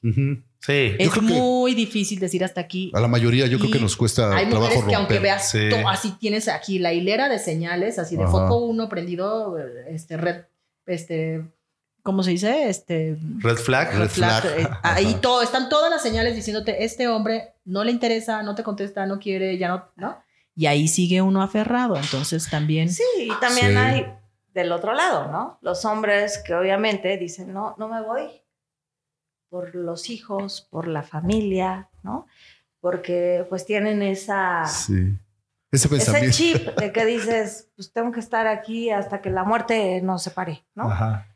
Sí. 0.61 0.95
Es 0.99 1.11
creo 1.11 1.23
muy 1.23 1.75
difícil 1.75 2.19
decir 2.19 2.43
hasta 2.45 2.61
aquí. 2.61 2.91
A 2.95 3.01
la 3.01 3.07
mayoría 3.09 3.47
yo 3.47 3.59
creo 3.59 3.69
Y 3.71 3.73
que 3.73 3.79
nos 3.81 3.97
cuesta 3.97 4.35
Hay 4.37 4.49
trabajo 4.49 4.75
mujeres 4.75 4.85
que 4.89 4.95
aunque 4.97 5.15
romper. 5.15 5.23
veas, 5.23 5.49
Sí. 5.51 5.69
así 5.89 6.13
tienes 6.19 6.49
aquí 6.49 6.79
la 6.81 6.93
hilera 6.93 7.29
de 7.29 7.39
señales, 7.39 7.99
así 8.01 8.17
de 8.17 8.25
Ajá. 8.25 8.33
foco 8.33 8.57
uno 8.67 8.89
prendido, 8.89 9.57
este 9.87 10.17
red, 10.17 10.45
este, 10.87 11.43
¿cómo 12.03 12.23
se 12.25 12.31
dice? 12.31 12.69
Este 12.69 13.17
Red 13.39 13.57
flag. 13.59 13.97
red 13.97 14.09
flag, 14.09 14.43
flag. 14.43 14.59
eh, 14.61 14.69
ahí 14.83 15.17
todo, 15.21 15.43
están 15.43 15.69
todas 15.69 15.89
las 15.91 16.03
señales 16.03 16.35
diciéndote, 16.35 16.85
este 16.85 17.07
hombre 17.07 17.55
no 17.65 17.85
le 17.85 17.93
interesa, 17.93 18.43
no 18.43 18.55
te 18.57 18.63
contesta, 18.65 19.07
no 19.07 19.19
quiere, 19.21 19.59
ya 19.59 19.69
no, 19.69 19.85
¿no? 19.97 20.17
Y 20.57 20.67
ahí 20.67 20.89
sigue 20.89 21.21
uno 21.23 21.43
aferrado, 21.43 21.97
entonces 21.97 22.49
también. 22.51 22.89
Sí, 22.91 23.03
y 23.19 23.41
también 23.41 23.73
Sí. 23.73 23.77
hay 23.77 24.07
del 24.55 24.73
otro 24.73 24.95
lado, 24.95 25.31
¿no? 25.31 25.59
Los 25.61 25.85
hombres 25.85 26.39
que 26.45 26.55
obviamente 26.55 27.17
dicen, 27.19 27.53
no, 27.53 27.75
no 27.79 27.89
me 27.89 28.01
voy 28.03 28.23
por 29.57 29.75
los 29.75 30.11
hijos, 30.11 30.67
por 30.69 30.87
la 30.87 31.03
familia, 31.03 31.89
¿no? 32.03 32.27
Porque 32.79 33.47
pues 33.49 33.65
tienen 33.65 34.03
esa, 34.03 34.67
Sí. 34.67 35.15
Ese 35.73 35.97
ese 35.97 36.31
chip 36.31 36.79
de 36.79 36.93
que 36.93 37.07
dices, 37.07 37.71
pues 37.75 37.91
tengo 37.91 38.13
que 38.13 38.21
estar 38.21 38.47
aquí 38.47 38.91
hasta 38.91 39.23
que 39.23 39.31
la 39.31 39.45
muerte 39.45 40.03
nos 40.03 40.23
separe, 40.23 40.63
¿no? 40.75 40.91
Ajá. 40.91 41.27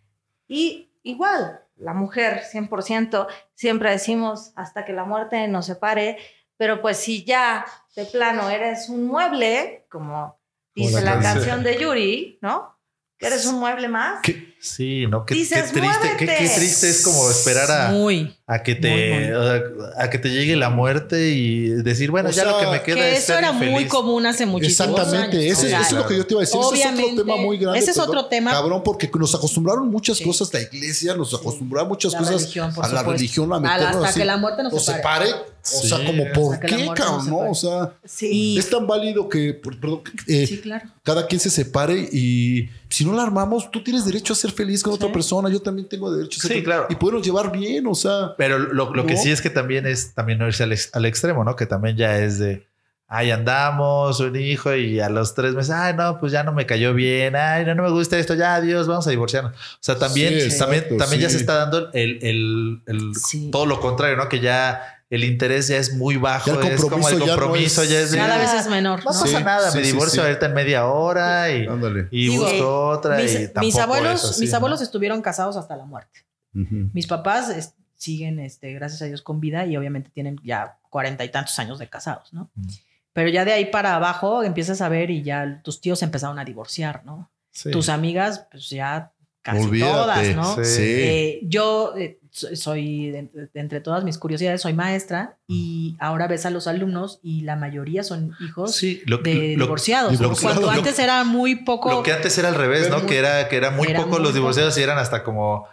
Y 0.46 0.90
igual, 1.02 1.62
la 1.76 1.94
mujer, 1.94 2.42
100%, 2.52 3.26
siempre 3.54 3.90
decimos 3.90 4.52
hasta 4.54 4.84
que 4.84 4.92
la 4.92 5.04
muerte 5.04 5.48
nos 5.48 5.64
separe, 5.64 6.18
pero 6.58 6.82
pues 6.82 6.98
si 6.98 7.24
ya 7.24 7.64
de 7.96 8.04
plano 8.04 8.50
eres 8.50 8.90
un 8.90 9.06
mueble, 9.06 9.86
como 9.90 10.38
dice 10.74 11.00
la 11.00 11.14
la 11.14 11.22
canción. 11.22 11.62
de 11.62 11.78
Yuri, 11.78 12.38
¿no? 12.42 12.78
Que 13.16 13.28
eres 13.28 13.46
un 13.46 13.58
mueble 13.60 13.88
más. 13.88 14.20
Sí, 14.62 15.06
¿no? 15.06 15.24
Qué, 15.24 15.34
qué 15.34 15.40
Dices, 15.40 15.72
triste, 15.72 16.08
qué, 16.18 16.26
qué 16.26 16.50
triste 16.54 16.90
es 16.90 17.00
como 17.02 17.30
esperar 17.30 17.70
a, 17.70 17.90
Muy. 17.92 18.36
a 18.46 18.62
que 18.62 18.74
te 18.74 18.90
Muy, 18.90 19.28
muy. 19.30 19.86
a 19.96 20.10
que 20.10 20.18
te 20.18 20.28
llegue 20.30 20.54
la 20.54 20.68
muerte 20.68 21.30
y 21.30 21.68
decir, 21.82 22.10
bueno, 22.10 22.28
O 22.28 22.32
ya 22.32 22.42
sea, 22.42 22.52
lo 22.52 22.58
que 22.60 22.66
me 22.66 22.82
queda 22.82 22.96
Que 22.96 23.12
es 23.12 23.18
eso 23.18 23.28
ser 23.28 23.38
era 23.38 23.52
muy 23.52 23.68
infeliz. 23.68 23.88
común 23.88 24.26
hace 24.26 24.44
muchísimos 24.44 24.90
Exactamente, 24.90 25.38
años. 25.38 25.58
sea, 25.58 25.80
eso 25.80 25.88
es 25.88 25.92
lo 26.02 26.06
que 26.06 26.16
yo 26.18 26.26
te 26.26 26.34
iba 26.34 26.40
a 26.40 26.44
decir. 26.44 26.60
Ese 26.60 26.60
es 26.60 26.66
otro 26.66 26.78
Obviamente, 26.90 27.22
tema 27.22 27.36
muy 27.38 27.56
grande. 27.56 27.78
ese 27.78 27.90
es 27.92 27.96
perdón, 27.96 28.16
otro 28.18 28.28
tema. 28.28 28.50
Cabrón, 28.50 28.82
porque 28.84 29.10
nos 29.18 29.34
acostumbraron 29.34 29.88
muchas 29.88 30.18
Sí. 30.18 30.24
cosas, 30.24 30.52
la 30.52 30.60
iglesia 30.60 31.14
nos 31.14 31.32
acostumbró 31.32 31.80
a 31.80 31.84
muchas 31.86 32.12
La 32.12 32.18
cosas, 32.18 32.34
religión, 32.42 32.64
a 32.64 32.68
la 32.68 32.84
supuesto. 32.84 33.12
religión, 33.12 33.52
a 33.54 33.60
meternos 33.60 33.96
hasta 33.96 34.08
así. 34.08 34.18
que 34.20 34.24
la 34.26 34.36
muerte 34.36 34.62
nos 34.62 34.72
nos 34.74 34.84
separe. 34.84 35.26
separe. 35.26 35.49
O 35.62 35.66
Sí, 35.82 35.88
sea, 35.88 36.04
como, 36.04 36.24
¿por 36.32 36.58
qué, 36.60 36.88
cabrón? 36.94 37.28
No, 37.28 37.50
o 37.50 37.54
sea, 37.54 37.92
Sí. 38.04 38.56
es 38.58 38.70
tan 38.70 38.86
válido 38.86 39.28
que, 39.28 39.52
perdón, 39.54 40.00
eh, 40.26 40.46
Sí, 40.46 40.58
claro. 40.58 40.88
cada 41.02 41.26
quien 41.26 41.40
se 41.40 41.50
separe 41.50 42.08
y 42.12 42.68
si 42.88 43.04
no 43.04 43.12
la 43.12 43.22
armamos, 43.22 43.70
tú 43.70 43.82
tienes 43.84 44.04
derecho 44.04 44.32
a 44.32 44.36
ser 44.36 44.52
feliz 44.52 44.82
con 44.82 44.94
otra 44.94 45.12
persona, 45.12 45.48
yo 45.50 45.60
también 45.60 45.88
tengo 45.88 46.10
derecho 46.10 46.38
a 46.38 46.42
ser 46.42 46.48
Sí, 46.48 46.54
feliz 46.54 46.64
claro. 46.64 46.86
y 46.88 46.94
podernos 46.94 47.24
llevar 47.26 47.52
bien, 47.52 47.86
o 47.86 47.94
sea, 47.94 48.34
Pero 48.38 48.58
lo, 48.58 48.94
lo 48.94 49.06
que 49.06 49.16
sí 49.16 49.30
es 49.30 49.40
que 49.42 49.50
también 49.50 49.86
es 49.86 50.14
también 50.14 50.38
no 50.38 50.46
irse 50.46 50.62
al, 50.62 50.72
ex- 50.72 50.90
al 50.94 51.04
extremo, 51.04 51.44
¿no? 51.44 51.54
Que 51.56 51.66
también 51.66 51.96
ya 51.96 52.18
es 52.18 52.38
de, 52.38 52.66
ay, 53.12 53.30
andamos, 53.32 54.20
un 54.20 54.36
hijo 54.36 54.74
y 54.74 55.00
a 55.00 55.08
los 55.08 55.34
tres 55.34 55.54
meses, 55.54 55.72
ay, 55.72 55.94
no, 55.94 56.18
pues 56.20 56.30
ya 56.32 56.42
no 56.44 56.52
me 56.52 56.64
cayó 56.64 56.94
bien, 56.94 57.34
ay, 57.36 57.64
no, 57.66 57.74
no 57.74 57.82
me 57.82 57.90
gusta 57.90 58.16
esto, 58.18 58.34
ya, 58.34 58.54
adiós, 58.54 58.86
vamos 58.86 59.06
a 59.06 59.10
divorciarnos. 59.10 59.52
O 59.52 59.78
sea, 59.80 59.98
también, 59.98 60.28
Sí, 60.40 60.56
también, 60.58 60.78
exacto, 60.84 60.96
también 60.96 61.22
ya 61.22 61.28
se 61.28 61.36
está 61.38 61.54
dando 61.56 61.90
el, 61.92 62.18
el- 62.22 62.82
el- 62.86 63.14
Sí. 63.16 63.50
todo 63.50 63.66
lo 63.66 63.80
contrario, 63.80 64.16
¿no? 64.16 64.28
Que 64.28 64.40
ya 64.40 64.99
el 65.10 65.24
interés 65.24 65.68
ya 65.68 65.76
es 65.76 65.92
muy 65.94 66.16
bajo, 66.16 66.46
Ya 66.46 66.66
el 66.68 66.74
es 66.74 66.80
como 66.80 66.90
compromiso 66.96 67.10
el 67.10 67.18
ya 67.28 67.34
no 67.36 67.40
compromiso 67.42 67.82
es- 67.82 67.88
ya 67.90 68.00
es 68.00 68.14
Cada 68.14 68.34
"Ah, 68.36 68.38
vez 68.38 68.54
es 68.54 68.70
menor. 68.70 69.00
No 69.04 69.10
¿no? 69.12 69.20
pasa 69.20 69.26
Sí, 69.38 69.44
nada, 69.44 69.70
sí, 69.70 69.78
me 69.78 69.84
sí, 69.84 69.90
divorcio 69.92 70.22
sí. 70.22 70.26
ahorita 70.28 70.46
en 70.46 70.54
media 70.54 70.86
hora 70.86 71.50
y, 71.50 71.66
y 72.10 72.28
Digo, 72.30 72.44
busco 72.44 72.88
otra. 72.88 73.20
y 73.20 73.24
Mis, 73.24 73.34
tampoco 73.52 73.60
mis 73.66 73.74
es 73.74 73.80
abuelos, 73.80 74.24
así, 74.24 74.40
mis 74.40 74.50
¿no? 74.50 74.56
abuelos 74.56 74.80
estuvieron 74.80 75.20
casados 75.20 75.56
hasta 75.56 75.76
la 75.76 75.84
muerte. 75.84 76.20
Ujú. 76.54 76.88
Mis 76.94 77.06
papás 77.06 77.50
es- 77.50 77.74
siguen, 77.96 78.38
este, 78.38 78.72
gracias 78.72 79.02
a 79.02 79.06
Dios, 79.06 79.20
con 79.20 79.40
vida 79.40 79.66
y 79.66 79.76
obviamente 79.76 80.08
tienen 80.14 80.38
ya 80.42 80.78
cuarenta 80.88 81.24
y 81.24 81.28
tantos 81.30 81.58
años 81.58 81.78
de 81.78 81.88
casados, 81.88 82.32
¿no? 82.32 82.48
Mm. 82.54 82.68
Pero 83.12 83.28
ya 83.28 83.44
de 83.44 83.52
ahí 83.52 83.66
para 83.66 83.96
abajo 83.96 84.42
empiezas 84.44 84.80
a 84.80 84.88
ver 84.88 85.10
y 85.10 85.22
ya 85.22 85.60
tus 85.64 85.80
tíos 85.80 86.02
empezaron 86.04 86.38
a 86.38 86.44
divorciar, 86.44 87.04
¿no? 87.04 87.28
Sí. 87.50 87.72
Tus 87.72 87.88
amigas, 87.88 88.46
pues 88.50 88.70
ya 88.70 89.10
casi 89.42 89.60
Olvídate. 89.64 89.92
todas, 89.92 90.36
¿no? 90.36 90.54
Sí. 90.56 90.64
Sí. 90.64 90.82
Eh, 90.82 91.40
yo 91.42 91.94
eh, 91.98 92.19
soy, 92.32 93.10
de, 93.10 93.22
de 93.52 93.60
entre 93.60 93.80
todas 93.80 94.04
mis 94.04 94.18
curiosidades, 94.18 94.62
soy 94.62 94.72
maestra 94.72 95.36
y 95.48 95.96
ahora 95.98 96.26
ves 96.28 96.46
a 96.46 96.50
los 96.50 96.66
alumnos 96.66 97.18
y 97.22 97.42
la 97.42 97.56
mayoría 97.56 98.02
son 98.02 98.32
hijos 98.40 98.74
Sí, 98.74 99.02
lo, 99.06 99.18
de 99.18 99.56
lo- 99.56 99.64
divorciados. 99.64 100.12
divorciados. 100.18 100.40
Cuando 100.42 100.60
Lo- 100.62 100.70
antes 100.70 100.98
era 100.98 101.24
muy 101.24 101.56
poco... 101.64 101.90
Lo 101.90 102.02
que 102.02 102.12
antes 102.12 102.36
era 102.38 102.48
al 102.48 102.54
revés, 102.54 102.88
¿no? 102.90 102.98
muy- 102.98 103.06
que 103.06 103.18
era 103.18 103.48
que 103.48 103.56
era 103.56 103.70
muy 103.70 103.88
era 103.88 104.04
muy 104.06 104.20
los 104.20 104.34
divorciados 104.34 104.76
y 104.78 104.82
eran 104.82 104.98
hasta 104.98 105.22
como 105.24 105.66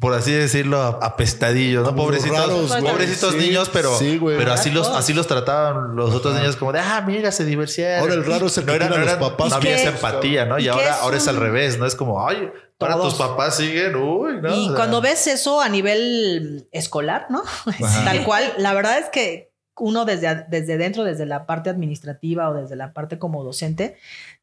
por 0.00 0.14
así 0.14 0.32
decirlo 0.32 0.80
apestadillos, 1.02 1.84
¿no? 1.84 1.94
Pobrecitos, 1.94 2.38
raros, 2.38 2.72
pobrecitos 2.90 3.32
Sí, 3.34 3.38
niños, 3.38 3.68
pero 3.70 3.94
sí, 3.98 4.18
pero 4.24 4.52
así 4.52 4.70
los 4.70 4.88
así 4.88 5.12
los 5.12 5.26
trataban 5.26 5.94
los 5.94 6.14
otros 6.14 6.32
Ajá. 6.32 6.40
niños 6.42 6.56
como 6.56 6.72
de, 6.72 6.80
"Ah, 6.80 7.02
mira, 7.06 7.30
se 7.32 7.44
divorciaron." 7.44 8.00
Ahora 8.00 8.14
el 8.14 8.24
raro 8.24 8.46
es 8.46 8.56
el 8.56 8.64
no 8.64 8.72
que 8.72 8.76
era, 8.76 8.88
no 8.88 8.94
a 8.94 9.02
era- 9.02 9.16
los 9.18 9.28
papás. 9.30 9.50
no 9.50 9.56
había 9.56 9.76
esa 9.76 9.90
empatía, 9.90 10.46
¿no? 10.46 10.58
Y, 10.58 10.68
ahora 10.68 10.84
es 10.90 10.96
ahora 11.02 11.16
es 11.18 11.28
al 11.28 11.36
revés, 11.36 11.78
¿no? 11.78 11.84
Es 11.84 11.94
como, 11.96 12.26
"Ay, 12.26 12.50
para 12.78 12.94
Todos. 12.94 13.10
tus 13.18 13.26
papás 13.26 13.56
siguen, 13.56 13.94
uy, 13.96 14.40
¿no?" 14.40 14.48
Y 14.56 14.64
O 14.64 14.66
sea, 14.68 14.74
cuando 14.76 15.02
ves 15.02 15.26
eso 15.26 15.60
a 15.60 15.68
nivel 15.68 16.66
escolar, 16.72 17.26
¿no? 17.28 17.42
Ajá. 17.84 18.04
Tal 18.04 18.24
cual, 18.24 18.50
la 18.56 18.72
verdad 18.72 18.98
es 18.98 19.10
que 19.10 19.52
uno 19.76 20.06
desde, 20.06 20.46
desde 20.48 20.78
dentro, 20.78 21.04
desde 21.04 21.26
la 21.26 21.44
parte 21.46 21.68
administrativa 21.68 22.48
o 22.48 22.54
desde 22.54 22.74
la 22.74 22.94
parte 22.94 23.18
como 23.18 23.44
docente, 23.44 23.98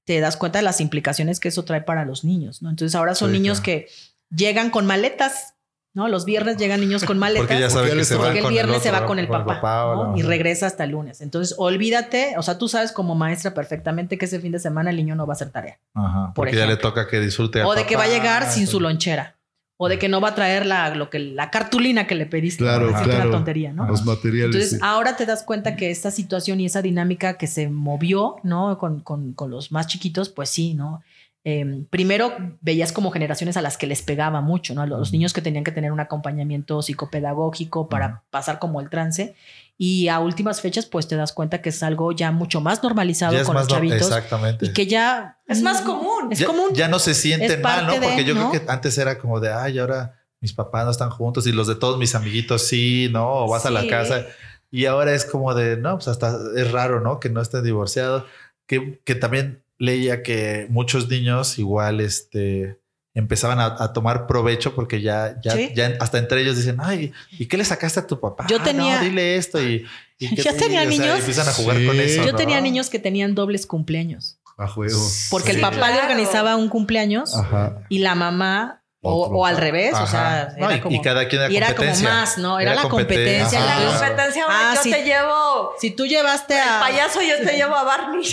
te 0.06 0.20
das 0.20 0.38
cuenta 0.38 0.60
de 0.60 0.64
las 0.64 0.80
implicaciones 0.82 1.40
que 1.40 1.48
eso 1.48 1.66
trae 1.66 1.82
para 1.82 2.06
los 2.06 2.24
niños, 2.24 2.62
¿no? 2.62 2.70
Entonces 2.70 2.94
ahora 2.94 3.16
son 3.16 3.32
Sí, 3.32 3.40
niños 3.40 3.60
claro. 3.60 3.64
que 3.82 3.88
llegan 4.30 4.70
con 4.70 4.86
maletas, 4.86 5.54
¿no? 5.94 6.08
Los 6.08 6.26
viernes 6.26 6.58
llegan 6.58 6.82
niños 6.82 7.04
con 7.06 7.18
maletas. 7.18 7.48
porque 7.48 7.60
ya 7.62 7.70
sabe 7.70 7.88
Porque 7.88 8.00
que 8.00 8.06
se 8.06 8.14
el 8.16 8.42
con 8.42 8.52
viernes 8.52 8.82
se 8.84 8.90
otro, 8.90 9.02
va 9.02 9.08
con 9.08 9.20
el 9.20 9.28
papá, 9.28 9.94
¿no? 9.96 10.18
y 10.18 10.22
regresa 10.24 10.68
hasta 10.68 10.84
el 10.84 10.92
lunes. 10.92 11.22
Entonces, 11.22 11.56
olvídate, 11.58 12.36
o 12.38 12.44
sea, 12.44 12.58
tú 12.58 12.68
sabes 12.68 12.92
como 12.92 13.16
maestra 13.16 13.54
perfectamente 13.54 14.18
que 14.18 14.26
ese 14.26 14.40
fin 14.40 14.52
de 14.52 14.60
semana 14.60 14.90
el 14.90 14.98
niño 14.98 15.16
no 15.16 15.26
va 15.26 15.34
a 15.34 15.36
hacer 15.36 15.52
tarea. 15.52 15.80
Ajá, 15.94 16.28
por 16.34 16.46
porque 16.48 16.56
ya 16.58 16.66
le 16.66 16.78
toca 16.78 17.08
que 17.08 17.20
disfrute 17.20 17.62
al 17.62 17.68
O 17.68 17.76
de 17.76 17.86
que 17.86 17.96
va 17.96 18.04
a 18.04 18.08
llegar 18.08 18.50
sin 18.50 18.68
su 18.68 18.80
lonchera. 18.80 19.36
O 19.78 19.90
de 19.90 20.00
que 20.00 20.08
no 20.08 20.22
va 20.22 20.30
a 20.30 20.36
traer 20.36 20.66
la, 20.66 20.96
lo 20.96 21.10
que, 21.10 21.20
la 21.20 21.52
cartulina 21.52 22.08
que 22.08 22.16
le 22.16 22.26
pediste. 22.26 22.64
Claro, 22.64 22.88
claro. 22.94 23.24
una 23.24 23.32
tontería, 23.32 23.74
¿no? 23.74 23.86
Los 23.86 24.06
materiales. 24.06 24.56
Entonces, 24.56 24.70
sí. 24.72 24.78
ahora 24.82 25.18
te 25.18 25.26
das 25.26 25.44
cuenta 25.44 25.76
que 25.76 25.92
esta 25.92 26.12
situación 26.12 26.62
y 26.62 26.66
esa 26.66 26.82
dinámica 26.82 27.38
que 27.38 27.46
se 27.48 27.68
movió, 27.68 28.38
¿no? 28.44 28.78
Con, 28.78 29.02
con- 29.02 29.34
con 29.34 29.52
los 29.52 29.74
más 29.74 29.88
chiquitos, 29.88 30.30
pues 30.30 30.50
sí, 30.50 30.76
¿no? 30.76 31.04
Eh, 31.48 31.86
primero 31.92 32.34
veías 32.62 32.92
como 32.92 33.12
generaciones 33.12 33.56
a 33.56 33.62
las 33.62 33.78
que 33.78 33.86
les 33.86 34.02
pegaba 34.02 34.42
mucho, 34.42 34.74
¿no? 34.74 34.82
A 34.82 34.88
los 34.88 35.12
niños 35.14 35.32
que 35.32 35.42
tenían 35.44 35.64
que 35.64 35.72
tener 35.72 35.92
un 35.92 36.00
acompañamiento 36.00 36.82
psicopedagógico 36.82 37.88
para 37.88 38.24
pasar 38.32 38.60
como 38.60 38.82
el 38.82 38.90
trance. 38.90 39.36
Y 39.78 40.08
a 40.08 40.20
últimas 40.20 40.62
fechas, 40.62 40.86
pues 40.86 41.08
te 41.08 41.16
das 41.16 41.34
cuenta 41.34 41.62
que 41.62 41.70
es 41.70 41.84
algo 41.84 42.12
ya 42.14 42.32
mucho 42.32 42.62
más 42.62 42.82
normalizado 42.82 43.34
con 43.44 43.54
más 43.54 43.66
los 43.66 43.70
no- 43.70 43.76
chavitos. 43.76 44.08
exactamente. 44.08 44.66
Y 44.68 44.74
que 44.74 44.88
ya... 44.88 45.38
Es 45.48 45.62
más 45.62 45.82
común. 45.82 46.32
Es 46.32 46.40
ya, 46.40 46.48
común. 46.48 46.70
ya 46.74 46.88
no 46.88 46.98
se 46.98 47.14
sienten 47.14 47.62
mal, 47.62 47.82
¿no? 47.86 47.88
parte 47.94 48.00
de, 48.00 48.08
Porque 48.08 48.24
yo 48.26 48.34
¿no? 48.36 48.50
creo 48.50 48.66
que 48.66 48.72
antes 48.72 48.98
era 48.98 49.18
como 49.20 49.40
de, 49.40 49.52
ay, 49.54 49.78
ahora 49.80 50.16
mis 50.42 50.54
papás 50.54 50.86
no 50.86 50.92
están 50.92 51.10
juntos 51.12 51.46
y 51.46 51.52
los 51.52 51.68
de 51.68 51.76
todos 51.76 51.98
mis 52.00 52.16
amiguitos 52.16 52.68
sí, 52.68 53.10
¿no? 53.12 53.30
O 53.46 53.50
vas 53.50 53.66
a 53.66 53.70
la 53.70 53.82
Sí. 53.82 53.90
casa. 53.90 54.26
Y 54.72 54.86
ahora 54.86 55.14
es 55.14 55.26
como 55.26 55.54
de, 55.54 55.78
no, 55.78 55.96
pues 55.96 56.08
hasta 56.08 56.36
es 56.56 56.72
raro, 56.72 57.02
¿no? 57.02 57.20
Que 57.20 57.30
no 57.30 57.42
estén 57.42 57.64
divorciados. 57.64 58.24
Que, 58.66 59.00
que 59.04 59.14
también 59.16 59.64
leía 59.78 60.24
que 60.24 60.68
muchos 60.70 61.10
niños 61.10 61.58
igual, 61.60 62.00
este 62.02 62.80
empezaban 63.14 63.60
a, 63.62 63.68
a 63.82 63.94
tomar 63.94 64.28
provecho 64.28 64.76
porque 64.76 65.02
ya, 65.02 65.38
ya, 65.42 65.52
Sí. 65.54 65.72
ya 65.74 65.94
hasta 66.02 66.18
entre 66.18 66.42
ellos 66.42 66.58
dicen, 66.58 66.78
ay, 66.82 67.14
¿y 67.32 67.46
qué 67.46 67.56
le 67.56 67.64
sacaste 67.64 68.02
a 68.02 68.08
tu 68.08 68.20
papá? 68.20 68.46
Yo 68.50 68.58
"Ah, 68.60 68.64
tenía- 68.64 68.98
no, 68.98 69.04
dile 69.06 69.38
esto 69.38 69.62
y, 69.64 69.86
y 70.20 70.36
Yo 70.36 70.54
tenía 70.54 70.84
y, 70.84 70.88
o 70.88 70.90
sea, 70.92 71.00
niños- 71.06 71.20
empiezan 71.20 71.48
a 71.48 71.54
jugar 71.54 71.78
Sí. 71.78 71.86
con 71.86 72.00
eso. 72.02 72.26
Yo 72.26 72.32
¿no? 72.34 72.38
tenía 72.38 72.60
niños 72.60 72.90
que 72.90 73.00
tenían 73.00 73.34
dobles 73.34 73.66
cumpleaños. 73.68 74.40
A 74.58 74.68
juego. 74.68 74.98
Porque 75.30 75.50
Sí. 75.52 75.56
el 75.56 75.62
papá 75.62 75.92
le 75.92 76.00
organizaba 76.00 76.56
un 76.58 76.68
cumpleaños 76.70 77.36
Ajá. 77.36 77.82
y 77.90 78.00
la 78.00 78.16
mamá, 78.16 78.84
o, 79.06 79.26
Otro. 79.26 79.38
o 79.38 79.46
al 79.46 79.58
revés, 79.58 79.94
o 79.94 80.08
sea, 80.08 80.54
No, 80.58 80.72
y, 80.74 80.80
como, 80.80 80.96
y 80.96 81.02
cada 81.02 81.28
quien 81.28 81.42
era 81.44 81.52
y 81.52 81.58
era 81.58 81.76
como 81.76 81.96
más, 82.02 82.38
¿no? 82.38 82.60
Era, 82.60 82.74
la 82.76 82.82
competencia. 82.84 83.60
En 83.60 83.66
la 83.66 83.98
competencia, 84.00 84.46
Ah, 84.50 84.74
yo 84.76 84.82
sí. 84.82 84.92
te 84.92 85.04
llevo 85.04 85.74
si 85.80 85.92
tú 85.92 86.06
llevaste 86.06 86.56
el 86.56 86.62
a... 86.68 86.80
payaso, 86.80 87.22
yo 87.22 87.38
te 87.46 87.54
llevo 87.58 87.76
a 87.76 87.84
Barney. 87.84 88.24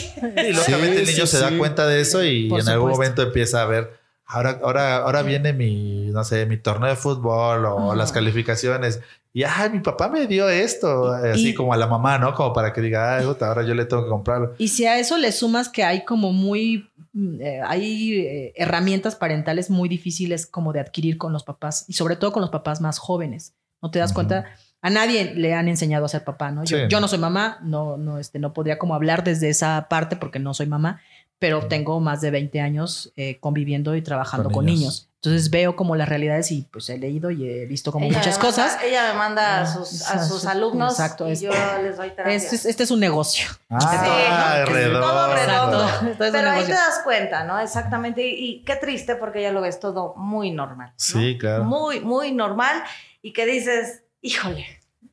Y 0.48 0.52
lógicamente 0.52 0.96
Sí, 0.96 1.00
el 1.02 1.06
niño 1.16 1.26
sí, 1.26 1.36
se 1.36 1.40
da 1.42 1.50
sí. 1.50 1.58
cuenta 1.58 1.86
de 1.86 2.00
eso 2.00 2.24
y 2.24 2.48
Por 2.48 2.60
en 2.60 2.68
algún 2.68 2.90
momento 2.90 3.22
empieza 3.22 3.62
a 3.62 3.66
ver, 3.66 4.01
ahora, 4.32 4.58
ahora, 4.62 4.96
ahora 4.96 5.22
viene 5.22 5.52
mi, 5.52 6.06
no 6.10 6.24
sé, 6.24 6.46
mi 6.46 6.56
torneo 6.56 6.88
de 6.90 6.96
fútbol 6.96 7.64
o 7.66 7.94
las 7.94 8.12
calificaciones. 8.12 9.00
Y 9.34 9.44
ay, 9.44 9.70
mi 9.70 9.80
papá 9.80 10.08
me 10.08 10.26
dio 10.26 10.48
esto, 10.48 11.10
así 11.12 11.50
Y- 11.50 11.54
como 11.54 11.72
a 11.72 11.76
la 11.76 11.86
mamá, 11.86 12.18
¿no? 12.18 12.34
Como 12.34 12.52
para 12.52 12.72
que 12.72 12.80
diga, 12.82 13.16
ay, 13.16 13.24
puta, 13.24 13.46
ahora 13.48 13.62
yo 13.62 13.74
le 13.74 13.86
tengo 13.86 14.04
que 14.04 14.10
comprarlo. 14.10 14.54
Y 14.58 14.68
si 14.68 14.84
a 14.86 14.98
eso 14.98 15.16
le 15.16 15.32
sumas 15.32 15.68
que 15.70 15.84
hay 15.84 16.04
como 16.04 16.32
muy, 16.32 16.90
mm, 17.14 17.40
eh, 17.40 17.60
hay 17.66 18.18
eh, 18.20 18.52
herramientas 18.56 19.16
parentales 19.16 19.70
muy 19.70 19.88
difíciles 19.88 20.46
como 20.46 20.72
de 20.74 20.80
adquirir 20.80 21.16
con 21.16 21.32
los 21.32 21.44
papás 21.44 21.84
y 21.88 21.94
sobre 21.94 22.16
todo 22.16 22.32
con 22.32 22.42
los 22.42 22.50
papás 22.50 22.80
más 22.82 22.98
jóvenes. 22.98 23.54
No 23.80 23.90
te 23.90 23.98
das 24.00 24.12
cuenta, 24.12 24.44
a 24.82 24.90
nadie 24.90 25.32
le 25.34 25.54
han 25.54 25.66
enseñado 25.66 26.04
a 26.04 26.08
ser 26.08 26.24
papá, 26.24 26.50
¿no? 26.52 26.64
Yo, 26.64 26.76
Sí. 26.76 26.84
yo 26.88 27.00
no 27.00 27.08
soy 27.08 27.18
mamá, 27.18 27.58
no, 27.62 27.96
no, 27.96 28.18
este, 28.18 28.38
no 28.38 28.52
podría 28.52 28.78
como 28.78 28.94
hablar 28.94 29.24
desde 29.24 29.48
esa 29.48 29.86
parte 29.88 30.16
porque 30.16 30.38
no 30.40 30.52
soy 30.54 30.66
mamá, 30.66 31.00
pero 31.42 31.66
tengo 31.66 31.98
más 31.98 32.20
de 32.20 32.30
20 32.30 32.60
años 32.60 33.12
eh, 33.16 33.40
conviviendo 33.40 33.96
y 33.96 34.02
trabajando 34.02 34.44
Con 34.44 34.54
con, 34.54 34.64
niños. 34.66 34.78
niños. 34.80 35.08
Entonces 35.16 35.50
veo 35.50 35.74
como 35.74 35.96
las 35.96 36.08
realidades 36.08 36.52
y 36.52 36.62
pues 36.62 36.88
he 36.88 36.98
leído 36.98 37.32
y 37.32 37.48
he 37.48 37.66
visto 37.66 37.90
como 37.90 38.06
Ella 38.06 38.18
muchas 38.18 38.36
manda- 38.38 38.46
cosas. 38.48 38.78
ella 38.84 39.12
me 39.12 39.18
manda 39.18 39.58
a 39.58 39.62
Ah, 39.62 39.66
sus, 39.66 40.46
a 40.46 40.50
alumnos 40.52 40.92
exacto, 40.92 41.28
y 41.28 41.32
es- 41.32 41.40
yo 41.40 41.50
les 41.82 41.96
doy 41.96 42.10
terapia. 42.10 42.34
Este 42.36 42.54
es, 42.54 42.64
este 42.66 42.84
es 42.84 42.90
un 42.92 43.00
negocio. 43.00 43.46
Ah, 43.70 44.62
Sí, 44.66 44.72
redondo. 44.72 45.00
todo 45.00 45.34
redondo. 45.34 45.88
Pero 46.18 46.36
ahí 46.38 46.42
negocio. 46.42 46.66
te 46.66 46.72
das 46.72 47.00
cuenta, 47.02 47.42
¿no? 47.44 47.58
Exactamente. 47.58 48.24
Y, 48.24 48.34
y 48.60 48.64
qué 48.64 48.76
triste 48.76 49.16
porque 49.16 49.42
ya 49.42 49.50
lo 49.50 49.60
ves 49.62 49.80
todo 49.80 50.14
muy 50.16 50.52
normal. 50.52 50.88
¿no? 50.90 50.94
Sí, 50.96 51.36
claro. 51.38 51.64
Muy, 51.64 51.98
muy 52.00 52.30
normal. 52.32 52.82
Y 53.20 53.32
que 53.32 53.46
dices, 53.46 54.04
híjole, 54.20 54.64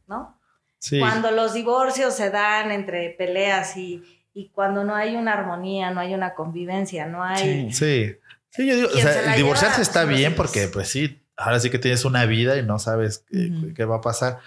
¿no? 0.07 0.37
Sí. 0.77 0.99
Cuando 0.99 1.31
los 1.31 1.53
divorcios 1.53 2.13
se 2.15 2.29
dan 2.29 2.71
entre 2.71 3.09
peleas 3.11 3.75
y, 3.77 4.03
y 4.33 4.49
cuando 4.49 4.83
no 4.83 4.95
hay 4.95 5.15
una 5.15 5.33
armonía, 5.33 5.91
no 5.91 5.99
hay 5.99 6.13
una 6.13 6.33
convivencia, 6.33 7.05
no 7.05 7.23
hay... 7.23 7.71
Sí. 7.71 8.15
Sí, 8.51 8.67
yo 8.67 8.75
digo, 8.75 8.87
o 8.87 8.91
se 8.91 9.01
sea, 9.01 9.31
el 9.31 9.37
divorciarse 9.37 9.77
lleva 9.77 9.83
está 9.83 10.03
los 10.05 10.09
bien 10.09 10.31
hijos. 10.31 10.37
porque, 10.37 10.67
pues 10.67 10.87
sí, 10.89 11.21
ahora 11.37 11.59
sí 11.59 11.69
que 11.69 11.77
tienes 11.77 12.03
una 12.03 12.25
vida 12.25 12.57
y 12.57 12.63
no 12.63 12.79
sabes 12.79 13.25
qué, 13.29 13.73
qué 13.75 13.85
va 13.85 13.97
a 13.97 14.01
pasar. 14.01 14.39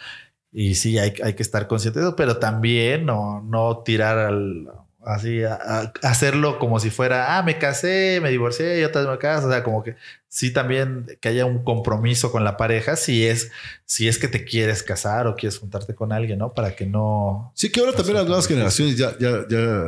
Y 0.50 0.74
sí, 0.74 0.98
hay, 0.98 1.14
hay 1.22 1.34
que 1.34 1.42
estar 1.42 1.66
consciente 1.66 2.00
de 2.00 2.06
eso, 2.06 2.16
pero 2.16 2.38
también 2.38 3.06
no, 3.06 3.42
no 3.42 3.78
tirar 3.84 4.18
al, 4.18 4.68
así, 5.04 5.42
a, 5.42 5.54
a 5.54 5.92
hacerlo 6.02 6.58
como 6.58 6.80
si 6.80 6.90
fuera, 6.90 7.36
ah, 7.36 7.42
me 7.42 7.58
casé, 7.58 8.20
me 8.22 8.30
divorcié 8.30 8.80
y 8.80 8.84
otra 8.84 9.02
vez 9.02 9.10
me 9.10 9.18
caso. 9.18 9.48
O 9.48 9.50
sea, 9.50 9.62
como 9.62 9.82
que 9.82 9.96
sí 10.28 10.52
también 10.52 11.06
que 11.20 11.28
haya 11.28 11.44
un 11.44 11.62
compromiso 11.62 12.32
con 12.32 12.44
la 12.44 12.56
pareja 12.56 12.96
si 12.96 13.26
es, 13.26 13.50
si 13.84 14.08
es 14.08 14.18
que 14.18 14.28
te 14.28 14.44
quieres 14.44 14.82
casar 14.82 15.26
o 15.26 15.36
quieres 15.36 15.58
juntarte 15.58 15.94
con 15.94 16.12
alguien, 16.12 16.38
¿no? 16.38 16.54
Para 16.54 16.74
que 16.74 16.86
no... 16.86 17.52
Sí, 17.54 17.70
que 17.70 17.80
ahora 17.80 17.92
también 17.92 18.16
las 18.16 18.26
nuevas 18.26 18.46
generaciones 18.46 18.96
ya, 18.96 19.16
ya, 19.18 19.46
ya 19.48 19.86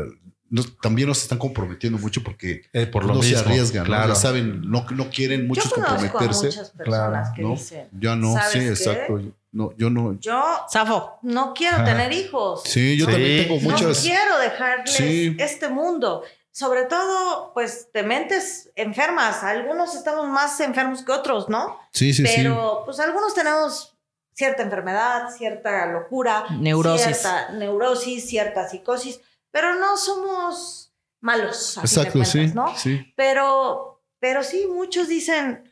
nos- 0.51 0.77
también 0.79 1.09
nos 1.09 1.23
están 1.23 1.39
comprometiendo 1.39 1.99
mucho 1.99 2.23
porque 2.23 2.63
eh, 2.73 2.87
por 2.87 3.05
lo 3.05 3.15
no 3.15 3.21
mismo. 3.21 3.39
se 3.39 3.45
arriesgan, 3.45 3.85
claro. 3.85 4.09
¿no? 4.09 4.15
Ya 4.15 4.21
saben, 4.21 4.71
no, 4.71 4.87
no 4.91 5.11
quieren 5.11 5.47
muchos 5.47 5.65
yo 5.65 5.83
a 5.83 5.87
comprometerse. 5.87 6.47
muchas 6.47 6.71
personas 6.71 7.29
Claro, 7.31 7.33
que 7.35 7.43
¿no? 7.43 7.51
dicen, 7.51 7.89
Ya 7.99 8.17
no, 8.17 8.33
¿sabes 8.35 8.53
sí, 8.53 8.59
qué? 8.61 8.69
exacto. 8.69 9.21
No, 9.53 9.73
yo 9.77 9.89
no. 9.89 10.19
yo 10.21 10.43
Zafo. 10.71 11.19
no 11.23 11.55
quiero 11.55 11.85
tener 11.85 12.13
hijos. 12.13 12.63
Sí, 12.65 12.97
yo 12.97 13.07
Sí. 13.07 13.13
también 13.13 13.47
tengo 13.49 13.61
No 13.63 13.71
muchas. 13.71 14.01
quiero 14.03 14.39
dejarles 14.39 14.95
Sí. 14.95 15.37
este 15.39 15.69
mundo. 15.69 16.23
Sobre 16.51 16.85
todo, 16.85 17.53
pues, 17.53 17.89
de 17.93 18.03
mentes 18.05 18.71
enfermas. 18.77 19.43
Algunos 19.43 19.95
estamos 19.97 20.29
más 20.29 20.61
enfermos 20.61 21.03
que 21.03 21.11
otros, 21.11 21.49
¿no? 21.49 21.79
Sí, 21.93 22.13
sí, 22.15 22.25
sí. 22.27 22.33
Pero, 22.37 22.83
pues, 22.85 23.01
algunos 23.01 23.35
tenemos 23.35 23.97
cierta 24.33 24.63
enfermedad, 24.63 25.31
cierta 25.37 25.87
locura, 25.87 26.45
Neurosis. 26.59 27.05
cierta 27.07 27.51
neurosis, 27.53 28.27
cierta 28.29 28.69
psicosis, 28.69 29.21
pero 29.55 29.77
no 29.79 29.97
somos 29.97 30.93
malos. 31.21 31.79
Exacto, 31.79 32.25
sí. 32.25 32.39
cuentas, 32.39 32.55
¿no? 32.57 32.77
Sí. 32.77 33.13
Pero, 33.17 34.03
pero 34.19 34.43
sí, 34.43 34.67
muchos 34.67 35.07
dicen, 35.07 35.71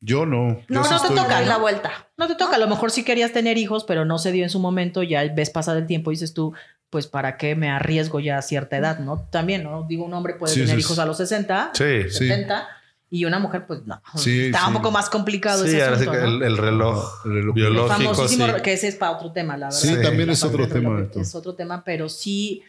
Yo 0.00 0.24
no. 0.26 0.54
Yo 0.60 0.64
no, 0.68 0.84
sí 0.84 0.90
no 0.94 1.00
te 1.02 1.08
toca 1.08 1.40
¿no? 1.40 1.46
la 1.46 1.56
vuelta. 1.58 1.90
No 2.16 2.28
te 2.28 2.36
toca, 2.36 2.54
a 2.54 2.58
lo 2.60 2.68
mejor 2.68 2.92
sí 2.92 3.02
querías 3.02 3.32
tener 3.32 3.58
hijos, 3.58 3.82
pero 3.84 4.04
no 4.04 4.18
se 4.18 4.30
dio 4.30 4.44
en 4.44 4.50
su 4.50 4.60
momento, 4.60 5.02
ya 5.02 5.24
ves 5.34 5.50
pasar 5.50 5.76
el 5.76 5.86
tiempo 5.88 6.12
y 6.12 6.14
dices 6.14 6.32
tú, 6.34 6.54
pues 6.88 7.08
para 7.08 7.36
qué 7.36 7.56
me 7.56 7.68
arriesgo 7.68 8.20
ya 8.20 8.38
a 8.38 8.42
cierta 8.42 8.76
edad, 8.76 9.00
¿no? 9.00 9.26
También, 9.32 9.64
¿no? 9.64 9.82
Digo, 9.88 10.04
un 10.04 10.14
hombre 10.14 10.34
puede 10.34 10.54
Sí, 10.54 10.60
tener 10.60 10.76
sí, 10.76 10.80
hijos 10.82 10.94
sí. 10.94 11.02
a 11.02 11.04
los 11.04 11.16
60, 11.16 11.72
Sí, 11.74 12.04
Sí. 12.10 12.28
70, 12.28 12.68
y 13.10 13.24
una 13.24 13.38
mujer, 13.40 13.66
pues 13.66 13.84
no. 13.86 14.00
Sí, 14.16 14.46
Está 14.46 14.60
sí. 14.60 14.64
un 14.68 14.72
poco 14.74 14.90
más 14.92 15.10
complicado 15.10 15.62
Sí, 15.64 15.68
ese 15.70 15.82
ahora 15.84 15.96
sí 15.98 16.02
asunto, 16.04 16.20
que 16.20 16.26
¿no? 16.26 16.36
el, 16.36 16.42
el 16.42 16.56
reloj 16.56 17.26
El 17.26 17.32
reloj 17.32 17.46
El 17.48 17.52
biológico. 17.62 17.88
famosísimo, 18.14 18.46
sí. 18.46 18.62
que 18.62 18.72
ese 18.72 18.88
es 18.88 18.96
para 18.96 19.12
otro 19.12 19.32
tema, 19.32 19.56
la 19.56 19.66
verdad. 19.66 19.78
Sí, 19.80 19.96
también 20.02 20.30
es 20.30 20.42
otro 20.44 20.66
tema, 20.68 20.90
reloj. 20.96 21.16
Es 21.16 21.34
otro 21.34 21.54
tema, 21.54 21.82
pero 21.84 22.08
sí 22.08 22.62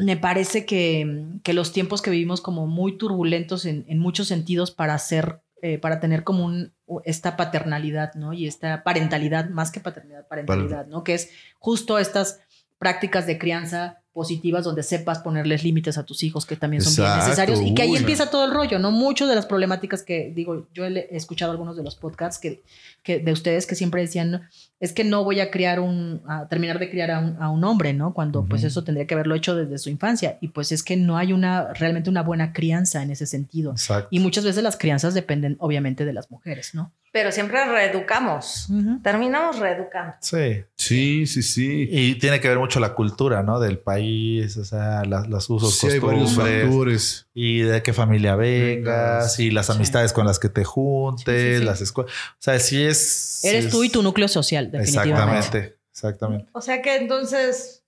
me 0.00 0.16
parece 0.16 0.64
que, 0.66 1.26
que 1.42 1.52
los 1.52 1.72
tiempos 1.72 2.00
que 2.02 2.10
vivimos 2.10 2.40
como 2.40 2.66
muy 2.66 2.96
turbulentos 2.96 3.66
en, 3.66 3.84
en 3.88 3.98
muchos 3.98 4.28
sentidos 4.28 4.70
para 4.70 4.94
hacer, 4.94 5.40
eh, 5.62 5.78
para 5.78 6.00
tener 6.00 6.22
como 6.22 6.44
un, 6.44 6.72
esta 7.04 7.36
paternalidad, 7.36 8.14
¿no? 8.14 8.32
Y 8.32 8.46
esta 8.46 8.84
parentalidad, 8.84 9.48
más 9.50 9.70
que 9.72 9.80
paternidad, 9.80 10.28
parentalidad, 10.28 10.86
¿no? 10.86 11.02
Que 11.02 11.14
es 11.14 11.30
justo 11.58 11.98
estas 11.98 12.40
prácticas 12.78 13.26
de 13.26 13.38
crianza 13.38 14.00
positivas 14.12 14.62
donde 14.62 14.84
sepas 14.84 15.18
ponerles 15.18 15.64
límites 15.64 15.98
a 15.98 16.04
tus 16.04 16.22
hijos 16.22 16.46
que 16.46 16.54
también 16.54 16.82
son 16.82 16.94
bien 17.04 17.18
necesarios 17.18 17.60
y 17.60 17.74
que 17.74 17.82
ahí 17.82 17.96
empieza 17.96 18.30
todo 18.30 18.44
el 18.44 18.52
rollo, 18.52 18.78
¿no? 18.78 18.92
Muchas 18.92 19.28
de 19.28 19.34
las 19.34 19.44
problemáticas 19.44 20.04
que 20.04 20.32
digo, 20.32 20.68
yo 20.72 20.84
he 20.84 21.08
he 21.10 21.16
escuchado 21.16 21.50
algunos 21.50 21.76
de 21.76 21.82
los 21.82 21.96
podcasts 21.96 22.40
que, 22.40 22.62
que 23.02 23.18
de 23.18 23.32
ustedes 23.32 23.66
que 23.66 23.74
siempre 23.74 24.02
decían, 24.02 24.48
es 24.80 24.92
que 24.92 25.04
no 25.04 25.24
voy 25.24 25.40
a 25.40 25.50
criar 25.50 25.80
un, 25.80 26.20
a 26.28 26.46
terminar 26.48 26.78
de 26.78 26.90
criar 26.90 27.10
a 27.10 27.18
un, 27.20 27.36
a 27.40 27.48
un 27.50 27.64
hombre, 27.64 27.92
¿no? 27.94 28.12
Cuando 28.12 28.44
pues 28.44 28.64
eso 28.64 28.84
tendría 28.84 29.06
que 29.06 29.14
haberlo 29.14 29.34
hecho 29.34 29.54
desde 29.56 29.78
su 29.78 29.88
infancia 29.88 30.36
y 30.40 30.48
pues 30.48 30.72
es 30.72 30.82
que 30.82 30.96
no 30.96 31.16
hay 31.16 31.32
una, 31.32 31.72
realmente 31.74 32.10
una 32.10 32.22
buena 32.22 32.52
crianza 32.52 33.02
en 33.02 33.10
ese 33.10 33.26
sentido. 33.26 33.70
Exacto. 33.72 34.08
Y 34.10 34.18
muchas 34.20 34.44
veces 34.44 34.62
las 34.62 34.76
crianzas 34.76 35.14
dependen 35.14 35.56
obviamente 35.60 36.04
de 36.04 36.12
las 36.12 36.30
mujeres, 36.30 36.74
¿no? 36.74 36.92
Pero 37.12 37.30
siempre 37.30 37.64
reeducamos. 37.64 38.66
Terminamos 39.04 39.60
reeducando. 39.60 40.16
Sí. 40.20 40.64
Sí, 40.76 41.26
sí, 41.28 41.42
sí. 41.44 41.88
Y 41.90 42.16
tiene 42.16 42.40
que 42.40 42.48
ver 42.48 42.58
mucho 42.58 42.80
la 42.80 42.94
cultura, 42.94 43.44
¿no? 43.44 43.60
Del 43.60 43.78
país, 43.78 44.56
o 44.56 44.64
sea, 44.64 45.04
la- 45.04 45.24
los 45.28 45.48
usos, 45.48 45.78
Sí, 45.78 45.86
hay 45.86 45.98
varios 46.00 46.24
costumbres. 46.24 46.62
factores. 46.64 47.26
Y 47.32 47.60
de 47.60 47.82
qué 47.84 47.92
familia 47.92 48.34
vengas, 48.34 49.38
y 49.38 49.50
las 49.50 49.66
Sí. 49.66 49.72
amistades 49.72 50.12
con 50.12 50.26
las 50.26 50.38
que 50.40 50.48
te 50.48 50.64
juntes, 50.64 51.24
Sí, 51.42 51.52
sí, 51.54 51.58
sí. 51.60 51.64
las 51.64 51.80
escuelas. 51.80 52.12
O 52.12 52.36
sea, 52.40 52.58
sí 52.58 52.82
es. 52.82 52.98
sí 53.40 53.48
Eres 53.48 53.66
es- 53.66 53.70
tú 53.70 53.84
y 53.84 53.88
tu 53.90 54.02
núcleo 54.02 54.26
social, 54.28 54.63
definitivamente. 54.66 55.58
Exactamente, 55.58 55.78
exactamente. 55.90 56.50
O 56.52 56.60
sea 56.60 56.82
que 56.82 56.96
entonces, 56.96 57.84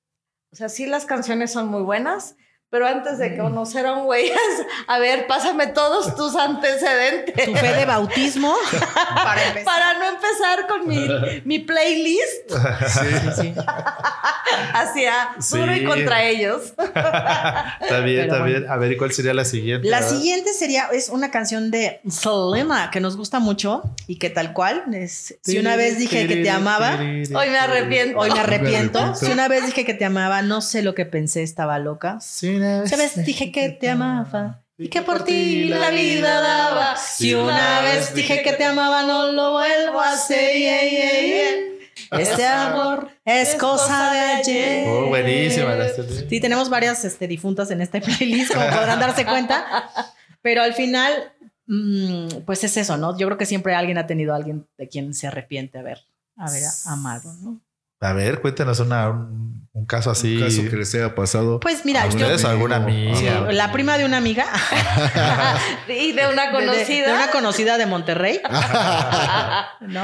o 0.52 0.56
sea, 0.56 0.68
sí 0.68 0.86
las 0.86 1.06
canciones 1.06 1.52
son 1.52 1.68
muy 1.68 1.82
buenas, 1.82 2.36
pero 2.68 2.86
antes 2.86 3.18
de 3.18 3.36
conocer 3.36 3.86
a 3.86 3.92
un 3.94 4.04
güey, 4.06 4.30
a 4.88 4.98
ver, 4.98 5.26
pásame 5.26 5.68
todos 5.68 6.14
tus 6.16 6.34
antecedentes. 6.36 7.46
Tu 7.46 7.54
fe 7.54 7.72
de 7.74 7.84
bautismo 7.84 8.54
para 9.14 9.46
empezar. 9.48 9.64
Para 9.64 9.94
no 9.98 10.04
empezar 10.08 10.66
con 10.66 10.86
mi, 10.88 11.08
mi 11.44 11.58
playlist 11.60 12.50
Sí, 12.50 13.42
sí. 13.42 13.54
hacia 14.72 15.12
duro 15.50 15.74
y 15.74 15.84
contra 15.84 16.22
ellos. 16.24 16.72
está 16.76 18.00
bien, 18.04 18.20
está 18.24 18.42
bien. 18.42 18.66
A 18.68 18.76
ver, 18.76 18.92
¿y 18.92 18.96
cuál 18.96 19.12
sería 19.12 19.34
la 19.34 19.44
siguiente? 19.44 19.88
La 19.88 20.02
siguiente 20.02 20.52
sería, 20.52 20.88
es 20.92 21.08
una 21.08 21.30
canción 21.30 21.70
de 21.70 22.00
Selena 22.08 22.90
que 22.90 23.00
nos 23.00 23.16
gusta 23.16 23.38
mucho 23.38 23.82
y 24.06 24.18
que 24.18 24.30
tal 24.30 24.52
cual 24.52 24.84
es, 24.92 25.36
si 25.42 25.58
una 25.58 25.76
vez 25.76 25.98
dije 25.98 26.26
que 26.26 26.36
te 26.36 26.50
amaba, 26.50 26.96
Hoy 26.98 27.50
me 27.50 27.58
arrepiento. 27.58 28.18
hoy 28.18 28.30
me 28.30 28.40
arrepiento. 28.40 29.14
Si 29.14 29.26
una 29.30 29.48
vez 29.48 29.64
dije 29.66 29.84
que 29.84 29.94
te 29.94 30.04
amaba, 30.04 30.42
no 30.42 30.60
sé 30.60 30.82
lo 30.82 30.94
que 30.94 31.06
pensé, 31.06 31.42
estaba 31.42 31.78
loca. 31.78 32.18
Sí, 32.20 32.56
una 32.66 32.80
vez 32.82 32.90
Si 32.90 32.94
una 32.94 33.04
vez 33.04 33.24
dije 33.24 33.52
que 33.52 33.68
te 33.70 33.88
amaba 33.88 34.62
y 34.78 34.88
que 34.88 35.02
por 35.02 35.24
ti 35.24 35.64
la 35.68 35.90
vida 35.90 36.40
daba. 36.40 36.96
Si 36.96 37.34
una 37.34 37.80
vez 37.80 38.14
dije 38.14 38.42
que 38.42 38.52
te 38.52 38.64
amaba, 38.64 39.02
no 39.04 39.32
lo 39.32 39.52
vuelvo 39.52 40.00
a 40.00 40.12
hacer. 40.12 40.54
yeah, 40.54 40.82
yeah, 40.82 41.20
yeah. 41.22 42.20
Este 42.20 42.46
amor 42.46 43.10
es 43.24 43.54
cosa 43.54 44.12
de 44.12 44.18
ayer. 44.18 44.88
Oh, 44.88 45.06
buenísima. 45.08 45.74
Sí, 46.28 46.40
tenemos 46.40 46.68
varias 46.68 47.04
este, 47.04 47.26
difuntas 47.26 47.70
en 47.70 47.80
este 47.80 48.00
playlist, 48.02 48.52
como 48.52 48.66
podrán 48.66 49.00
darse 49.00 49.24
cuenta. 49.24 49.90
Pero 50.42 50.62
al 50.62 50.74
final, 50.74 51.32
mm, 51.66 52.42
pues 52.44 52.62
es 52.62 52.76
eso, 52.76 52.98
¿no? 52.98 53.16
Yo 53.16 53.26
creo 53.28 53.38
que 53.38 53.46
siempre 53.46 53.74
alguien 53.74 53.96
ha 53.96 54.06
tenido 54.06 54.34
a 54.34 54.36
alguien 54.36 54.68
de 54.76 54.88
quien 54.88 55.14
se 55.14 55.26
arrepiente 55.26 55.78
haber, 55.78 56.00
haber 56.36 56.62
amado, 56.84 57.32
¿no? 57.40 57.60
A 58.00 58.12
ver, 58.12 58.40
cuéntanos 58.40 58.78
una, 58.80 59.08
un, 59.10 59.68
un 59.72 59.86
caso 59.86 60.10
así. 60.10 60.36
Un 60.36 60.42
caso 60.44 60.62
que 60.70 60.76
les 60.76 60.94
haya 60.94 61.14
pasado. 61.14 61.60
Pues 61.60 61.84
mira, 61.84 62.02
¿A 62.02 62.08
yo- 62.08 62.48
alguna 62.48 62.76
sí, 62.76 62.82
amiga? 62.82 63.52
la 63.52 63.72
prima 63.72 63.96
de 63.98 64.04
una 64.04 64.18
amiga, 64.18 64.46
Y 65.88 66.12
de 66.12 66.26
una 66.30 66.50
de- 66.50 66.58
de- 66.58 66.66
conocida. 66.66 67.06
de 67.08 67.12
una 67.14 67.30
conocida 67.30 67.78
de 67.78 67.86
Monterrey, 67.86 68.40
¿no? 69.80 70.02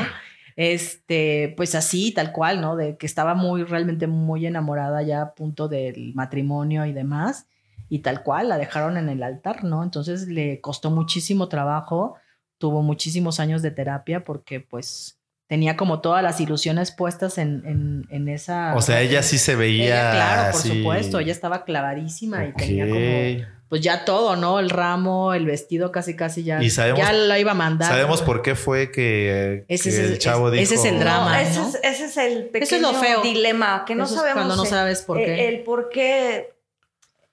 Este, 0.57 1.55
pues 1.57 1.75
así, 1.75 2.13
tal 2.13 2.33
cual, 2.33 2.61
¿no? 2.61 2.77
De 2.77 2.97
que 2.99 3.07
estaba 3.07 3.35
muy, 3.35 3.65
realmente 3.65 4.07
muy 4.07 4.47
enamorada 4.47 5.03
ya 5.03 5.23
a 5.23 5.35
punto 5.35 5.69
del 5.69 6.13
matrimonio 6.15 6.85
y 6.87 6.93
demás. 6.93 7.47
Y 7.89 7.99
tal 8.01 8.23
cual, 8.23 8.49
la 8.49 8.57
dejaron 8.59 8.97
en 8.97 9.09
el 9.11 9.23
altar, 9.23 9.65
¿no? 9.65 9.83
Entonces 9.83 10.27
le 10.29 10.61
costó 10.63 10.91
muchísimo 10.91 11.49
trabajo, 11.49 12.17
tuvo 12.59 12.83
muchísimos 12.83 13.39
años 13.41 13.61
de 13.61 13.71
terapia 13.71 14.25
porque 14.25 14.61
pues 14.61 15.19
tenía 15.53 15.77
como 15.77 16.01
todas 16.01 16.23
las 16.23 16.41
ilusiones 16.41 16.93
puestas 16.93 17.37
en, 17.37 17.63
en, 17.67 18.07
en 18.09 18.27
esa... 18.31 18.75
O 18.75 18.81
sea, 18.81 19.03
ella 19.03 19.23
sí 19.23 19.37
se 19.37 19.55
veía. 19.55 19.85
Ella, 19.85 20.11
claro, 20.13 20.53
por 20.53 20.63
supuesto, 20.63 21.19
ella 21.19 21.31
estaba 21.33 21.67
clavadísima 21.67 22.47
y 22.47 22.53
tenía 22.55 22.89
como 22.89 23.53
pues 23.69 23.83
ya 23.83 24.07
todo, 24.07 24.35
¿no? 24.37 24.59
El 24.61 24.71
ramo, 24.71 25.35
el 25.35 25.45
vestido, 25.45 25.93
casi, 25.93 26.17
casi 26.17 26.43
ya, 26.43 26.63
Y 26.63 26.71
sabemos- 26.71 27.01
ya 27.01 27.13
la 27.13 27.39
iba 27.39 27.51
a 27.51 27.55
mandar. 27.55 27.91
Sabemos 27.91 28.23
por 28.23 28.41
qué 28.41 28.55
fue 28.55 28.91
que, 28.91 29.67
Ese 29.69 29.83
que 29.85 29.89
es 29.91 29.99
el- 29.99 30.13
el 30.13 30.19
chavo 30.19 30.49
ese- 30.49 30.57
dijo. 30.61 30.65
ese 30.65 30.75
es 30.75 30.85
el 30.95 30.99
drama. 30.99 31.35
No, 31.35 31.47
ese, 31.51 31.59
¿no? 31.61 31.69
es, 31.69 31.79
ese 31.83 32.05
es 32.07 32.17
el 32.17 32.45
pequeño 32.45 32.65
Eso 32.65 32.77
es 32.77 32.83
lo 32.83 32.95
feo. 32.95 33.21
dilema, 33.23 33.85
que 33.87 33.95
no 33.95 34.05
Eso 34.05 34.15
es 34.15 34.21
sabemos. 34.21 34.37
cuando 34.47 34.57
no 34.57 34.65
sabes 34.65 35.03
por 35.03 35.19
qué. 35.19 35.49
El, 35.49 35.61
por 35.65 35.91
qué. 35.91 36.49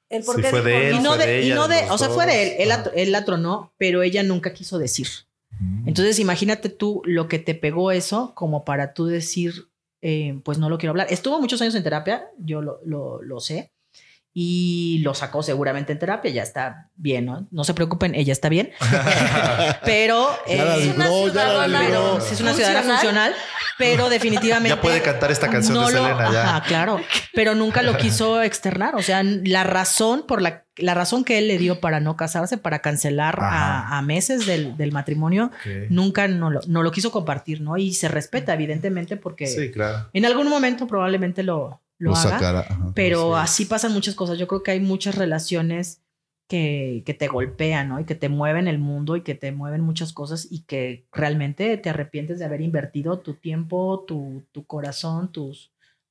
El 0.09 0.23
por 0.25 0.41
qué 0.41 0.49
fue 0.49 0.61
de 0.61 0.89
él, 0.89 0.95
y 0.95 0.99
no. 0.99 1.13
fue 1.15 1.25
de, 1.25 1.31
de 1.31 1.41
y 1.41 1.45
ella, 1.45 1.55
no 1.55 1.67
de 1.69 1.89
o 1.89 1.97
sea, 1.97 2.09
fue 2.09 2.25
de 2.25 2.63
él, 2.63 2.67
la, 2.67 2.83
él 2.95 3.11
la 3.13 3.23
tronó, 3.23 3.71
pero 3.77 4.01
ella 4.01 4.23
nunca 4.23 4.51
quiso 4.51 4.77
decir. 4.77 5.07
Entonces, 5.85 6.19
imagínate 6.19 6.69
tú 6.69 7.01
lo 7.05 7.27
que 7.27 7.39
te 7.39 7.55
pegó 7.55 7.91
eso 7.91 8.33
como 8.35 8.63
para 8.65 8.93
tú 8.93 9.05
decir, 9.07 9.53
eh, 10.01 10.39
pues 10.45 10.57
no 10.57 10.69
lo 10.69 10.77
quiero 10.77 10.91
hablar. 10.91 11.07
Estuvo 11.09 11.39
muchos 11.41 11.61
años 11.61 11.75
en 11.75 11.83
terapia, 11.83 12.23
yo 12.37 12.61
lo, 12.61 12.79
lo- 12.85 13.21
lo 13.21 13.39
sé, 13.39 13.71
y 14.33 14.99
lo 15.03 15.13
sacó 15.15 15.41
seguramente 15.43 15.91
en 15.91 15.99
terapia, 15.99 16.31
ya 16.31 16.43
está 16.43 16.89
bien, 16.95 17.25
¿no? 17.25 17.47
No 17.51 17.63
se 17.63 17.73
preocupen, 17.73 18.13
ella 18.15 18.31
está 18.31 18.47
bien. 18.47 18.71
pero 19.85 20.29
Ya 20.47 20.53
eh, 20.53 20.57
ya 20.87 20.93
la 20.97 21.07
ciudadana, 21.07 21.79
pero 21.85 22.17
es 22.19 22.39
una 22.41 22.53
ciudadana 22.53 22.93
funcional, 22.93 23.33
pero 23.77 24.09
definitivamente. 24.09 24.75
Ya 24.75 24.81
puede 24.81 25.01
cantar 25.01 25.31
esta 25.31 25.49
canción 25.49 25.73
no 25.75 25.87
de 25.87 25.93
lo- 25.93 26.03
Selena, 26.03 26.31
ya. 26.31 26.43
Ajá, 26.57 26.63
claro. 26.67 27.01
Pero 27.33 27.55
nunca 27.55 27.81
lo 27.81 27.97
quiso 27.97 28.41
externar. 28.41 28.95
O 28.95 29.01
sea, 29.01 29.23
la 29.23 29.63
razón 29.63 30.25
por 30.27 30.41
la, 30.41 30.65
la 30.81 30.93
razón 30.93 31.23
que 31.23 31.37
él 31.37 31.47
le 31.47 31.57
dio 31.57 31.79
para 31.79 31.99
no 31.99 32.15
casarse, 32.17 32.57
para 32.57 32.79
cancelar 32.79 33.37
a, 33.41 34.01
meses 34.01 34.45
del, 34.45 34.75
del 34.77 34.91
matrimonio, 34.91 35.51
nunca 35.89 36.27
no 36.27 36.49
lo, 36.49 36.61
no 36.67 36.83
lo 36.83 36.91
quiso 36.91 37.11
compartir, 37.11 37.61
¿no? 37.61 37.77
Y 37.77 37.93
se 37.93 38.07
respeta, 38.07 38.53
evidentemente, 38.53 39.17
porque 39.17 39.47
Sí, 39.47 39.71
claro. 39.71 40.07
en 40.13 40.25
algún 40.25 40.47
momento 40.49 40.87
probablemente 40.87 41.43
lo, 41.43 41.79
lo 41.97 42.11
Lo 42.11 42.15
haga. 42.15 42.29
sacará. 42.31 42.59
ajá. 42.61 42.91
Pero 42.95 43.33
Sí. 43.35 43.41
así 43.43 43.65
pasan 43.65 43.93
muchas 43.93 44.15
cosas. 44.15 44.37
Yo 44.37 44.47
creo 44.47 44.63
que 44.63 44.71
hay 44.71 44.79
muchas 44.79 45.15
relaciones 45.15 46.01
que, 46.47 47.03
que 47.05 47.13
te 47.13 47.27
golpean, 47.27 47.89
¿no? 47.89 47.99
Y 47.99 48.05
que 48.05 48.15
te 48.15 48.27
mueven 48.27 48.67
el 48.67 48.79
mundo 48.79 49.15
y 49.15 49.21
que 49.21 49.35
te 49.35 49.51
mueven 49.51 49.81
muchas 49.81 50.13
cosas 50.13 50.47
y 50.49 50.61
que 50.61 51.05
realmente 51.11 51.77
te 51.77 51.89
arrepientes 51.91 52.39
de 52.39 52.45
haber 52.45 52.61
invertido 52.61 53.19
tu 53.19 53.35
tiempo, 53.35 54.03
tu, 54.07 54.43
tu 54.51 54.65
corazón, 54.65 55.31
tus 55.31 55.69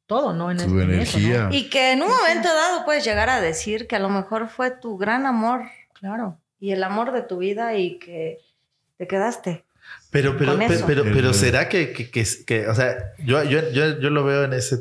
todo, 0.09 0.33
¿no? 0.33 0.51
En, 0.51 0.57
Tu 0.57 0.81
en 0.81 0.91
eso, 1.01 1.19
¿no? 1.21 1.25
energía. 1.29 1.49
Y 1.53 1.71
que 1.71 1.93
en 1.93 2.03
un 2.03 2.09
momento 2.09 2.49
dado 2.53 2.85
puedes 2.85 3.05
llegar 3.05 3.29
a 3.31 3.41
decir 3.41 3.87
que 3.87 3.95
a 3.95 4.01
lo 4.01 4.09
mejor 4.09 4.49
fue 4.49 4.73
tu 4.73 4.99
gran 4.99 5.27
amor 5.27 5.61
Claro. 5.93 6.37
y 6.59 6.73
el 6.73 6.83
amor 6.83 7.13
de 7.13 7.23
tu 7.23 7.39
vida 7.39 7.75
y 7.77 7.99
que 8.01 8.39
te 8.97 9.07
quedaste. 9.07 9.65
Pero, 10.11 10.37
pero, 10.37 10.53
Con 10.53 10.59
pero, 10.61 10.75
eso. 10.75 10.85
pero, 10.87 11.03
pero 11.05 11.33
será 11.35 11.69
que, 11.69 11.93
que, 11.93 12.11
que, 12.11 12.27
que- 12.47 12.67
o 12.69 12.75
sea, 12.75 12.97
yo, 13.19 13.43
yo, 13.45 13.71
yo, 13.71 14.01
yo 14.01 14.11
lo 14.11 14.25
veo 14.25 14.45
en 14.45 14.55
ese, 14.55 14.81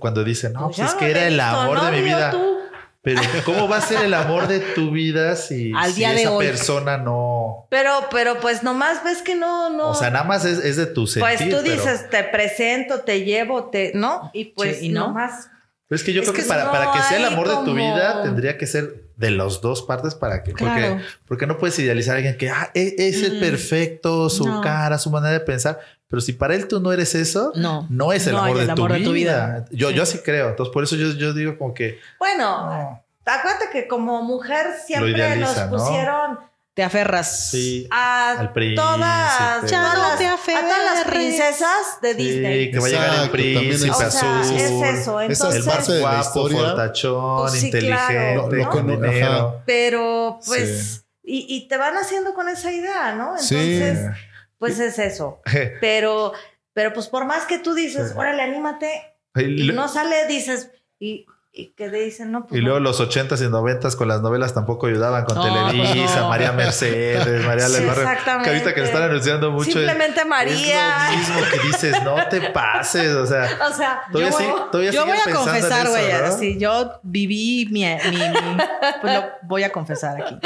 cuando 0.00 0.22
dicen, 0.24 0.52
no, 0.52 0.66
Pues 0.66 0.76
pues 0.78 0.88
es 0.90 0.94
que 0.96 1.04
no 1.06 1.10
era 1.10 1.26
el 1.28 1.40
amor 1.40 1.80
de 1.84 1.90
mi 1.92 2.02
vida. 2.02 2.30
tú. 2.30 2.58
Pero, 3.04 3.20
¿cómo 3.44 3.68
va 3.68 3.76
a 3.76 3.80
ser 3.82 4.02
el 4.02 4.14
amor 4.14 4.48
de 4.48 4.58
tu 4.60 4.90
vida 4.90 5.36
si, 5.36 5.72
Al 5.76 5.90
si 5.92 5.96
día 6.00 6.12
de 6.12 6.22
esa 6.22 6.32
hoy. 6.32 6.46
persona 6.46 6.96
no. 6.96 7.66
Pero, 7.70 7.90
pero 8.10 8.40
pues 8.40 8.62
nomás 8.62 9.04
ves 9.04 9.20
que 9.22 9.34
no, 9.36 9.68
no. 9.70 9.90
O 9.90 9.94
sea, 9.94 10.10
nada 10.10 10.24
más 10.24 10.44
es, 10.46 10.58
es 10.64 10.76
de 10.76 10.86
tu 10.86 11.06
sentir. 11.06 11.20
pues 11.38 11.38
tú 11.50 11.58
pero- 11.62 11.76
dices, 11.76 12.08
te 12.08 12.24
presento, 12.24 13.00
te 13.02 13.22
llevo, 13.22 13.68
te, 13.70 13.92
¿no? 13.94 14.30
Y 14.32 14.46
pues 14.46 14.78
Sí, 14.78 14.86
y 14.86 14.88
no. 14.88 15.08
nomás. 15.08 15.50
Pero 15.86 15.96
es 15.96 16.02
que 16.02 16.14
yo 16.14 16.22
Es 16.22 16.28
creo 16.28 16.34
que, 16.36 16.42
que 16.42 16.48
para, 16.48 16.64
no 16.64 16.70
para 16.72 16.92
que 16.92 17.02
sea 17.02 17.18
el 17.18 17.26
amor 17.26 17.46
de 17.46 17.56
tu 17.64 17.74
vida 17.74 18.22
tendría 18.22 18.56
que 18.56 18.66
ser 18.66 19.03
de 19.16 19.30
las 19.30 19.60
dos 19.60 19.82
partes 19.82 20.14
para 20.14 20.42
que. 20.42 20.50
Porque, 20.52 20.64
Claro. 20.64 21.00
porque 21.26 21.46
no 21.46 21.56
puedes 21.58 21.78
idealizar 21.78 22.14
a 22.14 22.16
alguien 22.16 22.36
que 22.36 22.50
ah, 22.50 22.70
e- 22.74 22.94
es 22.98 23.22
el 23.22 23.36
Mm. 23.36 23.40
perfecto, 23.40 24.28
su 24.30 24.46
No. 24.46 24.60
cara, 24.60 24.98
su 24.98 25.10
manera 25.10 25.32
de 25.32 25.40
pensar. 25.40 25.78
Pero 26.08 26.20
si 26.20 26.32
para 26.32 26.54
él 26.54 26.68
tú 26.68 26.80
no 26.80 26.92
eres 26.92 27.14
eso, 27.14 27.52
No. 27.56 27.86
no 27.90 28.12
es 28.12 28.26
el, 28.26 28.34
No 28.34 28.42
amor, 28.44 28.56
de, 28.58 28.64
el 28.64 28.74
tu 28.74 28.86
de 28.88 28.94
vida. 28.98 29.04
tu 29.06 29.12
vida. 29.12 29.64
Yo, 29.70 29.88
Sí. 29.90 29.94
yo 29.94 30.02
así 30.02 30.18
creo. 30.18 30.50
Entonces, 30.50 30.72
por 30.72 30.84
eso 30.84 30.96
yo, 30.96 31.12
yo 31.12 31.32
digo 31.32 31.56
como 31.58 31.74
que. 31.74 31.98
Bueno, 32.18 32.66
no. 32.66 33.04
acuérdate 33.24 33.66
que 33.72 33.86
como 33.88 34.22
mujer 34.22 34.66
siempre 34.86 35.36
nos 35.36 35.56
¿no? 35.56 35.70
pusieron 35.70 36.38
Te 36.74 36.82
aferras. 36.82 37.50
Sí. 37.50 37.86
a 37.90 38.32
Al 38.32 38.52
príncipe. 38.52 38.82
todas, 38.82 39.62
Ya 39.70 39.78
todas 39.80 39.94
no 39.94 40.02
las- 40.08 40.18
te 40.18 40.26
a 40.26 40.36
todas 40.60 40.84
las 40.84 41.04
princesas 41.04 42.00
de 42.02 42.14
Sí, 42.14 42.16
Disney. 42.22 42.70
que 42.72 42.78
va 42.80 42.86
a 42.86 42.88
llegar 42.90 43.22
el 43.24 43.30
príncipe 43.30 43.90
O 43.90 43.94
sea, 43.94 44.06
azul. 44.08 44.40
es 44.56 44.72
eso. 45.00 45.20
Esa 45.20 45.48
es 45.48 45.54
Entonces, 45.54 45.64
parte 45.66 45.92
de 45.92 46.00
la 46.00 46.10
guapo, 46.10 46.20
historia. 46.40 46.58
fortachón, 46.58 47.40
Pues 47.42 47.52
sí, 47.52 47.66
inteligente, 47.66 48.46
claro, 48.56 48.70
con 48.70 48.86
no- 48.88 48.92
dinero. 48.96 49.26
ajá. 49.26 49.62
pero 49.66 50.40
pues, 50.44 51.06
y, 51.22 51.46
y 51.48 51.68
te 51.68 51.76
van 51.76 51.96
haciendo 51.96 52.34
con 52.34 52.48
esa 52.48 52.72
idea, 52.72 53.14
¿no? 53.14 53.38
Sí. 53.38 53.54
Entonces, 53.56 54.16
pues 54.58 54.78
es 54.80 54.98
eso. 54.98 55.42
Pero, 55.80 56.32
pero 56.72 56.92
pues 56.92 57.06
por 57.06 57.24
más 57.24 57.44
que 57.44 57.58
tú 57.60 57.72
dices, 57.74 58.14
órale, 58.16 58.42
anímate, 58.42 59.14
Y, 59.36 59.70
no 59.72 59.86
sale, 59.88 60.26
dices, 60.26 60.70
y, 60.98 61.26
y 61.56 61.72
que 61.74 61.88
te 61.88 62.00
dicen, 62.00 62.32
no, 62.32 62.46
pues 62.46 62.58
y 62.60 62.62
luego 62.64 62.80
no. 62.80 62.84
los 62.84 62.98
ochentas 62.98 63.40
y 63.40 63.48
noventas 63.48 63.94
con 63.94 64.08
las 64.08 64.20
novelas 64.22 64.54
tampoco 64.54 64.88
ayudaban 64.88 65.24
con 65.24 65.36
No, 65.36 65.44
Televisa, 65.70 66.20
no. 66.22 66.28
María 66.28 66.50
Mercedes, 66.50 67.44
María 67.46 67.68
Sí, 67.68 67.72
del 67.74 67.86
Barrio. 67.86 68.02
exactamente. 68.02 68.44
Que 68.50 68.56
ahorita 68.56 68.74
que 68.74 68.80
le 68.80 68.86
están 68.88 69.02
anunciando 69.04 69.50
mucho. 69.52 69.68
es- 69.70 69.74
Simplemente 69.76 70.24
María. 70.24 71.10
Es 71.14 71.28
lo 71.28 71.34
mismo 71.36 71.50
que 71.52 71.66
dices, 71.68 72.02
no 72.02 72.16
te 72.28 72.40
pases. 72.50 73.14
O 73.14 73.24
sea, 73.26 73.48
O 73.70 73.72
sea, 73.72 74.02
todavía, 74.10 74.30
yo 74.32 74.36
sí, 74.38 74.44
voy- 74.44 74.60
todavía 74.72 74.90
Yo 74.90 75.06
voy 75.06 75.16
a 75.16 75.32
confesar, 75.32 75.88
güey. 75.88 76.12
¿no? 76.12 76.38
Sí, 76.38 76.58
yo 76.58 76.98
viví 77.04 77.68
mi, 77.70 77.84
mi- 77.84 78.18
mi- 78.18 78.56
pues 79.00 79.14
lo 79.14 79.24
voy 79.42 79.62
a 79.62 79.70
confesar 79.70 80.20
aquí. 80.22 80.36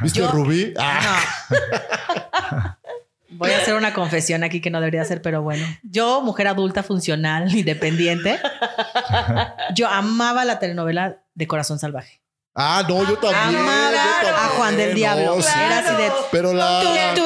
¿Viste 0.00 0.18
Yo- 0.18 0.28
Rubí? 0.32 0.74
Ah, 0.76 1.20
No. 1.50 1.58
Voy 3.38 3.50
a 3.52 3.58
hacer 3.58 3.74
una 3.74 3.94
confesión 3.94 4.42
aquí 4.44 4.60
que 4.60 4.70
no 4.70 4.80
debería 4.80 5.02
hacer, 5.02 5.22
pero 5.22 5.42
bueno. 5.42 5.64
Yo, 5.82 6.20
mujer 6.22 6.48
adulta, 6.48 6.82
funcional, 6.82 7.54
independiente, 7.56 8.38
yo 9.74 9.88
amaba 9.88 10.44
la 10.44 10.58
telenovela 10.58 11.22
de 11.34 11.46
Corazón 11.46 11.78
Salvaje. 11.78 12.20
ah, 12.54 12.82
no, 12.88 13.08
yo 13.08 13.16
también. 13.18 13.60
Amaba 13.62 13.90
yo 14.22 14.28
a 14.28 14.48
Juan 14.56 14.76
del 14.76 14.94
Diablo. 14.94 15.36
no, 15.36 15.42
sí. 15.42 15.48
Era 15.56 15.78
así 15.78 15.94
de... 16.02 16.10
Pero 16.32 16.52
la. 16.52 16.82
tu, 17.14 17.24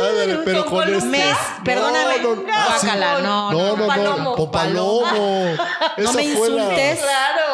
Ándale, 0.00 0.38
pero 0.44 0.66
con 0.66 0.88
este. 0.92 1.08
Mes, 1.08 1.36
perdóname. 1.64 2.18
No, 2.22 2.34
no, 2.36 2.42
ah, 2.52 2.76
sí. 2.80 2.86
No, 2.86 3.20
No, 3.20 3.52
no, 3.52 3.76
no. 3.76 3.86
Palomo. 3.86 4.36
Popalomo. 4.36 5.56
No 5.96 6.04
Esa 6.04 6.12
me 6.12 6.24
insultes. 6.24 7.00
claro. 7.00 7.40
No 7.48 7.49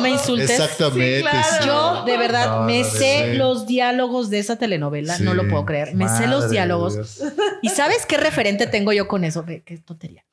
me 0.00 0.10
insultes. 0.10 0.50
Exactamente. 0.50 1.16
Sí, 1.18 1.22
claro. 1.22 1.46
sí. 1.60 1.66
Yo, 1.66 2.04
de 2.04 2.16
verdad, 2.16 2.46
No, 2.60 2.62
me 2.64 2.82
no, 2.82 2.88
sé 2.88 3.30
sí. 3.32 3.36
los 3.38 3.66
diálogos 3.66 4.30
de 4.30 4.38
esa 4.38 4.56
telenovela. 4.56 5.16
Sí. 5.16 5.22
No 5.24 5.34
lo 5.34 5.48
puedo 5.48 5.64
creer. 5.64 5.94
Me 5.94 6.08
sé 6.08 6.26
los 6.26 6.50
diálogos. 6.50 6.94
Dios. 6.94 7.22
¿Y 7.62 7.68
sabes 7.70 8.06
qué 8.06 8.16
referente 8.16 8.66
tengo 8.66 8.92
yo 8.92 9.08
con 9.08 9.24
eso? 9.24 9.44
Qué 9.44 9.78
tontería. 9.84 10.24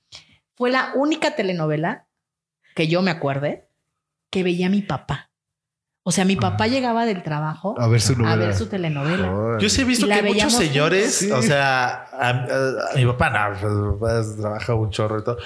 Fue 0.56 0.70
la 0.72 0.92
única 0.96 1.36
telenovela 1.36 2.06
que 2.76 2.88
yo 2.88 3.02
me 3.02 3.12
acuerde 3.12 3.68
que 4.30 4.44
veía 4.44 4.70
mi 4.70 4.82
papá. 4.82 5.30
O 6.04 6.12
sea, 6.14 6.24
mi 6.24 6.38
papá 6.38 6.68
llegaba 6.68 7.06
del 7.06 7.22
trabajo 7.22 7.76
A 7.78 7.88
ver 7.90 8.00
su 8.00 8.14
a 8.14 8.16
novela. 8.16 8.36
ver 8.38 8.56
su 8.56 8.68
telenovela. 8.68 9.58
Yo 9.60 9.68
sí 9.70 9.82
he 9.82 9.84
visto 9.84 10.08
que 10.08 10.24
muchos 10.24 10.54
señores, 10.54 11.30
o 11.34 11.42
sea, 11.42 12.06
a, 12.14 12.30
a- 12.30 12.92
a 12.94 12.96
mi 12.96 13.06
papá 13.06 13.30
no, 13.30 13.60
pues, 13.60 13.74
mi 13.74 14.00
papá 14.00 14.42
trabaja 14.42 14.74
un 14.74 14.90
chorro 14.90 15.20
y 15.20 15.24
todo, 15.26 15.38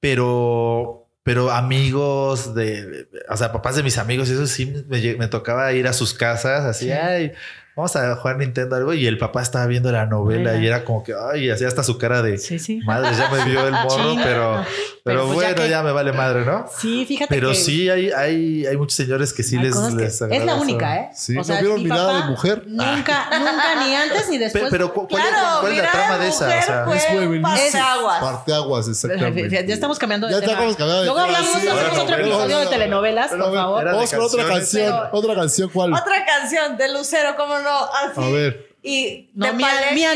pero, 0.00 1.07
pero 1.22 1.50
amigos 1.50 2.54
de, 2.54 3.08
o 3.28 3.36
sea, 3.36 3.52
papás 3.52 3.76
de 3.76 3.82
mis 3.82 3.98
amigos, 3.98 4.28
eso 4.30 4.46
sí 4.46 4.66
me, 4.88 5.14
me 5.16 5.28
tocaba 5.28 5.72
ir 5.72 5.86
a 5.86 5.92
sus 5.92 6.14
casas, 6.14 6.64
así, 6.64 6.86
Sí. 6.86 6.92
ay, 6.92 7.32
vamos 7.76 7.94
a 7.96 8.16
jugar 8.16 8.38
Nintendo 8.38 8.76
algo, 8.76 8.94
y 8.94 9.06
el 9.06 9.18
papá 9.18 9.42
estaba 9.42 9.66
viendo 9.66 9.92
la 9.92 10.06
novela 10.06 10.56
y 10.56 10.66
era 10.66 10.84
como 10.84 11.04
que, 11.04 11.12
ay, 11.32 11.50
hacía 11.50 11.68
hasta 11.68 11.82
su 11.82 11.98
cara 11.98 12.22
de, 12.22 12.38
Sí, 12.38 12.58
sí. 12.58 12.80
madre, 12.84 13.10
ya 13.16 13.28
me 13.30 13.44
vio 13.44 13.66
el 13.66 13.72
morro, 13.84 14.12
Chino. 14.14 14.64
Pero, 15.08 15.20
pero, 15.22 15.26
pues 15.34 15.38
ya 15.40 15.46
bueno, 15.54 15.62
que- 15.62 15.70
ya 15.70 15.82
me 15.82 15.92
vale 15.92 16.12
madre, 16.12 16.44
¿no? 16.44 16.66
Sí, 16.78 17.04
fíjate 17.06 17.34
Pero 17.34 17.48
que 17.50 17.54
sí 17.56 17.88
hay, 17.90 18.10
hay, 18.10 18.66
hay 18.66 18.76
muchos 18.76 18.94
señores 18.94 19.32
que 19.32 19.42
sí 19.42 19.56
hay 19.56 19.64
les, 19.64 19.74
cosas 19.74 19.94
que- 19.94 20.02
les 20.02 20.20
es 20.22 20.44
la 20.44 20.54
única, 20.56 20.96
¿eh? 20.96 21.10
Sí, 21.14 21.34
¿no 21.34 21.42
vieron 21.42 21.74
mi 21.76 21.84
Mirada 21.84 22.06
papá 22.12 22.20
de 22.24 22.30
Mujer? 22.30 22.62
Nunca, 22.66 23.28
nunca, 23.38 23.84
ni 23.84 23.94
antes 23.94 24.28
ni 24.28 24.38
después. 24.38 24.64
Pero, 24.70 24.92
¿cu- 24.92 25.08
¿cuál, 25.08 25.22
Claro, 25.22 25.60
cuál 25.60 25.72
es 25.72 25.78
la 25.82 25.90
trama 25.90 26.18
de 26.18 26.28
esa? 26.28 26.46
O 26.46 26.50
sea, 26.62 26.84
fue 26.84 26.96
Es 26.96 27.12
buenísimo. 27.12 27.48
parteaguas. 27.48 28.20
Parteaguas, 28.20 28.88
exactamente. 28.88 29.66
Ya 29.66 29.74
estamos 29.74 29.98
cambiando 29.98 30.26
de 30.26 30.34
Ya 30.34 30.40
tema. 30.40 30.52
estamos 30.52 30.76
cambiando 30.76 31.00
de 31.00 31.06
Luego 31.06 31.20
hablamos, 31.20 31.48
sí. 31.50 31.56
hacemos 31.56 31.74
Bueno, 31.74 31.88
otro 32.02 32.04
bueno, 32.16 32.24
episodio 32.28 32.58
de 32.58 32.66
telenovelas, 32.66 33.28
Pero, 33.30 33.44
por 33.44 33.54
favor. 33.54 33.84
Vamos 33.84 34.10
con 34.12 34.20
otra 34.24 34.46
canción. 34.46 34.94
Otra 35.12 35.34
canción, 35.34 35.70
¿cuál? 35.72 35.92
Otra 35.94 36.24
canción 36.26 36.76
de 36.76 36.92
Lucero, 36.92 37.34
¿cómo 37.36 37.58
no? 37.58 37.70
Así. 37.84 38.20
A 38.20 38.28
ver. 38.32 38.68
Y 38.82 39.30
No, 39.34 39.52
mía, 39.54 39.66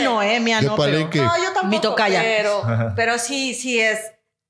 no, 0.03 0.23
eh, 0.23 0.39
mía 0.41 0.61
De 0.61 0.67
no. 0.67 0.77
pero-. 0.77 0.99
No, 1.01 1.11
yo 1.13 1.45
tampoco. 1.53 1.67
Mi 1.67 1.81
tocaya. 1.81 2.21
Pero, 2.23 2.63
pero 2.95 3.19
sí, 3.19 3.55
sí 3.55 3.81
es 3.81 3.99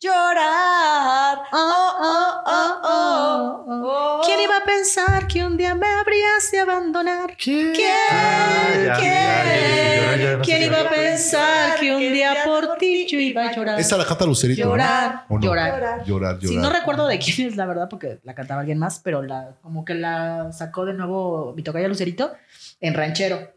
llorar. 0.02 1.38
Oh, 1.52 1.92
oh, 2.00 2.42
oh, 2.44 2.80
oh, 2.84 3.64
oh. 3.68 4.20
¿Quién 4.24 4.40
iba 4.40 4.56
a 4.56 4.64
pensar 4.64 5.26
que 5.28 5.44
un 5.44 5.56
día 5.56 5.74
me 5.76 5.86
habrías 5.86 6.50
de 6.50 6.58
abandonar? 6.60 7.36
¿Quién? 7.36 7.72
¿Quién? 7.72 7.88
Ah, 8.10 8.70
ya, 8.84 8.94
¿Quién? 8.96 9.12
ya, 9.12 10.16
ya, 10.24 10.36
no 10.38 10.42
¿Quién 10.42 10.62
iba 10.64 10.80
a 10.80 10.88
pensar 10.90 11.78
que 11.78 11.94
un 11.94 12.00
día 12.12 12.34
por 12.44 12.76
ti 12.78 13.06
yo 13.06 13.18
iba 13.18 13.46
a 13.48 13.54
llorar? 13.54 13.78
Esa 13.78 13.96
la 13.96 14.04
canta 14.04 14.26
Lucerito. 14.26 14.64
¿no? 14.64 14.70
Llorar, 14.72 15.24
¿O 15.28 15.34
no? 15.38 15.40
llorar. 15.40 15.72
Llorar. 15.74 16.04
Llorar. 16.04 16.38
Sí, 16.40 16.56
no 16.56 16.70
recuerdo 16.70 17.06
de 17.06 17.18
quién 17.18 17.48
es 17.48 17.56
la 17.56 17.66
verdad 17.66 17.88
porque 17.88 18.18
la 18.24 18.34
cantaba 18.34 18.60
alguien 18.60 18.78
más, 18.78 18.98
pero 18.98 19.22
la 19.22 19.54
como 19.62 19.84
que 19.84 19.94
la 19.94 20.50
sacó 20.52 20.84
de 20.84 20.94
nuevo 20.94 21.52
mi 21.56 21.62
tocaya 21.62 21.86
Lucerito 21.88 22.32
en 22.80 22.94
ranchero. 22.94 23.52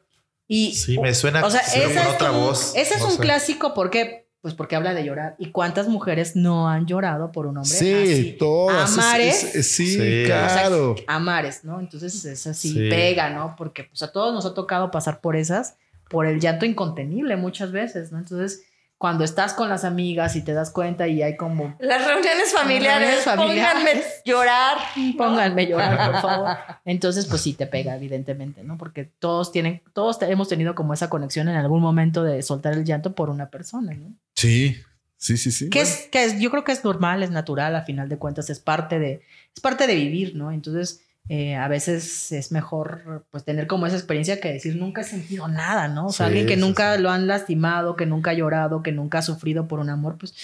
Y 0.48 0.76
Sí, 0.76 1.00
me 1.00 1.12
suena 1.16 1.44
o 1.44 1.50
sea, 1.50 1.62
esa 1.62 2.02
es 2.04 2.08
otra 2.14 2.28
como- 2.30 2.42
voz. 2.48 2.74
Ese 2.76 2.94
es 2.94 3.00
no 3.00 3.08
un 3.08 3.18
clásico 3.18 3.74
porque 3.74 4.25
pues 4.46 4.54
porque 4.54 4.76
habla 4.76 4.94
de 4.94 5.04
llorar. 5.04 5.34
¿Y 5.40 5.50
cuántas 5.50 5.88
mujeres 5.88 6.36
no 6.36 6.70
han 6.70 6.86
llorado 6.86 7.32
por 7.32 7.48
un 7.48 7.58
hombre 7.58 7.72
Sí, 7.72 7.92
así? 7.96 8.36
todas. 8.38 8.94
A 8.96 9.02
mares. 9.02 9.44
Es- 9.44 9.56
es- 9.56 9.72
sí, 9.72 9.88
Sí. 9.96 10.24
claro. 10.28 10.94
a 11.08 11.18
mares, 11.18 11.64
¿no? 11.64 11.80
Entonces 11.80 12.24
es 12.26 12.46
así, 12.46 12.70
Sí. 12.72 12.90
pega, 12.92 13.32
¿no? 13.32 13.56
Porque 13.58 13.86
pues 13.86 14.04
a 14.04 14.12
todos 14.12 14.36
nos 14.36 14.46
ha 14.46 14.54
tocado 14.54 14.92
pasar 14.92 15.20
por 15.20 15.36
esas, 15.36 15.78
por 16.12 16.28
el 16.28 16.40
llanto 16.40 16.64
incontenible 16.68 17.36
muchas 17.38 17.72
veces, 17.72 18.12
¿no? 18.12 18.20
Entonces, 18.20 18.62
cuando 18.98 19.24
estás 19.24 19.54
con 19.54 19.70
las 19.70 19.84
amigas 19.84 20.36
y 20.36 20.42
te 20.42 20.54
das 20.54 20.72
cuenta 20.72 21.08
y 21.08 21.22
hay 21.22 21.36
como, 21.36 21.76
Las 21.80 22.06
reuniones 22.08 22.54
familiares, 22.54 23.26
reuniones 23.26 23.26
familiares. 23.26 23.74
pónganme 23.76 24.04
llorar. 24.26 24.78
pónganme 25.18 25.68
llorar, 25.68 26.12
por 26.12 26.22
favor. 26.22 26.58
Entonces, 26.86 27.26
pues 27.26 27.42
sí 27.42 27.54
te 27.54 27.68
pega, 27.68 27.96
evidentemente, 27.96 28.64
¿no? 28.64 28.78
Porque 28.78 29.04
todos 29.04 29.52
tienen, 29.52 29.82
todos 29.94 30.22
hemos 30.22 30.48
tenido 30.48 30.76
como 30.76 30.94
esa 30.94 31.10
conexión 31.10 31.50
en 31.50 31.56
algún 31.56 31.82
momento 31.82 32.24
de 32.24 32.42
soltar 32.42 32.74
el 32.74 32.86
llanto 32.86 33.14
por 33.16 33.30
una 33.30 33.50
persona, 33.50 33.94
¿no? 33.94 34.14
Sí, 34.36 34.78
sí, 35.18 35.38
sí, 35.38 35.52
sí. 35.52 35.70
Que 35.70 35.82
es, 35.82 36.08
que 36.12 36.24
es, 36.24 36.40
yo 36.40 36.50
creo 36.50 36.64
que 36.64 36.72
es 36.72 36.84
normal, 36.84 37.22
es 37.22 37.32
natural, 37.32 37.76
a 37.76 37.82
final 37.82 38.08
de 38.08 38.18
cuentas, 38.18 38.50
es 38.50 38.60
parte 38.60 38.98
de, 38.98 39.22
es 39.54 39.62
parte 39.62 39.88
de 39.88 39.96
vivir, 39.96 40.36
¿no? 40.36 40.52
Entonces, 40.52 41.05
eh, 41.30 41.56
a 41.56 41.68
veces 41.68 42.32
es 42.32 42.52
mejor 42.52 43.26
pues 43.32 43.44
tener 43.44 43.66
como 43.68 43.88
esa 43.88 43.96
experiencia 43.96 44.40
que 44.40 44.54
decir 44.54 44.76
nunca 44.76 45.02
he 45.02 45.04
sentido 45.04 45.48
nada, 45.48 45.88
¿no? 45.88 46.08
O 46.08 46.12
sea, 46.12 46.26
Sí, 46.28 46.30
alguien 46.30 46.46
que 46.48 46.56
sí, 46.56 46.62
nunca 46.62 46.96
sí. 46.96 47.02
lo 47.02 47.10
han 47.10 47.28
lastimado, 47.28 47.96
que 47.96 48.06
nunca 48.06 48.32
ha 48.32 48.34
llorado, 48.36 48.84
que 48.84 48.92
nunca 48.92 49.20
ha 49.20 49.22
sufrido 49.24 49.68
por 49.68 49.80
un 49.80 49.90
amor, 49.90 50.18
pues, 50.20 50.36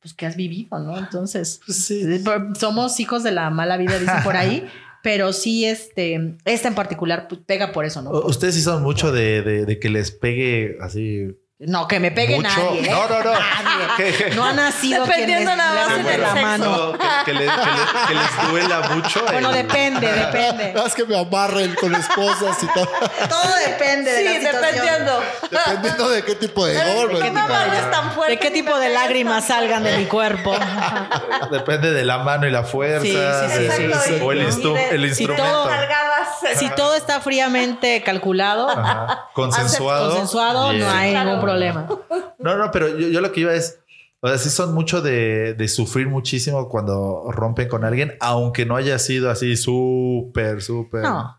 pues 0.00 0.12
que 0.12 0.26
has 0.26 0.36
vivido, 0.36 0.78
¿no? 0.80 0.98
Entonces, 0.98 1.60
eh, 1.90 2.22
somos 2.58 2.98
hijos 3.00 3.22
de 3.22 3.30
la 3.30 3.48
mala 3.50 3.76
vida, 3.76 3.98
dicen 3.98 4.22
por 4.24 4.36
ahí, 4.36 4.66
pero 5.04 5.32
sí, 5.32 5.64
este, 5.66 6.36
esta 6.44 6.68
en 6.68 6.74
particular 6.74 7.28
pues, 7.28 7.40
pega 7.46 7.70
por 7.72 7.84
eso, 7.84 8.02
¿no? 8.02 8.10
Ustedes 8.10 8.54
sí 8.56 8.60
son 8.62 8.82
mucho 8.82 9.12
de, 9.12 9.42
de- 9.42 9.66
de 9.66 9.78
que 9.78 9.88
les 9.90 10.10
pegue 10.10 10.78
así. 10.80 11.28
No, 11.66 11.88
que 11.88 11.98
me 12.00 12.10
pegue 12.10 12.36
mucho. 12.36 12.48
nadie. 12.48 12.86
¿eh? 12.86 12.90
No, 12.90 13.08
no, 13.08 13.22
no. 13.22 13.32
Nadie. 13.32 14.30
No 14.34 14.44
ha 14.44 14.52
nacido 14.52 15.04
quien 15.04 15.10
Dependiendo 15.20 15.50
les- 15.50 15.58
nada 15.58 15.86
más 15.88 16.04
de 16.04 16.18
la 16.18 16.34
mano. 16.34 16.64
No, 16.76 16.92
que, 16.92 17.06
que 17.26 17.32
les, 17.32 17.50
que 17.50 17.56
les- 17.70 18.06
que 18.08 18.14
les 18.14 18.50
duela 18.50 18.80
mucho. 18.90 19.24
Bueno, 19.32 19.50
el- 19.50 19.56
depende, 19.56 20.12
depende. 20.12 20.74
Haz 20.84 20.94
que 20.94 21.04
me 21.04 21.18
amarren 21.18 21.74
con 21.76 21.94
esposas 21.94 22.62
y 22.62 22.66
todo. 22.68 22.86
Todo 23.28 23.54
depende 23.66 24.12
de 24.12 24.18
Sí, 24.18 24.24
la 24.24 24.32
situación. 24.50 24.62
dependiendo. 24.74 25.22
Dependiendo 25.50 26.08
de 26.10 26.22
qué 26.24 26.34
tipo 26.34 26.66
de 26.66 26.94
golpe. 26.94 27.26
amarres 27.28 27.90
tan 27.90 28.12
fuerte. 28.12 28.32
De 28.32 28.38
qué 28.38 28.50
tipo 28.50 28.78
de 28.78 28.88
lágrimas 28.90 29.44
salgan 29.46 29.82
de 29.82 29.96
mi 29.96 30.04
cuerpo. 30.06 30.54
Depende 31.50 31.92
de 31.92 32.04
la 32.04 32.18
mano 32.18 32.46
y 32.46 32.50
la 32.50 32.62
fuerza. 32.64 33.02
Sí, 33.02 33.12
sí, 33.12 33.56
sí, 33.76 33.82
de- 33.86 33.94
sí, 33.94 34.00
sí. 34.06 34.20
O 34.22 34.32
el, 34.32 34.46
instru- 34.48 34.74
de- 34.74 34.94
el 34.94 35.04
instrumento. 35.06 35.42
todo 35.42 35.70
nalgadas. 35.70 36.28
Si 36.56 36.68
todo 36.70 36.94
está 36.94 37.20
fríamente 37.20 38.02
calculado, 38.02 38.68
Ajá. 38.68 39.28
Consensuado. 39.32 40.10
consensuado, 40.10 40.70
Bien. 40.70 40.80
no 40.84 40.90
hay 40.90 41.10
Claro. 41.10 41.24
ningún 41.26 41.40
problema. 41.40 41.53
No, 42.38 42.56
no, 42.56 42.70
pero 42.70 42.88
yo, 42.88 43.08
yo 43.08 43.20
lo 43.20 43.32
que 43.32 43.40
iba 43.40 43.54
es. 43.54 43.80
O 44.20 44.28
sea, 44.28 44.38
sí 44.38 44.48
son 44.48 44.72
mucho 44.72 45.02
de, 45.02 45.52
de 45.54 45.68
sufrir 45.68 46.08
muchísimo 46.08 46.68
cuando 46.70 47.30
rompen 47.30 47.68
con 47.68 47.84
alguien, 47.84 48.14
aunque 48.20 48.64
no 48.64 48.74
haya 48.76 48.98
sido 48.98 49.30
así 49.30 49.54
súper, 49.56 50.62
súper. 50.62 51.02
No. 51.02 51.36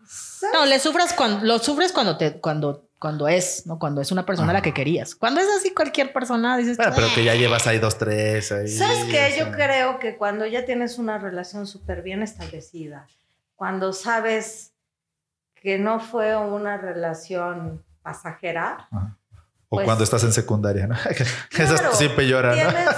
No, 0.53 0.66
le 0.68 0.78
sufras 0.80 1.13
cuando 1.13 1.43
lo 1.43 1.57
sufres 1.57 1.91
cuando 1.91 2.18
te 2.18 2.39
cuando 2.39 2.84
cuando 2.99 3.28
es, 3.28 3.66
¿no? 3.66 3.78
Cuando 3.80 4.01
es 4.01 4.11
una 4.11 4.26
persona 4.26 4.51
a 4.51 4.53
la 4.53 4.61
que 4.61 4.74
querías. 4.74 5.16
Cuando 5.16 5.41
es 5.41 5.47
así 5.57 5.74
cualquier 5.74 6.13
persona 6.13 6.55
dices, 6.57 6.78
Bueno, 6.78 6.91
pero 6.95 7.07
"Ah". 7.07 7.11
que 7.16 7.24
ya 7.24 7.34
llevas 7.36 7.66
ahí 7.68 7.80
dos, 7.80 7.97
tres. 7.97 8.51
Ahí, 8.51 8.68
¿Sabes 8.68 9.05
qué? 9.05 9.36
Yo 9.38 9.45
sea. 9.45 9.51
creo 9.51 9.99
que 9.99 10.16
cuando 10.16 10.45
ya 10.45 10.66
tienes 10.66 10.97
una 10.99 11.18
relación 11.18 11.66
súper 11.68 12.03
bien 12.03 12.22
establecida, 12.22 13.07
cuando 13.55 13.93
sabes 13.93 14.74
que 15.55 15.80
no 15.80 15.99
fue 15.99 16.36
una 16.38 16.78
relación 16.78 17.84
pasajera, 18.03 18.88
O 19.70 19.78
pues- 19.78 19.86
cuando 19.86 20.03
estás 20.03 20.24
en 20.24 20.34
secundaria, 20.34 20.88
¿no? 20.88 20.95
Claro, 21.49 21.76
Eso 21.76 21.93
siempre 21.93 22.28
llora, 22.28 22.49
¿no? 22.49 22.55
tienes, 22.55 22.95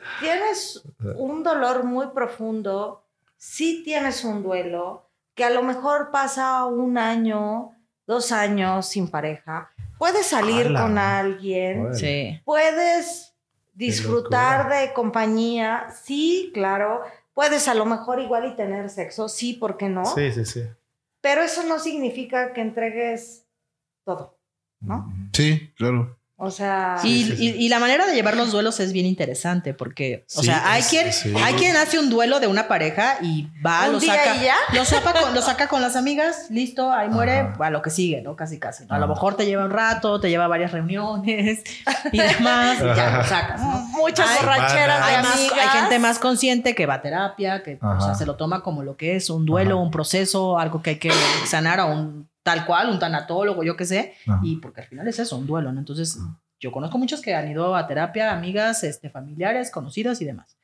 tienes 0.20 0.82
un 1.16 1.42
dolor 1.42 1.84
muy 1.84 2.08
profundo, 2.08 3.04
sí 3.36 3.82
tienes 3.84 4.24
un 4.24 4.42
duelo, 4.42 5.08
que 5.34 5.44
a 5.44 5.50
lo 5.50 5.62
mejor 5.62 6.10
pasa 6.10 6.64
un 6.64 6.98
año, 6.98 7.70
dos 8.06 8.32
años 8.32 8.86
sin 8.86 9.08
pareja, 9.08 9.70
puedes 9.98 10.26
salir 10.26 10.66
¡Hala! 10.66 10.82
con 10.82 10.98
alguien. 10.98 11.94
Sí. 11.94 12.40
puedes 12.44 13.34
disfrutar 13.74 14.68
de 14.68 14.92
compañía, 14.92 15.86
sí, 16.02 16.50
claro, 16.52 17.02
puedes 17.32 17.68
a 17.68 17.74
lo 17.74 17.84
mejor 17.84 18.20
igual 18.20 18.46
y 18.46 18.56
tener 18.56 18.90
sexo, 18.90 19.28
sí, 19.28 19.54
¿por 19.54 19.76
qué 19.76 19.88
no? 19.88 20.04
Sí, 20.04 20.32
sí, 20.32 20.44
sí. 20.44 20.64
Pero 21.20 21.42
eso 21.42 21.62
no 21.64 21.78
significa 21.78 22.52
que 22.52 22.60
entregues 22.60 23.46
todo, 24.04 24.37
¿no? 24.80 25.12
Sí, 25.32 25.72
claro. 25.76 26.14
O 26.40 26.52
sea, 26.52 26.98
Y, 27.02 27.24
sí, 27.24 27.36
sí. 27.36 27.44
y- 27.58 27.64
y 27.64 27.68
la 27.68 27.80
manera 27.80 28.06
de 28.06 28.14
llevar 28.14 28.36
los 28.36 28.52
duelos 28.52 28.78
es 28.78 28.92
bien 28.92 29.06
interesante 29.06 29.74
porque, 29.74 30.24
o 30.36 30.40
Sí, 30.40 30.46
sea, 30.46 30.70
hay 30.70 30.82
es- 30.82 30.86
quien, 30.86 31.12
sí. 31.12 31.34
hay 31.36 31.54
quien 31.54 31.74
hace 31.76 31.98
un 31.98 32.10
duelo 32.10 32.38
de 32.38 32.46
una 32.46 32.68
pareja 32.68 33.16
y 33.20 33.48
va, 33.60 33.86
¿Un 33.86 33.94
lo 33.94 33.98
día 33.98 34.14
saca, 34.14 34.36
y 34.36 34.44
ya? 34.44 34.54
lo 34.72 34.84
saca 34.84 35.12
con, 35.20 35.34
lo 35.34 35.42
saca 35.42 35.66
con 35.66 35.82
las 35.82 35.96
amigas, 35.96 36.46
listo, 36.50 36.92
ahí 36.92 37.08
muere, 37.08 37.38
Ajá. 37.40 37.56
a 37.66 37.70
lo 37.70 37.82
que 37.82 37.90
sigue, 37.90 38.22
¿no? 38.22 38.36
Casi, 38.36 38.60
casi. 38.60 38.86
¿no? 38.86 38.94
A 38.94 39.00
lo 39.00 39.08
mejor 39.08 39.36
te 39.36 39.46
lleva 39.46 39.64
un 39.64 39.72
rato, 39.72 40.20
te 40.20 40.30
lleva 40.30 40.46
varias 40.46 40.70
reuniones 40.70 41.64
y 42.12 42.18
demás, 42.38 42.78
y 42.80 42.84
ya 42.84 43.16
lo 43.18 43.24
sacas, 43.24 43.60
¿no? 43.60 43.72
muchas 43.98 44.28
Hay- 44.30 44.36
borracheras 44.38 45.06
de 45.08 45.14
Hay, 45.16 45.22
más- 45.24 45.34
amigas. 45.34 45.58
hay 45.60 45.80
gente 45.80 45.98
más 45.98 46.18
consciente 46.20 46.76
que 46.76 46.86
va 46.86 46.94
a 46.94 47.02
terapia, 47.02 47.64
que 47.64 47.80
o 47.82 48.00
sea, 48.00 48.14
se 48.14 48.26
lo 48.26 48.36
toma 48.36 48.62
como 48.62 48.84
lo 48.84 48.96
que 48.96 49.16
es, 49.16 49.28
un 49.28 49.44
duelo, 49.44 49.74
Ajá. 49.74 49.82
un 49.82 49.90
proceso, 49.90 50.56
algo 50.56 50.82
que 50.82 50.90
hay 50.90 50.98
que 51.00 51.10
sanar 51.48 51.80
a 51.80 51.86
un 51.86 52.28
tal 52.48 52.64
cual, 52.64 52.88
un 52.88 52.98
tanatólogo, 52.98 53.62
yo 53.62 53.76
qué 53.76 53.84
sé, 53.84 54.14
Ajá. 54.26 54.40
y 54.42 54.56
porque 54.56 54.80
al 54.80 54.86
final 54.86 55.06
es 55.06 55.18
eso, 55.18 55.36
un 55.36 55.46
duelo, 55.46 55.70
¿no? 55.70 55.78
Entonces, 55.80 56.18
yo 56.58 56.72
conozco 56.72 56.96
muchos 56.96 57.20
que 57.20 57.34
han 57.34 57.50
ido 57.50 57.76
a 57.76 57.86
terapia, 57.86 58.32
amigas, 58.32 58.84
este, 58.84 59.10
familiares, 59.10 59.70
conocidas 59.70 60.20
y 60.22 60.24
demás. 60.24 60.56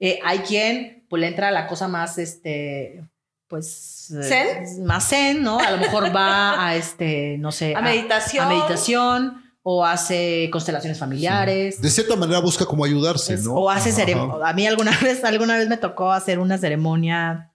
Eh, 0.00 0.18
hay 0.24 0.38
quien, 0.38 1.04
pues, 1.10 1.20
le 1.20 1.26
entra 1.28 1.50
la 1.50 1.66
cosa 1.66 1.88
más, 1.88 2.16
este, 2.16 3.04
pues... 3.48 4.10
eh, 4.12 4.22
¿Zen? 4.64 4.84
Más 4.86 5.08
zen, 5.10 5.42
¿no? 5.42 5.58
A 5.58 5.70
lo 5.72 5.76
mejor 5.76 6.04
va 6.16 6.66
a, 6.66 6.74
este, 6.76 7.36
no 7.38 7.52
sé... 7.52 7.74
A 7.76 7.82
meditación. 7.82 8.46
A 8.46 8.48
meditación, 8.48 9.44
o 9.62 9.84
hace 9.84 10.48
constelaciones 10.50 10.98
familiares. 10.98 11.82
De 11.82 11.90
cierta 11.90 12.16
manera 12.16 12.40
busca 12.40 12.64
como 12.64 12.82
ayudarse, 12.84 13.34
Es- 13.34 13.44
¿no? 13.44 13.52
O 13.54 13.68
hace 13.68 13.90
Ajá. 13.90 13.98
ceremonia. 13.98 14.46
A 14.48 14.52
mí 14.54 14.66
alguna 14.66 14.92
vez, 15.02 15.22
alguna 15.22 15.58
vez 15.58 15.68
me 15.68 15.76
tocó 15.76 16.10
hacer 16.12 16.38
una 16.38 16.56
ceremonia 16.56 17.52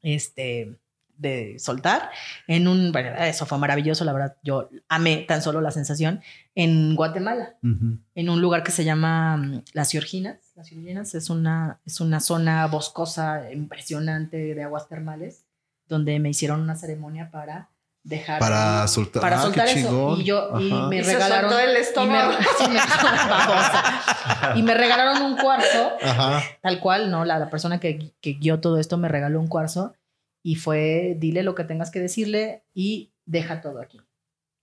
este, 0.00 0.76
de 1.20 1.58
soltar 1.58 2.10
en 2.46 2.66
un. 2.66 2.92
Bueno, 2.92 3.10
eso 3.20 3.44
fue 3.46 3.58
maravilloso, 3.58 4.04
la 4.04 4.12
verdad. 4.12 4.36
Yo 4.42 4.68
amé 4.88 5.18
tan 5.28 5.42
solo 5.42 5.60
la 5.60 5.70
sensación 5.70 6.22
en 6.54 6.96
Guatemala, 6.96 7.54
en 7.62 8.28
un 8.30 8.40
lugar 8.40 8.62
que 8.62 8.72
se 8.72 8.84
llama 8.84 9.36
mm, 9.36 9.62
Las 9.74 9.90
Georginas. 9.92 10.38
Las 10.56 10.68
Georginas 10.68 11.14
es 11.14 11.30
una, 11.30 11.78
es 11.86 12.00
una 12.00 12.20
zona 12.20 12.66
boscosa 12.66 13.52
impresionante 13.52 14.54
de 14.54 14.62
aguas 14.64 14.88
termales, 14.88 15.44
donde 15.88 16.18
me 16.18 16.30
hicieron 16.30 16.60
una 16.60 16.74
ceremonia 16.76 17.30
para 17.30 17.68
dejar. 18.02 18.38
Para 18.40 18.88
soltar. 18.88 19.20
para 19.20 19.38
ah, 19.38 19.42
soltar 19.42 19.66
qué 19.66 19.72
eso. 19.80 19.88
chingón. 19.88 20.20
Y 20.20 20.24
yo 20.24 20.58
y 20.58 20.72
Ajá. 20.72 20.86
me 20.88 20.96
Y 21.00 21.04
se 21.04 21.12
regalaron. 21.12 21.50
soltó 21.50 21.64
el 21.64 21.70
y 21.70 21.74
me- 21.74 21.80
estómago. 21.80 22.32
sí, 22.58 22.64
me- 22.68 22.78
babosa. 23.30 24.52
Y 24.56 24.62
me 24.62 24.72
regalaron 24.74 25.20
un 25.22 25.36
cuarzo, 25.36 25.92
Ajá. 26.02 26.42
tal 26.62 26.80
cual, 26.80 27.10
¿no? 27.10 27.24
La, 27.26 27.38
la 27.38 27.50
persona 27.50 27.78
que, 27.78 28.12
que 28.22 28.32
guió 28.34 28.58
todo 28.60 28.78
esto 28.78 28.96
me 28.96 29.08
regaló 29.08 29.38
un 29.38 29.48
cuarzo 29.48 29.94
y 30.42 30.54
fue, 30.56 31.16
dile 31.18 31.42
lo 31.42 31.54
que 31.54 31.64
tengas 31.64 31.90
que 31.90 32.00
decirle 32.00 32.64
y 32.74 33.12
deja 33.26 33.60
todo 33.60 33.80
aquí. 33.80 34.00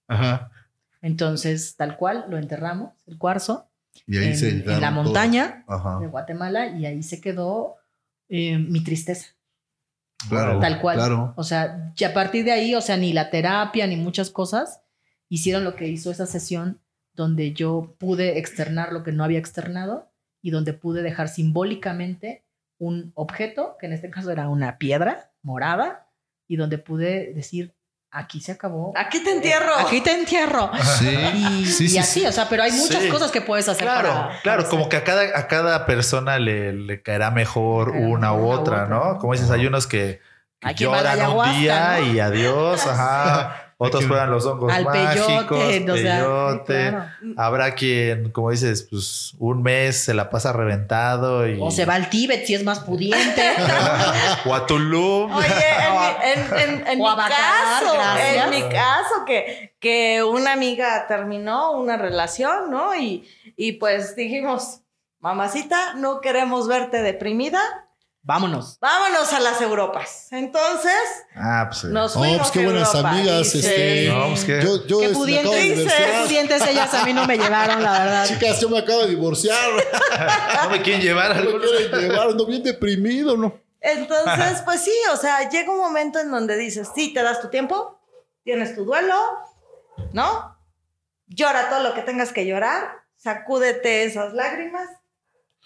Ajá. 0.07 0.51
Entonces, 1.01 1.75
tal 1.75 1.97
cual, 1.97 2.25
lo 2.29 2.37
enterramos, 2.37 2.93
el 3.05 3.17
cuarzo, 3.17 3.69
Y 4.05 4.17
ahí 4.17 4.27
en, 4.27 4.37
se 4.37 4.49
en 4.49 4.81
la 4.81 4.91
montaña 4.91 5.65
de 6.01 6.07
Guatemala 6.07 6.67
y 6.67 6.85
ahí 6.85 7.03
se 7.03 7.21
quedó 7.21 7.75
eh, 8.29 8.57
mi 8.57 8.83
tristeza. 8.83 9.27
Claro. 10.29 10.59
Tal 10.59 10.81
cual. 10.81 10.97
Claro. 10.97 11.33
O 11.37 11.43
sea, 11.43 11.93
y 11.95 12.03
a 12.03 12.13
partir 12.13 12.43
de 12.43 12.51
ahí, 12.51 12.73
o 12.73 12.81
sea, 12.81 12.97
ni 12.97 13.13
la 13.13 13.29
terapia 13.29 13.85
ni 13.85 13.95
muchas 13.95 14.31
cosas 14.31 14.81
hicieron 15.29 15.63
lo 15.63 15.75
que 15.75 15.87
hizo 15.87 16.09
esa 16.11 16.25
sesión 16.25 16.79
donde 17.13 17.53
yo 17.53 17.95
pude 17.99 18.37
externar 18.37 18.93
lo 18.93 19.03
que 19.03 19.11
no 19.11 19.23
había 19.23 19.39
externado 19.39 20.09
y 20.41 20.51
donde 20.51 20.73
pude 20.73 21.01
dejar 21.01 21.29
simbólicamente 21.29 22.43
un 22.79 23.11
objeto, 23.15 23.75
que 23.79 23.87
en 23.87 23.93
este 23.93 24.09
caso 24.09 24.31
era 24.31 24.49
una 24.49 24.77
piedra 24.77 25.31
morada, 25.41 26.07
y 26.47 26.55
donde 26.57 26.77
pude 26.77 27.33
decir, 27.33 27.73
aquí 28.11 28.39
se 28.39 28.53
acabó. 28.53 28.93
Aquí 28.95 29.21
te 29.23 29.31
entierro. 29.31 29.75
Aquí 29.77 30.01
te 30.01 30.11
entierro. 30.13 30.71
Sí. 30.99 31.07
Y, 31.09 31.65
Sí, 31.65 31.85
y 31.85 31.89
sí, 31.89 31.97
así, 31.97 32.19
sí. 32.21 32.25
o 32.25 32.31
sea, 32.31 32.47
pero 32.49 32.63
hay 32.63 32.71
muchas 32.71 33.03
Sí. 33.03 33.09
cosas 33.09 33.31
que 33.31 33.41
puedes 33.41 33.67
hacer. 33.67 33.83
Claro, 33.83 34.09
para- 34.09 34.41
claro, 34.41 34.57
para 34.63 34.69
como 34.69 34.81
hacer. 34.85 34.89
que 34.91 34.97
a 34.97 35.03
cada, 35.03 35.39
a 35.39 35.47
cada 35.47 35.85
persona 35.85 36.39
le, 36.39 36.71
le 36.73 37.01
caerá 37.01 37.31
mejor 37.31 37.87
Le 37.87 37.93
caerá 37.99 38.07
una 38.07 38.33
u 38.33 38.37
una 38.37 38.45
u 38.45 38.47
otra, 38.49 38.83
otra, 38.83 38.87
¿no? 38.87 39.17
Como 39.19 39.33
dices, 39.33 39.51
hay 39.51 39.65
unos 39.67 39.87
que, 39.87 40.21
lloran 40.75 41.19
un 41.31 41.59
día 41.59 41.97
¿no? 41.99 42.13
y 42.13 42.19
adiós, 42.19 42.85
ajá. 42.87 43.66
Otros 43.79 43.99
quien- 44.01 44.09
juegan 44.09 44.31
los 44.31 44.43
hongos 44.45 44.73
Al 44.73 44.85
mágicos, 44.85 45.27
peyote, 45.27 45.91
o 45.91 45.97
sea, 45.97 46.15
peyote. 46.17 46.89
claro. 46.89 47.05
Habrá 47.37 47.75
quien, 47.75 48.31
como 48.31 48.49
dices, 48.49 48.87
pues 48.89 49.35
un 49.37 49.61
mes 49.61 50.03
se 50.03 50.15
la 50.15 50.31
pasa 50.31 50.51
reventado 50.51 51.47
y... 51.47 51.59
O 51.61 51.69
se 51.69 51.85
va 51.85 51.93
al 51.93 52.09
Tíbet 52.09 52.45
si 52.47 52.55
es 52.55 52.63
más 52.63 52.79
pudiente. 52.79 53.51
o 54.45 54.55
a 54.55 54.65
Tulum. 54.65 55.31
Oye, 55.31 55.47
en 55.47 56.41
mi, 56.41 56.61
en, 56.63 56.69
en- 56.69 56.87
en 56.87 57.01
O 57.01 57.09
mi 57.15 57.15
caso, 57.23 57.93
gracias. 57.93 58.45
en 58.45 58.49
mi 58.49 58.61
caso, 58.69 59.25
que, 59.27 59.75
que 59.79 60.23
una 60.23 60.53
amiga 60.53 61.05
terminó 61.07 61.71
una 61.73 61.97
relación, 61.97 62.71
¿no? 62.71 62.95
Y, 62.95 63.27
Y 63.55 63.73
pues 63.73 64.15
dijimos, 64.15 64.81
mamacita, 65.19 65.93
no 65.95 66.19
queremos 66.21 66.67
verte 66.67 67.01
deprimida, 67.03 67.59
Vámonos. 68.27 68.77
vámonos 68.81 69.31
a 69.31 69.39
las 69.39 69.61
Europas. 69.61 70.27
Entonces, 70.31 70.91
Ah, 71.33 71.65
pues 71.69 71.79
sí. 71.79 71.87
nos 71.87 72.13
Oh, 72.15 72.19
fuimos 72.19 72.39
pues 72.39 72.51
qué 72.51 72.59
a 72.59 72.63
buenas 72.65 72.89
Europa. 72.93 73.09
amigas, 73.09 73.55
Y 73.55 73.59
este, 73.59 74.03
sí. 74.05 74.09
No, 74.11 74.27
pues 74.27 74.43
que- 74.43 74.61
Yo, 74.61 74.85
yo 74.85 74.99
Qué 74.99 75.05
este, 75.05 75.17
me 75.25 75.39
acabo 75.39 75.53
de 75.55 75.61
pudientes, 76.25 76.63
qué 76.63 76.71
ellas 76.71 76.93
a 76.93 77.05
mí 77.05 77.13
no 77.13 77.25
me 77.25 77.37
llevaron, 77.37 77.81
la 77.81 77.91
verdad. 77.93 78.27
Chicas, 78.27 78.59
yo 78.59 78.67
me 78.69 78.79
acabo 78.79 78.99
de 79.03 79.07
divorciar. 79.07 79.57
no 80.63 80.69
me 80.69 80.81
quieren 80.81 81.01
llevar 81.01 81.41
No 81.41 81.51
me 81.53 81.59
quieren 81.65 82.01
llevar, 82.01 82.27
ando 82.27 82.45
bien 82.45 82.63
deprimido, 82.63 83.37
¿no? 83.37 83.57
Entonces, 83.79 84.61
pues 84.65 84.81
sí, 84.81 84.91
o 85.13 85.15
sea, 85.15 85.49
llega 85.49 85.71
un 85.71 85.79
momento 85.79 86.19
en 86.19 86.29
donde 86.29 86.57
dices, 86.57 86.89
sí, 86.93 87.13
te 87.13 87.23
das 87.23 87.39
tu 87.39 87.47
tiempo, 87.47 88.01
tienes 88.43 88.75
tu 88.75 88.83
duelo, 88.83 89.15
¿no? 90.11 90.57
Llora 91.27 91.69
todo 91.69 91.81
lo 91.81 91.93
que 91.93 92.01
tengas 92.01 92.33
que 92.33 92.45
llorar, 92.45 92.89
sacúdete 93.15 94.03
esas 94.03 94.33
lágrimas 94.33 94.89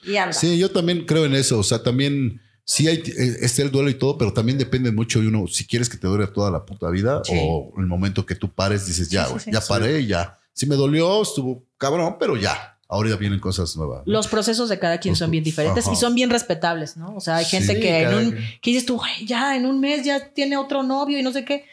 y 0.03 0.18
anda. 0.18 0.34
Sí, 0.34 0.59
yo 0.59 0.70
también 0.72 1.05
creo 1.05 1.26
en 1.26 1.34
eso. 1.36 1.57
O 1.59 1.64
sea, 1.64 1.82
también 1.82 2.39
sí 2.66 2.88
hay 2.88 2.97
eh, 2.97 3.38
está 3.41 3.62
el 3.64 3.72
duelo 3.72 3.89
y 3.89 3.95
todo, 3.95 4.18
pero 4.18 4.34
también 4.34 4.57
depende 4.57 4.91
mucho 4.91 5.20
de 5.22 5.28
uno. 5.28 5.45
Si 5.47 5.66
quieres 5.68 5.89
que 5.89 5.97
te 5.97 6.07
dure 6.07 6.28
toda 6.28 6.49
la 6.51 6.66
puta 6.66 6.89
vida 6.89 7.22
Sí. 7.24 7.34
o 7.39 7.74
el 7.78 7.86
momento 7.88 8.26
que 8.26 8.36
tú 8.36 8.51
pares, 8.51 8.86
dices, 8.86 9.09
ya, 9.09 9.24
Sí, 9.24 9.28
sí, 9.28 9.32
güey, 9.34 9.43
sí. 9.45 9.51
ya 9.51 9.62
paré 9.62 9.99
y 10.01 10.07
ya. 10.07 10.38
Sí 10.53 10.66
me 10.66 10.76
dolió, 10.76 11.22
estuvo 11.22 11.64
cabrón, 11.78 12.18
pero 12.20 12.36
ya. 12.38 12.78
Ahorita 12.88 13.16
vienen 13.16 13.39
cosas 13.39 13.76
nuevas. 13.78 14.05
¿no? 14.05 14.12
Los 14.12 14.28
procesos 14.28 14.68
de 14.68 14.78
cada 14.78 14.97
quien 14.99 15.16
son 15.16 15.32
bien 15.32 15.45
diferentes 15.45 15.86
ajá. 15.86 15.93
y 15.93 15.95
son 15.97 16.14
bien 16.14 16.30
respetables, 16.30 16.97
¿no? 16.97 17.16
O 17.16 17.22
sea, 17.22 17.38
hay 17.38 17.45
gente 17.45 17.76
Sí, 17.76 17.80
que 17.80 18.01
en 18.01 18.14
un, 18.14 18.32
que 18.62 18.72
dices 18.72 18.86
tú, 18.86 18.99
"Ay, 19.01 19.26
ya 19.26 19.55
en 19.55 19.66
un 19.66 19.80
mes 19.80 20.03
ya 20.03 20.34
tiene 20.34 20.57
otro 20.57 20.84
novio 20.84 21.18
y 21.18 21.24
no 21.24 21.32
sé 21.32 21.45
qué. 21.45 21.64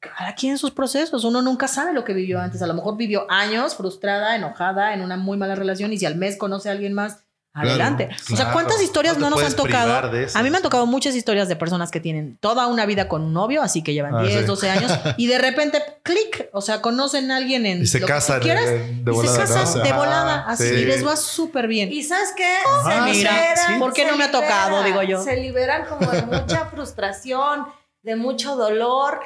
Cada 0.00 0.34
quien 0.34 0.58
sus 0.58 0.72
procesos. 0.72 1.22
Uno 1.24 1.42
nunca 1.42 1.68
sabe 1.68 1.92
lo 1.92 2.04
que 2.04 2.12
vivió 2.12 2.40
antes. 2.40 2.60
A 2.62 2.66
lo 2.66 2.74
mejor 2.74 2.96
vivió 2.96 3.24
años 3.30 3.76
frustrada, 3.76 4.34
enojada, 4.34 4.94
en 4.94 5.00
una 5.00 5.16
muy 5.16 5.36
mala 5.36 5.54
relación 5.54 5.92
y 5.92 5.98
si 5.98 6.06
al 6.06 6.16
mes 6.16 6.36
conoce 6.36 6.68
a 6.68 6.72
alguien 6.72 6.92
más, 6.92 7.18
Claro, 7.54 7.68
adelante. 7.70 8.08
o 8.12 8.26
sea, 8.26 8.36
claro. 8.36 8.52
¿cuántas 8.52 8.82
historias 8.82 9.16
No 9.16 9.30
nos 9.30 9.40
han 9.42 9.54
tocado? 9.54 9.94
A 10.34 10.42
mí 10.42 10.50
me 10.50 10.56
han 10.56 10.62
tocado 10.62 10.86
muchas 10.86 11.14
historias 11.14 11.46
de 11.48 11.54
personas 11.54 11.92
que 11.92 12.00
tienen 12.00 12.36
toda 12.38 12.66
una 12.66 12.84
vida 12.84 13.06
con 13.06 13.22
un 13.22 13.32
novio, 13.32 13.62
así 13.62 13.82
que 13.82 13.94
llevan 13.94 14.16
Ah, 14.16 14.22
10, 14.22 14.40
sí. 14.40 14.44
12 14.44 14.70
años 14.70 14.92
y 15.16 15.28
de 15.28 15.38
repente, 15.38 15.80
clic, 16.02 16.48
o 16.52 16.60
sea, 16.60 16.80
conocen 16.82 17.30
a 17.30 17.36
alguien 17.36 17.64
en 17.64 17.82
Y 17.82 17.86
se 17.86 18.00
lo 18.00 18.06
que 18.08 18.12
tú 18.12 18.16
casan 18.16 18.40
quieras, 18.40 18.66
de, 18.66 18.78
de 18.78 18.86
y 18.88 19.04
se 19.04 19.10
volada. 19.12 19.38
casan 19.38 19.78
¿no? 19.78 19.84
de 19.84 19.92
volada, 19.92 20.44
así, 20.48 20.68
sí. 20.68 20.74
y 20.74 20.84
les 20.84 21.06
va 21.06 21.16
súper 21.16 21.68
bien. 21.68 21.92
Y 21.92 22.02
sabes 22.02 22.32
qué? 22.36 22.56
Se 22.84 23.12
liberan. 23.12 23.56
sí. 23.68 23.72
¿Por 23.78 23.92
qué 23.92 24.02
se 24.04 24.10
no 24.10 24.16
me 24.16 24.24
ha 24.24 24.30
tocado, 24.32 24.82
liberan, 24.82 24.84
digo 24.86 25.02
yo? 25.02 25.22
Se 25.22 25.36
liberan 25.36 25.86
como 25.86 26.10
de 26.10 26.22
mucha 26.22 26.66
frustración, 26.66 27.66
de 28.02 28.16
mucho 28.16 28.56
dolor 28.56 29.20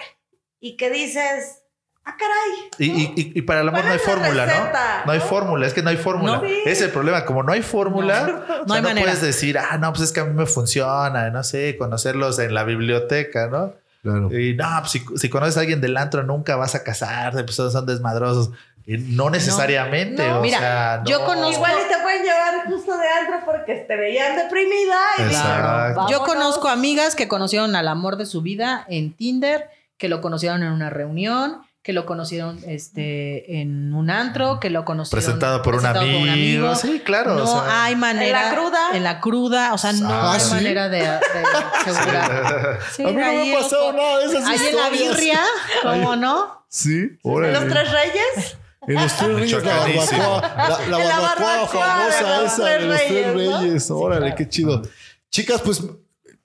y 0.60 0.76
que 0.76 0.90
dices, 0.90 1.62
ah, 2.08 2.16
caray. 2.18 2.68
Y, 2.78 2.90
y- 2.90 3.12
y- 3.16 3.32
y 3.38 3.42
para 3.42 3.60
el 3.60 3.68
amor 3.68 3.84
no 3.84 3.90
hay 3.92 3.98
¿Cuál 3.98 4.00
es 4.00 4.06
la 4.06 4.12
fórmula, 4.24 4.44
receta? 4.46 4.96
¿no? 5.00 5.06
No 5.06 5.12
hay 5.12 5.18
¿No? 5.18 5.24
fórmula, 5.24 5.66
es 5.66 5.74
que 5.74 5.82
no 5.82 5.90
hay 5.90 5.96
fórmula. 5.96 6.36
No. 6.36 6.40
Sí. 6.40 6.54
Ese 6.62 6.70
es 6.72 6.82
el 6.82 6.90
problema, 6.90 7.24
como 7.24 7.42
no 7.42 7.52
hay 7.52 7.62
fórmula, 7.62 8.22
No, 8.22 8.34
o 8.38 8.46
sea, 8.46 8.56
no 8.66 8.74
hay 8.74 8.82
manera. 8.82 9.04
puedes 9.06 9.20
decir, 9.22 9.58
ah, 9.58 9.78
no, 9.78 9.92
pues 9.92 10.02
es 10.04 10.12
que 10.12 10.20
a 10.20 10.24
mí 10.24 10.34
me 10.34 10.46
funciona, 10.46 11.30
no 11.30 11.42
sé, 11.44 11.76
conocerlos 11.78 12.38
en 12.38 12.54
la 12.54 12.64
biblioteca, 12.64 13.48
¿no? 13.48 13.74
Claro. 14.02 14.32
Y 14.38 14.54
no, 14.54 14.64
pues 14.80 14.92
si, 14.92 15.04
si 15.16 15.28
conoces 15.28 15.56
a 15.56 15.60
alguien 15.60 15.80
del 15.80 15.96
antro 15.96 16.22
nunca 16.22 16.56
vas 16.56 16.74
a 16.74 16.84
casarte, 16.84 17.42
pues 17.44 17.56
todos 17.56 17.72
son 17.72 17.84
desmadrosos. 17.86 18.50
Y 18.86 18.96
no 18.96 19.28
necesariamente, 19.28 20.26
No. 20.26 20.38
o 20.38 20.40
Mira, 20.42 20.58
sea, 20.60 21.02
yo 21.04 21.18
no. 21.18 21.24
conozco- 21.26 21.50
Igual 21.52 21.72
y 21.84 21.88
te 21.92 21.98
pueden 22.00 22.22
llevar 22.22 22.64
justo 22.68 22.96
de 22.96 23.06
antro 23.06 23.40
porque 23.44 23.74
te 23.86 23.96
veían 23.96 24.34
deprimida. 24.36 24.96
Y 25.18 25.22
Exacto. 25.24 26.06
Yo 26.08 26.20
conozco 26.20 26.68
amigas 26.68 27.14
que 27.14 27.28
conocieron 27.28 27.76
al 27.76 27.86
amor 27.88 28.16
de 28.16 28.24
su 28.24 28.40
vida 28.40 28.86
en 28.88 29.12
Tinder, 29.12 29.68
que 29.98 30.08
lo 30.08 30.22
conocieron 30.22 30.62
en 30.62 30.70
una 30.72 30.88
reunión, 30.88 31.58
que 31.82 31.92
lo 31.92 32.04
conocieron 32.04 32.60
este, 32.66 33.60
en 33.60 33.94
un 33.94 34.10
antro, 34.10 34.60
que 34.60 34.68
lo 34.68 34.84
conocieron 34.84 35.22
presentado 35.24 35.62
por 35.62 35.76
un 35.76 35.86
amigo. 35.86 36.74
Sí, 36.74 37.00
claro. 37.04 37.34
No 37.36 37.44
o 37.44 37.46
sea, 37.46 37.84
hay 37.84 37.96
manera. 37.96 38.42
¿En 38.42 38.48
la 38.50 38.54
cruda? 38.56 38.78
En 38.94 39.04
la 39.04 39.20
cruda. 39.20 39.72
O 39.74 39.78
sea, 39.78 39.92
no 39.92 40.08
Ah, 40.10 40.34
hay 40.34 40.40
¿sí? 40.40 40.50
manera 40.54 40.88
de, 40.88 40.98
de 40.98 41.08
asegurar. 41.86 42.78
Sí, 42.94 43.02
a 43.04 43.06
mí 43.06 43.12
no 43.14 43.24
ahí 43.24 43.36
me 43.36 43.42
ha 43.42 43.44
en 43.58 43.62
pasado 43.62 43.92
nada 43.92 44.18
de 44.18 44.24
esas 44.26 44.46
Ahí 44.46 44.66
en 44.68 44.76
la 44.76 44.90
birria, 44.90 45.40
¿cómo 45.82 46.16
no? 46.16 46.64
Sí, 46.68 47.18
órale. 47.22 47.54
Los 47.54 47.68
tres 47.68 47.90
reyes. 47.90 48.56
En 48.86 48.94
los 48.94 49.12
tres 49.16 49.34
reyes, 49.36 49.64
la 49.64 49.76
barbacoa, 49.78 50.40
la, 50.56 50.68
la 50.88 51.02
En 51.02 51.08
la 51.08 51.20
barbacoa 51.20 51.66
famosa 51.68 52.44
esa 52.44 52.64
de 52.64 52.80
los 52.86 52.96
tres 52.96 53.08
reyes, 53.10 53.26
¿no? 53.50 53.60
reyes. 53.60 53.90
Órale, 53.90 54.34
qué 54.34 54.48
chido. 54.48 54.82
Chicas, 55.30 55.60
pues 55.62 55.82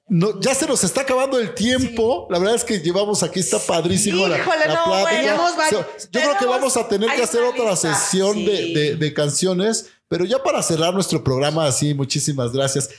no, 0.10 0.39
ya 0.41 0.54
se 0.54 0.68
nos 0.68 0.84
está 0.84 1.01
acabando 1.01 1.39
el 1.39 1.54
tiempo. 1.54 2.28
La 2.30 2.38
verdad 2.39 2.56
es 2.56 2.64
que 2.64 2.80
llevamos 2.80 3.24
aquí, 3.24 3.39
está 3.39 3.58
padrísimo 3.60 4.28
la, 4.28 4.38
Híjole, 4.38 4.68
la 4.68 4.74
no, 4.76 4.84
plática. 4.86 5.36
bueno. 5.36 5.86
Yo 6.12 6.20
creo 6.22 6.38
que 6.38 6.45
vamos 6.45 6.76
a 6.78 6.88
tener 6.88 7.10
que 7.16 7.24
hacer 7.24 7.41
otra 7.43 7.72
lista, 7.72 7.93
sesión 7.95 8.45
de, 8.45 8.58
sí. 8.58 8.74
de- 8.74 8.95
de 8.97 9.14
canciones, 9.14 9.89
pero 10.08 10.26
ya 10.26 10.43
para 10.43 10.62
cerrar 10.62 10.93
nuestro 10.93 11.24
programa 11.24 11.66
así, 11.66 11.93
muchísimas 11.93 12.51
gracias. 12.51 12.89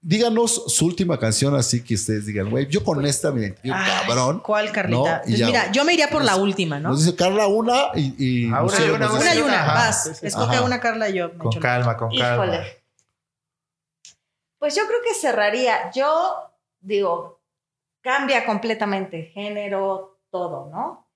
Díganos 0.00 0.62
su 0.68 0.86
última 0.86 1.18
canción 1.18 1.56
así 1.56 1.82
que 1.82 1.94
ustedes 1.94 2.26
digan, 2.26 2.48
güey, 2.48 2.68
yo 2.68 2.84
con 2.84 3.04
esta 3.04 3.32
me 3.32 3.40
identifico 3.40 3.74
cabrón. 4.06 4.38
¿Cuál, 4.40 4.70
Carlita? 4.70 4.98
¿no? 5.18 5.22
Y 5.24 5.28
Pues 5.30 5.38
ya- 5.38 5.46
mira, 5.46 5.72
yo 5.72 5.84
me 5.84 5.94
iría 5.94 6.08
por 6.10 6.24
la 6.24 6.36
última, 6.36 6.78
¿no? 6.78 6.90
Nos 6.90 7.04
dice 7.04 7.16
Carla 7.16 7.48
una 7.48 7.88
y, 7.96 8.14
y 8.46 8.50
Ah, 8.52 8.62
una 8.62 8.78
y 8.86 8.88
una, 8.90 9.12
una 9.12 9.34
y 9.34 9.38
una, 9.40 9.64
vas. 9.66 10.22
Escoge 10.22 10.60
una, 10.60 10.78
Carla, 10.80 11.08
y 11.10 11.14
yo. 11.14 11.36
Con 11.36 11.52
calma, 11.60 11.96
con 11.96 12.16
calma. 12.16 12.44
Híjole. 12.46 12.85
Pues 14.58 14.74
yo 14.74 14.86
creo 14.86 14.98
que 15.02 15.14
cerraría. 15.14 15.90
Yo 15.92 16.50
digo, 16.80 17.40
cambia 18.00 18.44
completamente 18.46 19.22
género, 19.34 20.18
todo, 20.30 20.70
¿no? 20.70 21.06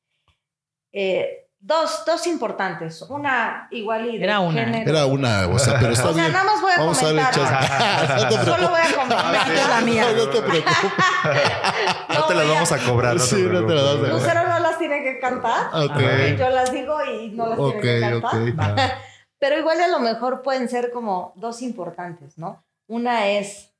Eh, 0.93 1.47
dos, 1.59 2.05
dos 2.07 2.27
importantes. 2.27 3.01
Una 3.03 3.69
igual 3.71 4.07
y 4.15 4.19
de 4.19 4.25
Era 4.25 4.41
una. 4.41 4.65
género. 4.65 4.91
Era 4.91 5.07
una, 5.07 5.47
o 5.49 5.59
sea, 5.59 5.79
pero 5.79 5.93
está 5.93 6.09
o 6.11 6.15
sea, 6.15 6.29
nada 6.29 6.45
más 6.45 6.61
voy 6.61 6.73
a 6.73 6.79
Vamos 6.79 6.99
a 6.99 7.07
comentar. 7.07 7.35
chance. 7.35 7.53
No 7.53 8.07
te 8.07 8.27
preocupes. 8.37 8.45
Solo 8.55 8.69
voy 8.71 8.81
a 8.81 8.95
comentar. 8.95 9.49
Es 9.51 9.69
la 9.69 9.81
mía. 9.81 10.03
No, 10.03 10.13
no 10.25 10.31
te 10.31 10.43
preocupes. 10.43 10.77
No 12.09 12.27
te 12.27 12.35
las 12.35 12.45
a- 12.47 12.49
vamos 12.53 12.73
a 12.73 12.79
cobrar. 12.79 13.15
No 13.15 13.21
Sí, 13.21 13.37
te 13.37 13.43
no 13.43 13.67
te 13.67 13.75
las 13.75 13.85
vamos 13.85 13.95
a 13.95 13.99
cobrar. 14.01 14.13
Lucero 14.15 14.49
no 14.49 14.59
las 14.59 14.79
tiene 14.79 15.03
que 15.03 15.19
cantar. 15.21 15.67
Ok. 15.75 16.01
Yo 16.39 16.51
las 16.51 16.73
digo 16.73 17.05
y 17.05 17.29
no 17.31 17.47
las 17.47 17.59
Ok, 17.59 17.81
tiene 17.81 18.01
que 18.01 18.21
cantar. 18.23 18.73
ok. 18.73 18.93
Pero 19.39 19.59
igual 19.59 19.81
a 19.81 19.89
lo 19.89 20.01
mejor 20.01 20.43
pueden 20.43 20.69
ser 20.69 20.91
como 20.91 21.33
dos 21.37 21.63
importantes, 21.63 22.37
¿no? 22.37 22.63
Una 22.91 23.29
es 23.29 23.71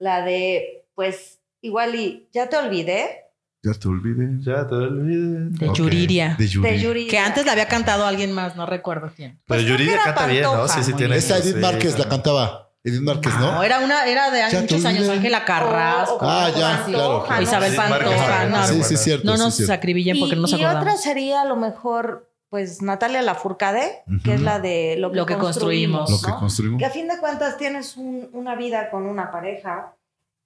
la 0.00 0.22
de, 0.24 0.84
pues, 0.96 1.38
igual 1.60 1.94
y 1.94 2.28
ya 2.32 2.48
te 2.48 2.56
olvidé, 2.56 3.22
Ya 3.62 3.72
te 3.74 3.88
olvidé. 3.88 4.26
Ya 4.42 4.66
te 4.66 4.74
olvides. 4.74 5.58
De 5.58 5.68
Ok. 5.68 5.76
Yuriria. 5.76 6.34
De 6.38 6.48
Yuri. 6.48 7.04
de. 7.04 7.10
Que 7.10 7.18
antes 7.18 7.46
la 7.46 7.52
había 7.52 7.66
cantado 7.68 8.04
alguien 8.04 8.32
más, 8.32 8.56
no 8.56 8.66
recuerdo 8.66 9.10
quién. 9.14 9.40
Pues 9.46 9.60
Pero 9.62 9.70
Yuridia 9.72 9.94
era 9.94 10.04
canta 10.04 10.26
bien, 10.26 10.42
¿no? 10.42 10.68
Sí, 10.68 10.82
sí 10.82 10.92
tiene. 10.94 11.16
Esta 11.16 11.38
Edith 11.38 11.54
sí, 11.54 11.60
Márquez 11.60 11.98
la 11.98 12.08
cantaba. 12.08 12.72
Edith 12.84 13.00
Márquez, 13.00 13.32
¿no? 13.34 13.52
No, 13.52 13.62
era 13.64 13.78
una, 13.80 14.06
era 14.06 14.30
de 14.30 14.60
muchos 14.60 14.84
años, 14.84 15.00
olvidé. 15.02 15.16
Ángela 15.16 15.44
Carrasco. 15.44 16.18
Ah, 16.20 16.50
ya, 16.56 16.84
claro. 16.86 17.26
Isabel 17.40 17.70
Sí, 17.72 17.76
Pantoja, 17.76 18.44
no. 18.46 18.66
Sí, 18.68 18.82
sí, 18.84 18.96
cierto. 18.96 19.24
No 19.26 19.36
sí, 19.36 19.62
nos 19.62 19.70
acribillen 19.70 20.18
porque 20.20 20.34
y, 20.34 20.36
no 20.36 20.42
nos 20.42 20.52
y 20.52 20.54
acordamos. 20.56 20.82
otra 20.82 20.96
sería 20.96 21.42
a 21.42 21.44
lo 21.44 21.56
mejor, 21.56 22.25
pues, 22.48 22.80
Natalia 22.82 23.22
Lafourcade, 23.22 24.02
que 24.24 24.34
es 24.34 24.40
la 24.40 24.60
de 24.60 24.96
lo 24.98 25.10
que, 25.10 25.16
Lo 25.16 25.26
que 25.26 25.36
construimos. 25.36 26.10
Lo 26.10 26.20
que 26.20 26.30
¿no? 26.32 26.38
construimos. 26.40 26.78
Que 26.78 26.84
a 26.86 26.90
fin 26.90 27.08
de 27.08 27.18
cuentas 27.18 27.56
tienes 27.58 27.96
un- 27.96 28.28
una 28.32 28.54
vida 28.54 28.90
con 28.90 29.06
una 29.06 29.30
pareja, 29.30 29.96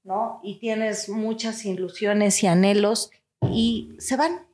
¿no? 0.03 0.41
Y 0.43 0.59
tienes 0.59 1.09
muchas 1.09 1.65
ilusiones 1.65 2.43
y 2.43 2.47
anhelos 2.47 3.11
y 3.43 3.95
se 3.99 4.17
van 4.17 4.47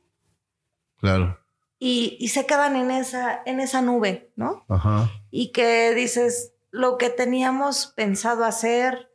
Claro. 0.99 1.37
y, 1.79 2.17
y 2.19 2.29
se 2.29 2.45
quedan 2.45 2.75
en 2.75 2.91
esa, 2.91 3.41
en 3.45 3.59
esa 3.59 3.81
nube, 3.81 4.31
¿no? 4.35 4.65
Ajá. 4.67 5.09
Y 5.31 5.51
que 5.51 5.93
dices, 5.93 6.53
lo 6.71 6.97
que 6.97 7.09
teníamos 7.09 7.87
pensado 7.95 8.43
hacer, 8.45 9.11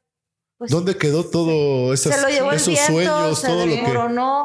pues 0.59 0.71
¿Dónde 0.71 0.97
quedó 0.97 1.25
todo 1.29 1.93
esas, 1.93 2.15
se 2.17 2.23
lo 2.23 2.29
llevó 2.29 2.51
el 2.51 2.57
esos 2.57 2.69
viento, 2.69 2.93
sueños, 2.93 3.39
se 3.41 3.47
todo 3.49 3.67
lo 3.67 3.73
que. 3.73 3.83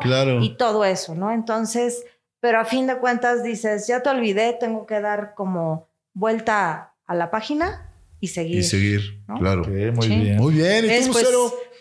Claro. 0.02 0.42
y 0.42 0.56
todo 0.58 0.84
eso, 0.84 1.14
¿no? 1.16 1.32
Entonces, 1.32 2.04
pero 2.48 2.62
a 2.62 2.66
fin 2.66 2.88
de 2.88 2.96
cuentas 2.98 3.44
dices, 3.44 3.88
ya 3.88 4.02
te 4.02 4.08
olvidé, 4.08 4.54
tengo 4.58 4.86
que 4.86 5.02
dar 5.02 5.34
como 5.36 5.90
vuelta 6.14 6.94
a 7.06 7.14
la 7.14 7.30
página 7.30 7.90
y 8.22 8.30
seguir. 8.30 8.60
Y 8.60 8.64
seguir. 8.64 9.22
¿no? 9.28 9.38
Claro. 9.38 9.64
Ok, 9.64 9.68
muy 9.94 10.08
Sí. 10.08 10.16
bien. 10.16 10.38
Muy 10.38 10.54
bien. 10.54 10.86
¿Y 10.86 11.06
tú, 11.06 11.12
pues, 11.12 11.28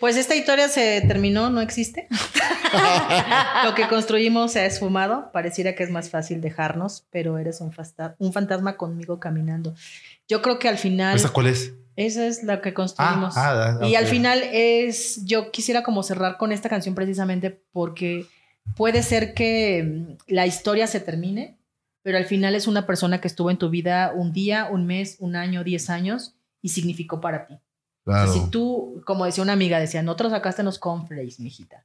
pues 0.01 0.17
esta 0.17 0.35
historia 0.35 0.67
se 0.67 1.01
terminó, 1.07 1.49
no 1.49 1.61
existe. 1.61 2.09
Lo 3.63 3.75
que 3.75 3.87
construimos 3.87 4.51
se 4.51 4.59
ha 4.59 4.65
esfumado. 4.65 5.31
Pareciera 5.31 5.73
que 5.73 5.83
es 5.83 5.89
más 5.89 6.09
fácil 6.09 6.41
dejarnos, 6.41 7.05
pero 7.11 7.37
eres 7.37 7.61
un, 7.61 7.71
fasta- 7.71 8.15
un 8.19 8.33
fantasma 8.33 8.75
conmigo 8.75 9.21
caminando. 9.21 9.73
Yo 10.27 10.41
creo 10.41 10.59
que 10.59 10.67
al 10.67 10.77
final 10.77 11.15
¿Esa 11.15 11.29
cuál 11.29 11.47
es? 11.47 11.71
esa 11.95 12.27
es 12.27 12.43
la 12.43 12.59
que 12.59 12.69
Ah, 12.69 12.73
construimos. 12.73 13.37
ah, 13.37 13.79
Y 13.83 13.95
al 13.95 14.05
final 14.05 14.41
es, 14.51 15.23
yo 15.23 15.49
quisiera 15.51 15.81
como 15.83 16.03
cerrar 16.03 16.37
con 16.37 16.51
esta 16.51 16.67
canción 16.67 16.93
precisamente 16.93 17.61
porque 17.71 18.25
puede 18.75 19.03
ser 19.03 19.33
que 19.33 19.83
mm, 19.83 20.13
la 20.33 20.45
historia 20.47 20.87
se 20.87 20.99
termine, 20.99 21.57
pero 22.03 22.17
al 22.17 22.25
final 22.25 22.55
es 22.55 22.67
una 22.67 22.85
persona 22.85 23.19
que 23.21 23.27
estuvo 23.27 23.49
en 23.51 23.57
tu 23.57 23.69
vida 23.69 24.11
un 24.15 24.31
día, 24.33 24.67
un 24.71 24.85
mes, 24.85 25.17
un 25.19 25.35
año, 25.35 25.63
diez 25.63 25.89
años 25.89 26.35
y 26.61 26.69
significó 26.69 27.19
para 27.21 27.47
ti. 27.47 27.55
Claro. 28.05 28.31
Si 28.31 28.49
tú, 28.49 29.01
como 29.05 29.25
decía 29.25 29.43
una 29.43 29.51
amiga, 29.51 29.81
decía, 29.81 30.01
no 30.01 30.15
te 30.15 30.23
lo 30.23 30.29
sacaste 30.29 30.61
en 30.61 30.65
los 30.67 30.79
cornflakes, 30.79 31.39
mijita. 31.39 31.83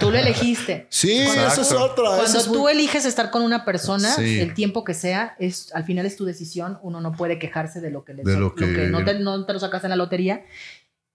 Tú 0.00 0.10
lo 0.10 0.18
elegiste. 0.18 0.88
Sí, 0.90 1.22
Cuando 1.24 1.46
eso 1.46 1.62
es 1.62 1.70
otra. 1.72 2.04
Cuando 2.16 2.38
es 2.38 2.48
muy- 2.48 2.56
tú 2.58 2.68
eliges 2.68 3.04
estar 3.04 3.30
con 3.30 3.42
una 3.42 3.64
persona, 3.64 4.12
Sí. 4.16 4.40
el 4.40 4.54
tiempo 4.54 4.82
que 4.82 4.92
sea, 4.94 5.36
es 5.38 5.72
al 5.72 5.84
final 5.84 6.04
es 6.04 6.16
tu 6.16 6.24
decisión. 6.24 6.78
Uno 6.82 7.00
no 7.00 7.12
puede 7.12 7.38
quejarse 7.38 7.80
de 7.80 7.92
lo 7.92 8.04
que, 8.04 8.12
le 8.14 8.24
De 8.24 8.36
lo 8.36 8.56
que- 8.56 8.66
no, 8.88 9.04
te, 9.04 9.20
no 9.20 9.44
te 9.46 9.52
lo 9.52 9.60
sacaste 9.60 9.86
en 9.86 9.90
la 9.90 9.96
lotería. 9.96 10.42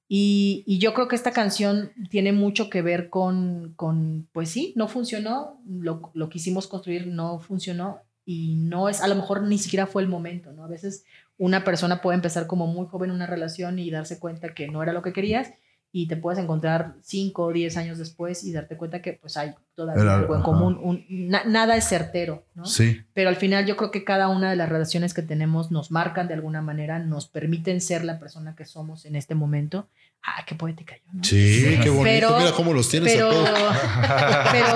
Y, 0.10 0.78
yo 0.80 0.93
creo 0.93 1.08
que 1.08 1.16
esta 1.16 1.32
canción 1.32 1.91
tiene 2.10 2.32
mucho 2.32 2.70
que 2.70 2.82
ver 2.82 3.10
con, 3.10 3.74
con 3.76 4.28
pues 4.32 4.49
sí, 4.49 4.74
no 4.76 4.88
funcionó, 4.88 5.60
lo, 5.68 6.12
lo 6.14 6.30
quisimos 6.30 6.68
construir 6.68 7.08
no 7.08 7.39
funcionó 7.39 7.99
y 8.26 8.55
no 8.55 8.89
es, 8.89 9.01
a 9.01 9.08
lo 9.08 9.16
mejor 9.16 9.43
ni 9.43 9.58
siquiera 9.58 9.86
fue 9.86 10.01
el 10.01 10.08
momento, 10.08 10.51
¿no? 10.53 10.64
A 10.64 10.68
veces 10.68 11.05
una 11.38 11.64
persona 11.64 12.01
puede 12.01 12.16
empezar 12.16 12.47
como 12.47 12.68
muy 12.68 12.88
joven 12.88 13.12
una 13.12 13.26
relación 13.26 13.80
y 13.80 13.89
darse 13.89 14.20
cuenta 14.20 14.53
que 14.53 14.68
no 14.68 14.82
era 14.82 14.93
lo 14.93 15.01
que 15.01 15.14
querías 15.14 15.51
y 16.04 16.08
te 16.08 16.16
puedes 16.18 16.38
encontrar 16.39 16.93
5 17.02 17.43
o 17.43 17.52
10 17.52 17.76
años 17.78 17.98
después 17.98 18.43
y 18.43 18.52
darte 18.52 18.78
cuenta 18.78 19.02
que 19.02 19.14
pues 19.14 19.36
hay 19.38 19.54
todavía 19.74 20.04
Era- 20.04 20.16
algo 20.20 20.36
en 20.36 20.41
ajá. 20.41 20.45
común, 20.45 20.80
un- 20.82 21.06
na- 21.10 21.43
nada 21.45 21.76
es 21.76 21.86
certero, 21.88 22.43
¿no? 22.56 22.66
Sí. 22.66 23.02
Pero 23.14 23.30
al 23.30 23.36
final 23.36 23.66
yo 23.66 23.76
creo 23.78 23.89
que 23.89 24.04
cada 24.04 24.28
una 24.28 24.50
de 24.52 24.56
las 24.56 24.70
relaciones 24.70 25.14
que 25.14 25.22
tenemos 25.24 25.72
nos 25.72 25.89
marcan 25.89 26.28
de 26.28 26.34
alguna 26.36 26.62
manera, 26.62 27.00
nos 27.00 27.28
permiten 27.28 27.82
ser 27.82 28.04
la 28.04 28.20
persona 28.20 28.56
que 28.56 28.66
somos 28.66 29.06
en 29.06 29.16
este 29.16 29.34
momento. 29.34 29.88
Ah, 30.24 30.43
qué 30.45 30.56
poética 30.56 30.95
yo, 30.98 31.14
¿no? 31.14 31.24
Sí, 31.24 31.78
qué 31.82 31.89
bonito. 31.89 32.04
Pero- 32.04 32.38
Mira 32.39 32.52
cómo 32.52 32.74
los 32.74 32.89
tienes 32.89 33.14
Pero, 33.14 33.30
a 33.30 33.32
todos. 33.34 33.50
pero, 34.52 34.68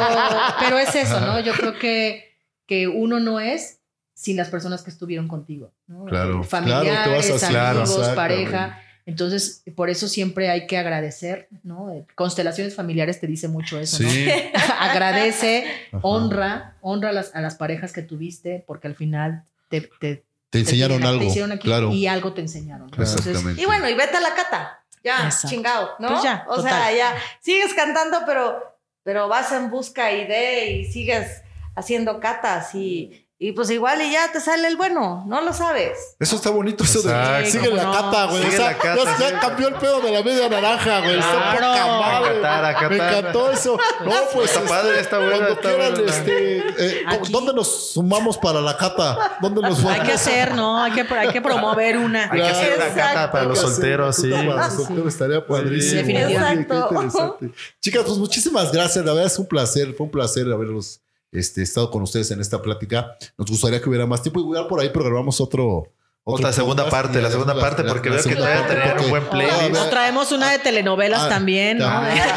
pero 0.60 0.80
es 0.80 0.96
eso, 0.96 1.20
¿no? 1.20 1.40
Yo 1.40 1.54
creo 1.54 1.78
que, 1.78 2.36
que 2.66 2.88
uno 2.88 3.20
no 3.20 3.40
es 3.40 3.80
sin 4.14 4.38
las 4.38 4.50
personas 4.50 4.84
que 4.84 4.92
estuvieron 4.92 5.28
contigo, 5.28 5.74
¿no? 5.88 6.06
Claro, 6.06 6.44
Familiares, 6.44 6.92
claro, 6.92 7.22
te 7.22 7.32
vas 7.32 7.44
a- 7.44 7.48
claro, 7.50 7.80
amigos, 7.82 8.00
exactamente. 8.00 8.16
pareja. 8.52 8.80
Entonces, 9.12 9.64
por 9.76 9.90
eso 9.90 10.08
siempre 10.08 10.50
hay 10.50 10.68
que 10.68 10.78
agradecer, 10.78 11.48
¿no? 11.64 11.94
Constelaciones 12.16 12.76
familiares 12.76 13.20
te 13.20 13.28
dice 13.28 13.48
mucho 13.48 13.80
eso, 13.80 14.02
¿no? 14.02 14.10
Sí. 14.10 14.28
Agradece, 14.80 15.66
Ajá. 15.92 16.00
honra, 16.02 16.76
honra 16.82 17.10
a 17.10 17.14
las, 17.14 17.36
a 17.36 17.42
las 17.42 17.56
parejas 17.56 17.92
que 17.94 18.02
tuviste, 18.02 18.64
porque 18.66 18.88
al 18.88 18.96
final 18.96 19.44
te, 19.70 19.82
te, 20.00 20.24
Te 20.50 20.60
enseñaron 20.60 21.04
algo. 21.04 21.20
te 21.22 21.26
hicieron 21.28 21.52
aquí 21.52 21.64
claro. 21.68 21.92
y 21.92 22.08
algo 22.08 22.34
te 22.34 22.42
enseñaron. 22.42 22.88
¿no? 22.88 23.04
Entonces. 23.04 23.38
Y 23.58 23.66
bueno, 23.66 23.88
y 23.90 23.94
vete 23.94 24.18
a 24.18 24.22
la 24.22 24.34
cata. 24.34 24.84
Ya, 25.04 25.26
Exacto. 25.26 25.48
chingado, 25.50 25.90
¿no? 26.00 26.10
Pues 26.10 26.24
ya, 26.24 26.46
o 26.48 26.56
total. 26.58 26.72
sea, 26.72 26.96
ya 26.96 27.16
sigues 27.42 27.74
cantando, 27.74 28.20
pero, 28.26 28.62
pero 29.04 29.28
vas 29.28 29.52
en 29.52 29.72
busca 29.72 30.12
y 30.12 30.28
de 30.28 30.72
y 30.72 30.86
sigues 30.92 31.42
haciendo 31.76 32.20
catas 32.20 32.76
y, 32.76 33.21
y 33.44 33.54
pues 33.54 33.72
igual 33.72 34.00
y 34.04 34.12
ya 34.12 34.32
te 34.32 34.40
sale 34.40 34.68
el 34.68 34.78
bueno, 34.78 35.24
no 35.26 35.42
lo 35.42 35.52
sabes. 35.52 36.16
Eso 36.20 36.36
está 36.36 36.52
bonito, 36.52 36.84
eso 36.84 37.02
de 37.02 37.44
sigue 37.48 37.72
la 37.72 37.86
¿Cómo 37.86 37.96
no? 37.96 38.02
cata, 38.12 38.26
güey. 38.28 38.46
O 38.46 38.52
sea, 38.52 38.78
ya, 39.20 39.40
cambió 39.40 39.70
el 39.70 39.74
pedo 39.74 40.00
de 40.00 40.12
la 40.12 40.22
media 40.22 40.48
naranja, 40.48 41.00
güey. 41.00 41.18
Está 41.18 41.58
Claro. 41.58 41.82
poca 41.82 41.98
madre. 41.98 42.90
Me 42.90 42.96
encantó 42.98 43.52
eso. 43.52 43.80
No, 44.06 44.12
pues 44.32 44.46
Está 44.46 44.60
este, 44.60 44.70
padre, 44.70 45.00
está 45.00 45.18
bueno, 45.18 45.32
Cuando 45.38 45.54
está 45.56 45.70
quieran, 45.70 45.94
bueno. 45.94 46.08
este, 46.08 46.58
eh. 47.00 47.04
¿dónde 47.32 47.54
nos 47.56 47.94
sumamos 47.94 48.38
para 48.38 48.62
la 48.62 48.78
cata? 48.78 49.40
¿Dónde 49.42 49.60
nos 49.64 49.84
Hay 49.86 50.02
que 50.02 50.12
hacer, 50.12 50.54
¿no? 50.54 50.80
Hay 50.80 50.92
que, 50.92 51.02
hay 51.12 51.30
que 51.30 51.42
promover 51.42 51.98
una. 51.98 52.32
Hay 52.32 52.42
que 52.42 52.48
hacer 52.48 52.76
una 52.78 52.94
cata 52.94 53.32
para 53.32 53.46
los 53.46 53.60
solteros, 53.60 54.18
sí. 54.18 54.30
Para 54.30 54.68
los 54.68 54.74
solteros 54.76 55.08
estaría 55.08 55.44
padrísimo. 55.44 55.98
definitivamente. 55.98 56.72
Oye, 56.76 56.84
qué 56.90 56.94
interesante. 56.94 57.52
Chicas, 57.80 58.04
pues 58.06 58.20
muchísimas 58.20 58.72
gracias. 58.72 59.04
La 59.04 59.14
verdad 59.14 59.32
es 59.32 59.40
un 59.40 59.48
placer. 59.48 59.96
Fue 59.96 60.06
un 60.06 60.12
placer 60.12 60.46
haberlos 60.46 61.02
este, 61.32 61.62
estado 61.64 61.90
con 61.92 62.02
ustedes 62.04 62.32
en 62.32 62.42
esta 62.42 62.62
plática. 62.62 63.16
Nos 63.38 63.50
gustaría 63.50 63.82
que 63.82 63.90
hubiera 63.90 64.06
más 64.06 64.22
tiempo. 64.22 64.40
Igual 64.40 64.68
por 64.68 64.80
ahí 64.80 64.90
programamos 64.90 65.40
otro. 65.42 65.88
Otra 66.24 66.54
segunda 66.54 66.88
parte, 66.88 67.20
la 67.20 67.32
segunda 67.32 67.60
parte, 67.60 67.84
porque 67.84 68.12
veo 68.12 68.22
que 68.24 68.36
parte, 68.36 68.76
tenían 68.76 69.00
un 69.00 69.10
buen 69.10 69.24
playlist. 69.26 69.76
Ah, 69.76 69.84
O 69.86 69.90
traemos 69.90 70.32
una 70.32 70.52
de 70.52 70.60
telenovelas 70.60 71.22
Ah, 71.24 71.30
también, 71.30 71.80
¿no? 71.80 71.86
también. 71.86 72.24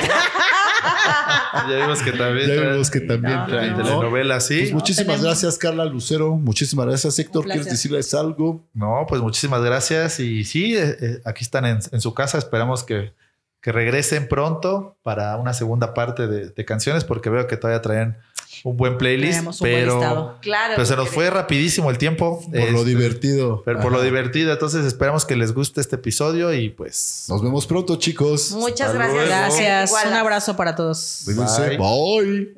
Ya 1.68 1.76
vimos 1.76 2.02
que 2.02 2.12
también 2.12 2.48
Ya 2.48 2.54
traen 2.56 2.72
vimos 2.72 2.90
que 2.90 3.00
también 3.00 3.36
No, 3.36 3.46
traen, 3.46 3.72
no, 3.72 3.78
¿no? 3.78 3.84
telenovelas, 3.84 4.46
sí. 4.46 4.58
Pues 4.60 4.72
muchísimas 4.72 5.22
gracias, 5.22 5.56
Carla 5.58 5.84
Lucero. 5.84 6.34
Muchísimas 6.34 6.86
gracias, 6.86 7.18
Héctor. 7.18 7.44
¿Quieres 7.44 7.66
decirles 7.66 8.12
algo? 8.14 8.60
No, 8.74 9.04
pues 9.08 9.20
muchísimas 9.22 9.62
gracias. 9.62 10.20
Y 10.20 10.44
sí, 10.44 10.76
eh, 10.76 10.96
eh, 11.00 11.20
aquí 11.24 11.44
están 11.44 11.64
en, 11.64 11.78
en 11.90 12.00
su 12.00 12.12
casa. 12.12 12.38
Esperamos 12.38 12.82
que, 12.84 13.12
que 13.60 13.72
regresen 13.72 14.28
pronto 14.28 14.96
para 15.02 15.36
una 15.36 15.54
segunda 15.54 15.94
parte 15.94 16.26
de, 16.26 16.48
de 16.50 16.64
canciones, 16.64 17.04
porque 17.04 17.30
veo 17.30 17.46
que 17.46 17.56
todavía 17.56 17.80
traen 17.82 18.16
un 18.64 18.78
buen 18.78 18.96
playlist. 18.96 19.40
Un 19.40 19.44
buen 19.44 19.56
pero, 19.60 19.94
listado. 19.98 20.38
Claro. 20.40 20.72
pero 20.74 20.86
se 20.86 20.96
nos 20.96 21.10
fue 21.10 21.28
rapidísimo 21.28 21.90
el 21.90 21.98
tiempo. 21.98 22.40
Por 22.40 22.70
lo 22.72 22.78
Este, 22.78 22.84
divertido. 22.86 23.62
Pero 23.64 23.80
por 23.80 23.92
lo 23.92 24.02
divertido. 24.02 24.52
Entonces 24.52 24.86
esperamos 24.86 25.26
que 25.26 25.36
les 25.36 25.52
guste 25.52 25.82
este 25.82 25.96
episodio 25.96 26.52
y 26.52 26.70
pues. 26.70 27.26
Nos 27.28 27.42
vemos 27.42 27.66
pronto, 27.66 27.96
chicos. 27.96 28.52
Muchas 28.52 28.88
Hasta 28.88 28.92
gracias. 28.94 29.14
luego. 29.14 29.28
Gracias. 29.28 29.90
Igual. 29.90 30.08
Un 30.08 30.14
abrazo 30.14 30.56
para 30.56 30.74
todos. 30.74 31.24
Bye. 31.26 31.76
Bye. 31.76 32.54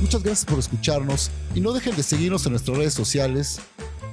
Muchas 0.00 0.22
gracias 0.22 0.44
por 0.44 0.58
escucharnos 0.58 1.30
y 1.54 1.60
no 1.60 1.72
dejen 1.72 1.96
de 1.96 2.02
seguirnos 2.02 2.44
en 2.46 2.52
nuestras 2.52 2.76
redes 2.76 2.94
sociales. 2.94 3.60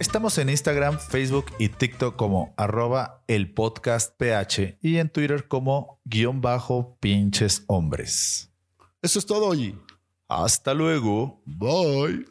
Estamos 0.02 0.40
en 0.40 0.50
Instagram, 0.50 0.98
Facebook 0.98 1.46
y 1.60 1.70
TikTok 1.70 2.16
como 2.16 2.56
arroba 2.58 3.24
el 3.28 3.54
podcast 3.54 4.18
PH 4.18 4.80
y 4.82 4.98
en 4.98 5.10
Twitter 5.10 5.48
como 5.48 6.02
guion 6.06 6.42
bajo 6.42 6.98
pinches 7.00 7.64
hombres. 7.68 8.52
Eso 9.04 9.20
es 9.20 9.28
todo 9.28 9.54
y 9.54 9.78
Hasta 10.28 10.74
luego. 10.74 11.44
bye. 11.46 12.26